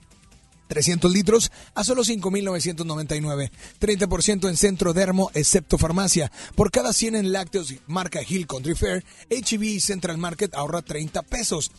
300 0.68 1.12
litros 1.12 1.52
a 1.74 1.84
solo 1.84 2.02
5.999. 2.02 3.50
30% 3.80 4.48
en 4.48 4.56
centro 4.56 4.92
dermo, 4.92 5.30
excepto 5.34 5.78
farmacia. 5.78 6.32
Por 6.56 6.70
cada 6.70 6.92
100 6.92 7.16
en 7.16 7.32
lácteos 7.32 7.74
marca 7.86 8.20
Hill 8.26 8.46
Country 8.46 8.74
Fair, 8.74 9.04
HB 9.30 9.80
Central 9.80 10.18
Market 10.18 10.54
ahorra 10.54 10.82
30 10.82 11.22
pesos. 11.22 11.70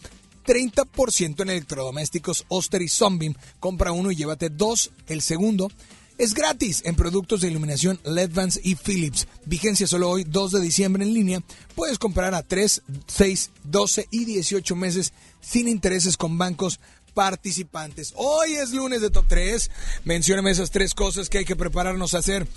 30% 0.45 1.41
en 1.41 1.49
electrodomésticos 1.49 2.45
Oster 2.47 2.81
y 2.81 2.87
Sunbeam. 2.87 3.35
Compra 3.59 3.91
uno 3.91 4.11
y 4.11 4.15
llévate 4.15 4.49
dos. 4.49 4.91
El 5.07 5.21
segundo 5.21 5.69
es 6.17 6.33
gratis 6.33 6.81
en 6.85 6.95
productos 6.95 7.41
de 7.41 7.49
iluminación 7.49 7.99
LED-Vans 8.05 8.59
y 8.63 8.75
Philips. 8.75 9.27
Vigencia 9.45 9.87
solo 9.87 10.09
hoy, 10.09 10.23
2 10.23 10.51
de 10.51 10.61
diciembre 10.61 11.03
en 11.03 11.13
línea. 11.13 11.43
Puedes 11.75 11.99
comprar 11.99 12.33
a 12.33 12.43
3, 12.43 12.83
6, 13.07 13.51
12 13.63 14.07
y 14.11 14.25
18 14.25 14.75
meses 14.75 15.13
sin 15.41 15.67
intereses 15.67 16.15
con 16.15 16.37
bancos 16.37 16.79
participantes. 17.13 18.13
Hoy 18.15 18.53
es 18.53 18.71
lunes 18.71 19.01
de 19.01 19.09
Top 19.09 19.25
3. 19.27 19.71
Mencióname 20.03 20.51
esas 20.51 20.71
tres 20.71 20.93
cosas 20.93 21.29
que 21.29 21.39
hay 21.39 21.45
que 21.45 21.55
prepararnos 21.55 22.13
a 22.13 22.19
hacer 22.19 22.47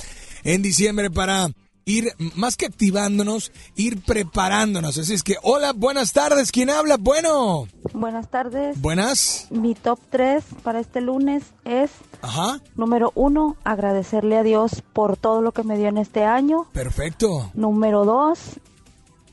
en 0.45 0.63
diciembre 0.63 1.11
para 1.11 1.51
ir 1.89 2.13
más 2.35 2.57
que 2.57 2.67
activándonos, 2.67 3.51
ir 3.75 4.01
preparándonos. 4.03 4.99
Así 4.99 5.15
es 5.15 5.23
que, 5.23 5.37
hola, 5.43 5.73
buenas 5.73 6.13
tardes. 6.13 6.53
¿Quién 6.53 6.71
habla? 6.71 6.97
Bueno. 6.99 7.67
Buenas 7.93 8.31
tardes. 8.31 8.81
Buenas. 8.81 9.47
Mi 9.51 9.75
top 9.75 9.99
3 10.11 10.45
para 10.63 10.81
este 10.81 11.01
lunes 11.01 11.43
es, 11.65 11.91
Ajá. 12.23 12.61
número 12.77 13.13
uno, 13.15 13.57
agradecerle 13.65 14.37
a 14.37 14.43
Dios 14.43 14.83
por 14.93 15.17
todo 15.17 15.41
lo 15.41 15.53
que 15.53 15.63
me 15.63 15.79
dio 15.79 15.89
en 15.89 15.99
este 15.99 16.25
año. 16.25 16.67
Perfecto. 16.73 17.51
Número 17.55 18.05
dos, 18.05 18.39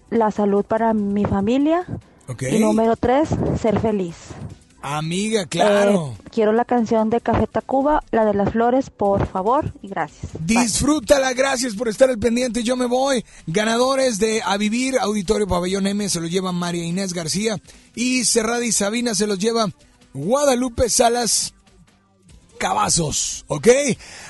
la 0.10 0.32
salud 0.32 0.64
para 0.64 0.94
mi 0.94 1.26
familia. 1.26 1.86
Y 2.52 2.60
número 2.60 2.95
tres, 2.95 3.30
ser 3.61 3.80
feliz. 3.80 4.15
Amiga, 4.88 5.48
claro. 5.48 6.14
Eh, 6.16 6.30
quiero 6.32 6.53
la 6.53 6.64
canción 6.64 7.10
de 7.10 7.20
Café 7.20 7.48
Tacuba, 7.48 8.03
la 8.12 8.24
de 8.24 8.36
las 8.36 8.52
flores, 8.52 8.91
por 8.91 9.26
favor, 9.26 9.74
y 9.82 9.88
gracias. 9.88 10.32
Disfrútala, 10.40 11.34
gracias 11.34 11.74
por 11.74 11.90
estar 11.90 12.07
al 12.12 12.20
pendiente. 12.20 12.62
Yo 12.62 12.76
me 12.76 12.86
voy. 12.86 13.26
Ganadores 13.48 14.20
de 14.20 14.44
A 14.45 14.57
Vivir, 14.57 14.99
Auditorio 14.99 15.48
Pabellón 15.48 15.88
M, 15.88 16.07
se 16.07 16.22
lo 16.22 16.28
lleva 16.28 16.52
María 16.52 16.86
Inés 16.86 17.14
García. 17.14 17.57
Y 17.95 18.26
Cerrada 18.26 18.64
y 18.64 18.72
Sabina 18.72 19.16
se 19.16 19.26
los 19.26 19.40
lleva 19.40 19.72
Guadalupe 20.14 20.88
Salas 20.88 21.55
Cavazos, 22.57 23.45
¿ok? 23.48 23.68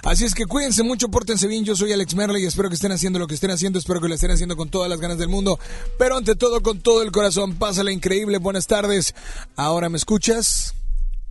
Así 0.04 0.26
es 0.26 0.34
que 0.34 0.46
cuídense 0.46 0.84
mucho, 0.84 1.10
pórtense 1.10 1.48
bien. 1.48 1.64
Yo 1.64 1.76
soy 1.76 1.94
Alex 1.94 2.16
Merle 2.16 2.42
y 2.42 2.46
espero 2.46 2.70
que 2.70 2.76
estén 2.76 2.92
haciendo 2.92 3.20
lo 3.20 3.28
que 3.28 3.36
estén 3.36 3.52
haciendo. 3.52 3.80
Espero 3.80 4.02
que 4.02 4.08
lo 4.08 4.16
estén 4.16 4.32
haciendo 4.32 4.56
con 4.56 4.70
todas 4.70 4.90
las 4.90 5.00
ganas 5.00 5.18
del 5.18 5.30
mundo. 5.30 5.60
Pero 5.98 6.18
ante 6.18 6.36
todo, 6.36 6.62
con 6.62 6.80
todo 6.82 7.02
el 7.02 7.12
corazón. 7.12 7.56
Pásala 7.56 7.92
increíble. 7.92 8.38
Buenas 8.38 8.68
tardes. 8.68 9.16
¿Ahora 9.56 9.90
me 9.90 9.98
escuchas? 9.98 10.74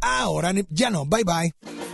Ahora 0.00 0.52
ya 0.70 0.90
no. 0.90 1.06
Bye 1.06 1.24
bye. 1.24 1.93